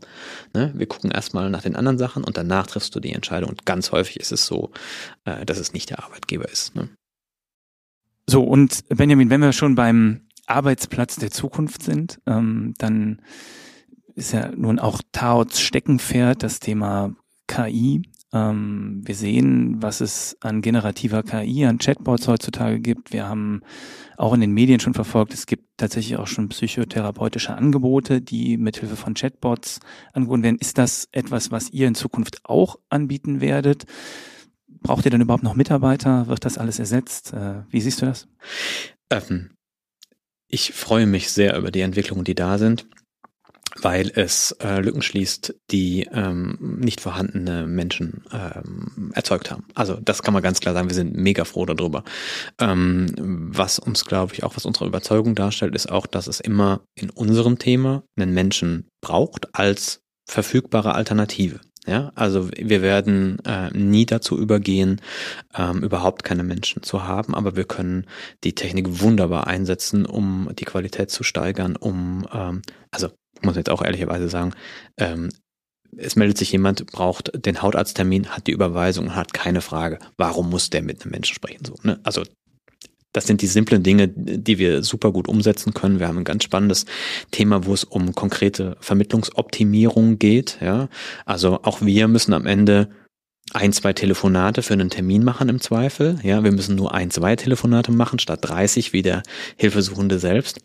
Ne, 0.54 0.72
wir 0.76 0.88
gucken 0.88 1.12
erstmal 1.12 1.50
nach 1.50 1.64
den 1.64 1.76
anderen 1.76 1.98
Sachen 1.98 2.24
und 2.24 2.38
danach 2.38 2.68
triffst 2.68 2.96
du 2.96 3.00
die 3.00 3.14
Entscheidung. 3.14 3.50
Und 3.50 3.66
ganz 3.66 3.92
häufig 3.92 4.20
ist 4.20 4.32
es 4.32 4.46
so, 4.46 4.72
äh, 5.26 5.46
dass 5.46 5.58
es 5.58 5.74
nicht 5.74 5.90
der 5.90 6.04
Arbeitgeber 6.04 6.48
ist. 6.50 6.76
Ne? 6.76 6.90
So, 8.28 8.44
und 8.44 8.84
Benjamin, 8.90 9.30
wenn 9.30 9.42
wir 9.42 9.52
schon 9.52 9.76
beim 9.76 10.22
Arbeitsplatz 10.46 11.18
der 11.18 11.32
Zukunft 11.32 11.84
sind, 11.84 12.20
ähm, 12.26 12.74
dann 12.78 13.22
ist 14.16 14.34
ja 14.34 14.52
nun 14.56 14.80
auch 14.80 15.02
Taots 15.12 15.60
Steckenpferd 15.60 16.44
das 16.44 16.60
Thema 16.60 17.16
KI. 17.48 18.04
Ähm, 18.32 19.02
wir 19.04 19.16
sehen, 19.16 19.82
was 19.82 20.02
es 20.02 20.38
an 20.42 20.62
generativer 20.62 21.24
KI, 21.24 21.66
an 21.66 21.78
Chatbots 21.78 22.28
heutzutage 22.28 22.80
gibt. 22.80 23.14
Wir 23.14 23.28
haben 23.28 23.62
auch 24.18 24.34
in 24.34 24.42
den 24.42 24.52
Medien 24.52 24.80
schon 24.80 24.94
verfolgt, 24.94 25.34
es 25.34 25.46
gibt 25.46 25.66
tatsächlich 25.78 26.18
auch 26.18 26.28
schon 26.28 26.50
psychotherapeutische 26.50 27.56
Angebote, 27.56 28.22
die 28.22 28.58
mithilfe 28.58 28.96
von 28.96 29.16
Chatbots 29.16 29.80
angeboten 30.14 30.44
werden. 30.44 30.58
Ist 30.60 30.78
das 30.78 31.08
etwas, 31.12 31.52
was 31.52 31.70
ihr 31.72 31.88
in 31.88 31.96
Zukunft 31.96 32.42
auch 32.44 32.78
anbieten 32.90 33.42
werdet? 33.42 33.86
Braucht 34.84 35.06
ihr 35.06 35.12
denn 35.12 35.22
überhaupt 35.22 35.44
noch 35.44 35.56
Mitarbeiter? 35.56 36.28
Wird 36.28 36.44
das 36.46 36.58
alles 36.58 36.78
ersetzt? 36.78 37.34
Äh, 37.34 37.64
wie 37.70 37.80
siehst 37.80 38.02
du 38.02 38.06
das? 38.06 38.28
Ähm, 39.10 39.52
ich 40.50 40.74
freue 40.74 41.08
mich 41.08 41.32
sehr 41.32 41.58
über 41.58 41.72
die 41.72 41.82
Entwicklungen, 41.82 42.26
die 42.26 42.36
da 42.36 42.58
sind, 42.58 42.86
weil 43.82 44.12
es 44.14 44.52
äh, 44.62 44.82
Lücken 44.82 45.02
schließt, 45.02 45.56
die 45.72 46.10
ähm, 46.12 46.80
nicht 46.82 47.00
vorhandene 47.00 47.66
Menschen 47.66 48.26
ähm, 48.32 49.12
erzeugt 49.16 49.52
haben. 49.52 49.64
Also 49.74 50.00
das 50.02 50.22
kann 50.22 50.34
man 50.34 50.44
ganz 50.44 50.60
klar 50.60 50.74
sagen. 50.74 50.90
Wir 50.90 50.96
sind 50.96 51.16
mega 51.16 51.46
froh 51.46 51.66
darüber. 51.66 52.04
Was 52.60 53.80
uns, 53.80 54.06
glaube 54.06 54.34
ich, 54.34 54.44
auch 54.44 54.56
was 54.58 54.66
unsere 54.66 54.86
Überzeugung 54.86 55.34
darstellt, 55.34 55.76
ist 55.76 55.90
auch, 55.90 56.06
dass 56.06 56.28
es 56.28 56.42
immer 56.42 56.82
in 56.94 57.10
unserem 57.10 57.58
Thema 57.58 58.04
einen 58.18 58.34
Menschen 58.34 58.90
braucht 59.02 59.56
als 59.56 60.02
verfügbare 60.30 60.94
Alternative. 60.94 61.62
Ja, 61.86 62.14
also 62.16 62.50
wir 62.52 62.82
werden 62.82 63.40
äh, 63.46 63.70
nie 63.72 64.06
dazu 64.06 64.38
übergehen, 64.38 65.02
ähm, 65.54 65.84
überhaupt 65.84 66.24
keine 66.24 66.44
Menschen 66.44 66.82
zu 66.82 67.04
haben, 67.04 67.36
aber 67.36 67.58
wir 67.58 67.66
können 67.66 68.08
die 68.46 68.56
Technik 68.56 69.02
wunderbar 69.02 69.48
einsetzen, 69.48 70.06
um 70.06 70.50
die 70.58 70.64
Qualität 70.64 71.12
zu 71.12 71.24
steigern, 71.24 71.76
um, 71.76 72.26
ähm, 72.34 72.62
also 72.92 73.10
muss 73.42 73.58
jetzt 73.58 73.70
auch 73.70 73.84
ehrlicherweise 73.84 74.30
sagen, 74.30 74.54
ähm, 74.98 75.30
es 75.98 76.16
meldet 76.16 76.38
sich 76.38 76.52
jemand, 76.54 76.86
braucht 76.88 77.32
den 77.46 77.62
Hautarzttermin, 77.62 78.30
hat 78.30 78.48
die 78.48 78.52
Überweisung, 78.54 79.14
hat 79.16 79.34
keine 79.34 79.62
Frage, 79.62 80.00
warum 80.18 80.50
muss 80.50 80.70
der 80.70 80.82
mit 80.82 81.04
einem 81.04 81.12
Menschen 81.12 81.36
sprechen? 81.36 81.66
So, 81.66 81.76
ne? 81.84 82.00
Also 82.04 82.24
das 83.14 83.26
sind 83.26 83.42
die 83.42 83.48
simplen 83.48 83.84
Dinge, 83.84 84.08
die 84.10 84.58
wir 84.58 84.84
super 84.84 85.12
gut 85.12 85.28
umsetzen 85.28 85.74
können. 85.74 86.00
Wir 86.00 86.08
haben 86.08 86.18
ein 86.18 86.24
ganz 86.24 86.44
spannendes 86.44 86.86
Thema, 87.32 87.66
wo 87.66 87.74
es 87.74 87.84
um 87.84 88.14
konkrete 88.14 88.76
Vermittlungsoptimierung 88.82 90.20
geht. 90.20 90.58
Ja, 90.62 90.90
also 91.26 91.60
auch 91.64 91.82
wir 91.82 92.08
müssen 92.08 92.34
am 92.34 92.46
Ende 92.46 92.90
ein, 93.54 93.72
zwei 93.72 93.94
Telefonate 93.94 94.64
für 94.64 94.74
einen 94.74 94.90
Termin 94.90 95.24
machen 95.24 95.48
im 95.50 95.62
Zweifel. 95.62 96.20
Ja, 96.24 96.44
wir 96.44 96.52
müssen 96.52 96.76
nur 96.76 96.94
ein, 96.94 97.12
zwei 97.12 97.36
Telefonate 97.36 97.92
machen 97.92 98.20
statt 98.20 98.40
30 98.42 98.94
wie 98.94 99.04
der 99.04 99.22
Hilfesuchende 99.58 100.18
selbst. 100.18 100.60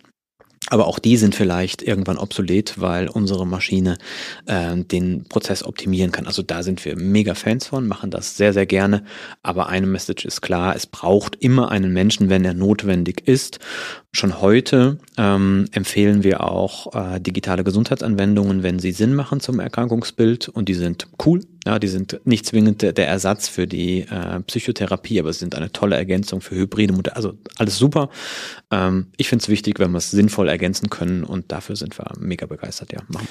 Aber 0.71 0.87
auch 0.87 0.99
die 0.99 1.17
sind 1.17 1.35
vielleicht 1.35 1.83
irgendwann 1.83 2.19
obsolet, 2.19 2.81
weil 2.81 3.09
unsere 3.09 3.47
Maschine 3.47 3.97
äh, 4.47 4.77
den 4.77 5.25
Prozess 5.25 5.63
optimieren 5.63 6.13
kann. 6.13 6.27
Also 6.27 6.43
da 6.43 6.63
sind 6.63 6.85
wir 6.85 6.97
mega 6.97 7.35
Fans 7.35 7.67
von, 7.67 7.87
machen 7.87 8.11
das 8.11 8.37
sehr, 8.37 8.53
sehr 8.53 8.67
gerne. 8.67 9.05
Aber 9.43 9.69
eine 9.69 9.87
Message 9.87 10.25
ist 10.25 10.41
klar, 10.43 10.77
es 10.77 10.87
braucht 10.87 11.37
immer 11.37 11.71
einen 11.71 11.93
Menschen, 11.93 12.29
wenn 12.29 12.45
er 12.45 12.55
notwendig 12.55 13.27
ist. 13.27 13.61
Schon 14.13 14.41
heute 14.41 14.99
ähm, 15.19 15.67
empfehlen 15.73 16.25
wir 16.25 16.43
auch 16.43 16.95
äh, 16.95 17.21
digitale 17.21 17.63
Gesundheitsanwendungen, 17.63 18.63
wenn 18.63 18.79
sie 18.79 18.93
Sinn 18.93 19.15
machen 19.15 19.41
zum 19.41 19.61
Erkrankungsbild 19.61 20.49
und 20.49 20.69
die 20.71 20.75
sind 20.75 21.09
cool. 21.27 21.41
Ja, 21.67 21.79
die 21.79 21.89
sind 21.89 22.19
nicht 22.25 22.47
zwingend 22.47 22.81
der, 22.81 22.97
Ersatz 23.07 23.49
für 23.49 23.67
die 23.67 24.07
äh, 24.09 24.41
Psychotherapie, 24.41 25.21
aber 25.21 25.31
sie 25.33 25.41
sind 25.41 25.55
eine 25.55 25.73
tolle 25.73 25.97
Ergänzung 25.97 26.41
für 26.41 26.55
hybride 26.55 26.95
Modelle. 26.95 27.17
Also 27.17 27.35
alles 27.59 27.77
super. 27.77 28.09
Ähm, 28.71 29.09
ich 29.19 29.29
finde 29.29 29.43
es 29.43 29.51
wichtig, 29.51 29.79
wenn 29.79 29.91
wir 29.91 29.99
es 29.99 30.11
sinnvoll 30.11 30.49
ergänzen 30.49 30.89
können 30.89 31.23
und 31.23 31.53
dafür 31.53 31.77
sind 31.77 31.99
wir 31.99 32.11
mega 32.19 32.47
begeistert. 32.47 32.95
Ja, 32.95 33.01
machen. 33.09 33.29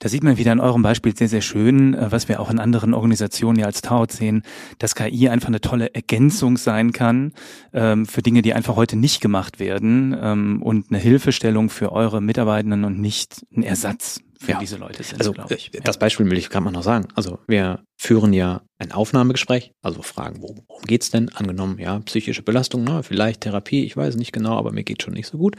Da 0.00 0.08
sieht 0.08 0.24
man 0.24 0.38
wieder 0.38 0.50
in 0.52 0.60
eurem 0.60 0.80
Beispiel 0.80 1.14
sehr, 1.14 1.28
sehr 1.28 1.42
schön, 1.42 1.92
äh, 1.94 2.10
was 2.10 2.26
wir 2.26 2.40
auch 2.40 2.50
in 2.50 2.58
anderen 2.58 2.94
Organisationen 2.94 3.58
ja 3.58 3.66
als 3.66 3.82
Taut 3.82 4.10
sehen, 4.10 4.42
dass 4.78 4.94
KI 4.94 5.28
einfach 5.28 5.48
eine 5.48 5.60
tolle 5.60 5.94
Ergänzung 5.94 6.56
sein 6.56 6.92
kann 6.92 7.32
ähm, 7.74 8.06
für 8.06 8.22
Dinge, 8.22 8.40
die 8.40 8.54
einfach 8.54 8.76
heute 8.76 8.96
nicht 8.96 9.20
gemacht 9.20 9.60
werden 9.60 10.16
ähm, 10.18 10.62
und 10.62 10.86
eine 10.90 10.98
Hilfestellung 10.98 11.68
für 11.68 11.92
eure 11.92 12.22
Mitarbeitenden 12.22 12.84
und 12.84 12.98
nicht 12.98 13.44
ein 13.54 13.62
Ersatz 13.62 14.20
für 14.40 14.52
ja. 14.52 14.58
diese 14.58 14.78
Leute 14.78 15.02
sind, 15.02 15.20
also, 15.20 15.32
glaube 15.32 15.54
ich. 15.54 15.70
Das 15.84 15.98
Beispiel 15.98 16.28
will 16.30 16.38
ich 16.38 16.48
gerade 16.48 16.64
mal 16.64 16.70
noch 16.70 16.82
sagen. 16.82 17.08
Also 17.14 17.38
wir 17.46 17.84
führen 17.98 18.32
ja 18.32 18.62
ein 18.78 18.90
Aufnahmegespräch, 18.90 19.72
also 19.82 20.00
fragen, 20.00 20.40
worum, 20.40 20.62
worum 20.66 20.82
geht's 20.84 21.10
denn? 21.10 21.28
Angenommen, 21.28 21.78
ja, 21.78 21.98
psychische 22.00 22.42
Belastung, 22.42 22.82
na, 22.84 23.02
vielleicht 23.02 23.42
Therapie, 23.42 23.84
ich 23.84 23.98
weiß 23.98 24.16
nicht 24.16 24.32
genau, 24.32 24.56
aber 24.56 24.72
mir 24.72 24.82
geht 24.82 25.02
schon 25.02 25.12
nicht 25.12 25.26
so 25.26 25.36
gut. 25.36 25.56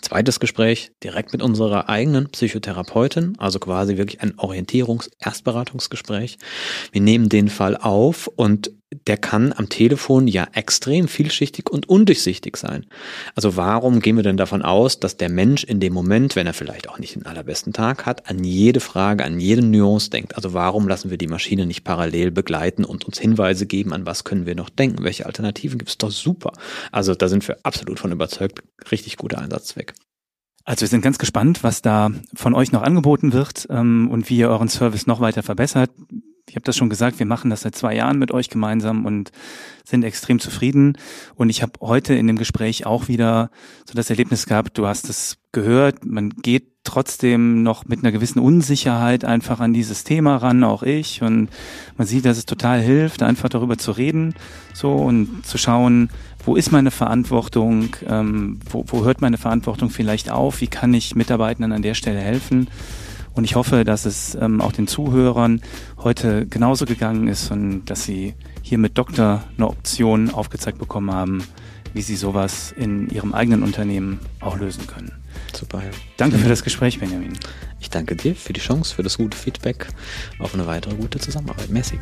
Zweites 0.00 0.40
Gespräch 0.40 0.92
direkt 1.04 1.32
mit 1.32 1.42
unserer 1.42 1.90
eigenen 1.90 2.30
Psychotherapeutin, 2.30 3.36
also 3.38 3.58
quasi 3.58 3.98
wirklich 3.98 4.22
ein 4.22 4.32
Orientierungs-, 4.38 5.10
Erstberatungsgespräch. 5.18 6.38
Wir 6.90 7.02
nehmen 7.02 7.28
den 7.28 7.50
Fall 7.50 7.76
auf 7.76 8.28
und 8.28 8.72
der 9.06 9.16
kann 9.16 9.52
am 9.52 9.68
Telefon 9.68 10.28
ja 10.28 10.46
extrem 10.52 11.08
vielschichtig 11.08 11.70
und 11.70 11.88
undurchsichtig 11.88 12.56
sein. 12.56 12.86
Also 13.34 13.56
warum 13.56 14.00
gehen 14.00 14.16
wir 14.16 14.22
denn 14.22 14.36
davon 14.36 14.62
aus, 14.62 15.00
dass 15.00 15.16
der 15.16 15.30
Mensch 15.30 15.64
in 15.64 15.80
dem 15.80 15.92
Moment, 15.92 16.36
wenn 16.36 16.46
er 16.46 16.52
vielleicht 16.52 16.88
auch 16.88 16.98
nicht 16.98 17.14
den 17.14 17.26
allerbesten 17.26 17.72
Tag 17.72 18.06
hat, 18.06 18.28
an 18.28 18.44
jede 18.44 18.80
Frage, 18.80 19.24
an 19.24 19.40
jede 19.40 19.62
Nuance 19.62 20.10
denkt? 20.10 20.36
Also 20.36 20.52
warum 20.52 20.88
lassen 20.88 21.10
wir 21.10 21.18
die 21.18 21.26
Maschine 21.26 21.66
nicht 21.66 21.84
parallel 21.84 22.30
begleiten 22.30 22.84
und 22.84 23.04
uns 23.04 23.18
Hinweise 23.18 23.66
geben, 23.66 23.92
an 23.92 24.06
was 24.06 24.24
können 24.24 24.46
wir 24.46 24.54
noch 24.54 24.70
denken? 24.70 25.04
Welche 25.04 25.26
Alternativen 25.26 25.78
gibt 25.78 25.90
es? 25.90 25.98
Doch 25.98 26.10
super. 26.10 26.52
Also 26.90 27.14
da 27.14 27.28
sind 27.28 27.46
wir 27.48 27.58
absolut 27.62 27.98
von 27.98 28.12
überzeugt. 28.12 28.62
Richtig 28.90 29.16
guter 29.16 29.38
Einsatzzweck. 29.38 29.94
Also 30.64 30.82
wir 30.82 30.88
sind 30.88 31.02
ganz 31.02 31.18
gespannt, 31.18 31.64
was 31.64 31.82
da 31.82 32.10
von 32.34 32.54
euch 32.54 32.70
noch 32.70 32.82
angeboten 32.82 33.32
wird 33.32 33.66
ähm, 33.68 34.08
und 34.10 34.30
wie 34.30 34.36
ihr 34.36 34.48
euren 34.48 34.68
Service 34.68 35.08
noch 35.08 35.20
weiter 35.20 35.42
verbessert 35.42 35.90
ich 36.52 36.56
habe 36.56 36.64
das 36.64 36.76
schon 36.76 36.90
gesagt, 36.90 37.18
wir 37.18 37.24
machen 37.24 37.48
das 37.48 37.62
seit 37.62 37.74
zwei 37.74 37.96
Jahren 37.96 38.18
mit 38.18 38.30
euch 38.30 38.50
gemeinsam 38.50 39.06
und 39.06 39.32
sind 39.86 40.04
extrem 40.04 40.38
zufrieden. 40.38 40.98
Und 41.34 41.48
ich 41.48 41.62
habe 41.62 41.72
heute 41.80 42.12
in 42.12 42.26
dem 42.26 42.36
Gespräch 42.36 42.84
auch 42.84 43.08
wieder 43.08 43.50
so 43.86 43.94
das 43.94 44.10
Erlebnis 44.10 44.44
gehabt, 44.44 44.76
du 44.76 44.86
hast 44.86 45.08
es 45.08 45.38
gehört, 45.52 46.04
man 46.04 46.28
geht 46.28 46.66
trotzdem 46.84 47.62
noch 47.62 47.86
mit 47.86 48.00
einer 48.00 48.12
gewissen 48.12 48.38
Unsicherheit 48.38 49.24
einfach 49.24 49.60
an 49.60 49.72
dieses 49.72 50.04
Thema 50.04 50.36
ran, 50.36 50.62
auch 50.62 50.82
ich. 50.82 51.22
Und 51.22 51.48
man 51.96 52.06
sieht, 52.06 52.26
dass 52.26 52.36
es 52.36 52.44
total 52.44 52.82
hilft, 52.82 53.22
einfach 53.22 53.48
darüber 53.48 53.78
zu 53.78 53.92
reden, 53.92 54.34
so 54.74 54.94
und 54.94 55.46
zu 55.46 55.56
schauen, 55.56 56.10
wo 56.44 56.54
ist 56.54 56.70
meine 56.70 56.90
Verantwortung, 56.90 57.96
ähm, 58.06 58.60
wo, 58.68 58.84
wo 58.88 59.06
hört 59.06 59.22
meine 59.22 59.38
Verantwortung 59.38 59.88
vielleicht 59.88 60.30
auf, 60.30 60.60
wie 60.60 60.66
kann 60.66 60.92
ich 60.92 61.14
Mitarbeitenden 61.16 61.72
an 61.72 61.80
der 61.80 61.94
Stelle 61.94 62.20
helfen. 62.20 62.68
Und 63.34 63.44
ich 63.44 63.54
hoffe, 63.54 63.84
dass 63.84 64.04
es 64.04 64.34
ähm, 64.34 64.60
auch 64.60 64.72
den 64.72 64.86
Zuhörern 64.86 65.62
heute 65.98 66.46
genauso 66.46 66.84
gegangen 66.84 67.28
ist 67.28 67.50
und 67.50 67.86
dass 67.86 68.04
sie 68.04 68.34
hier 68.62 68.78
mit 68.78 68.98
Doktor 68.98 69.44
eine 69.56 69.68
Option 69.68 70.30
aufgezeigt 70.30 70.78
bekommen 70.78 71.12
haben, 71.12 71.42
wie 71.94 72.02
sie 72.02 72.16
sowas 72.16 72.72
in 72.76 73.08
ihrem 73.08 73.34
eigenen 73.34 73.62
Unternehmen 73.62 74.20
auch 74.40 74.58
lösen 74.58 74.86
können. 74.86 75.12
Super. 75.54 75.82
Danke 76.16 76.38
für 76.38 76.48
das 76.48 76.62
Gespräch, 76.64 76.98
Benjamin. 77.00 77.38
Ich 77.80 77.90
danke 77.90 78.16
dir 78.16 78.34
für 78.34 78.52
die 78.52 78.60
Chance, 78.60 78.94
für 78.94 79.02
das 79.02 79.18
gute 79.18 79.36
Feedback 79.36 79.88
auf 80.38 80.54
eine 80.54 80.66
weitere 80.66 80.94
gute 80.94 81.18
Zusammenarbeit. 81.18 81.70
Merci. 81.70 81.98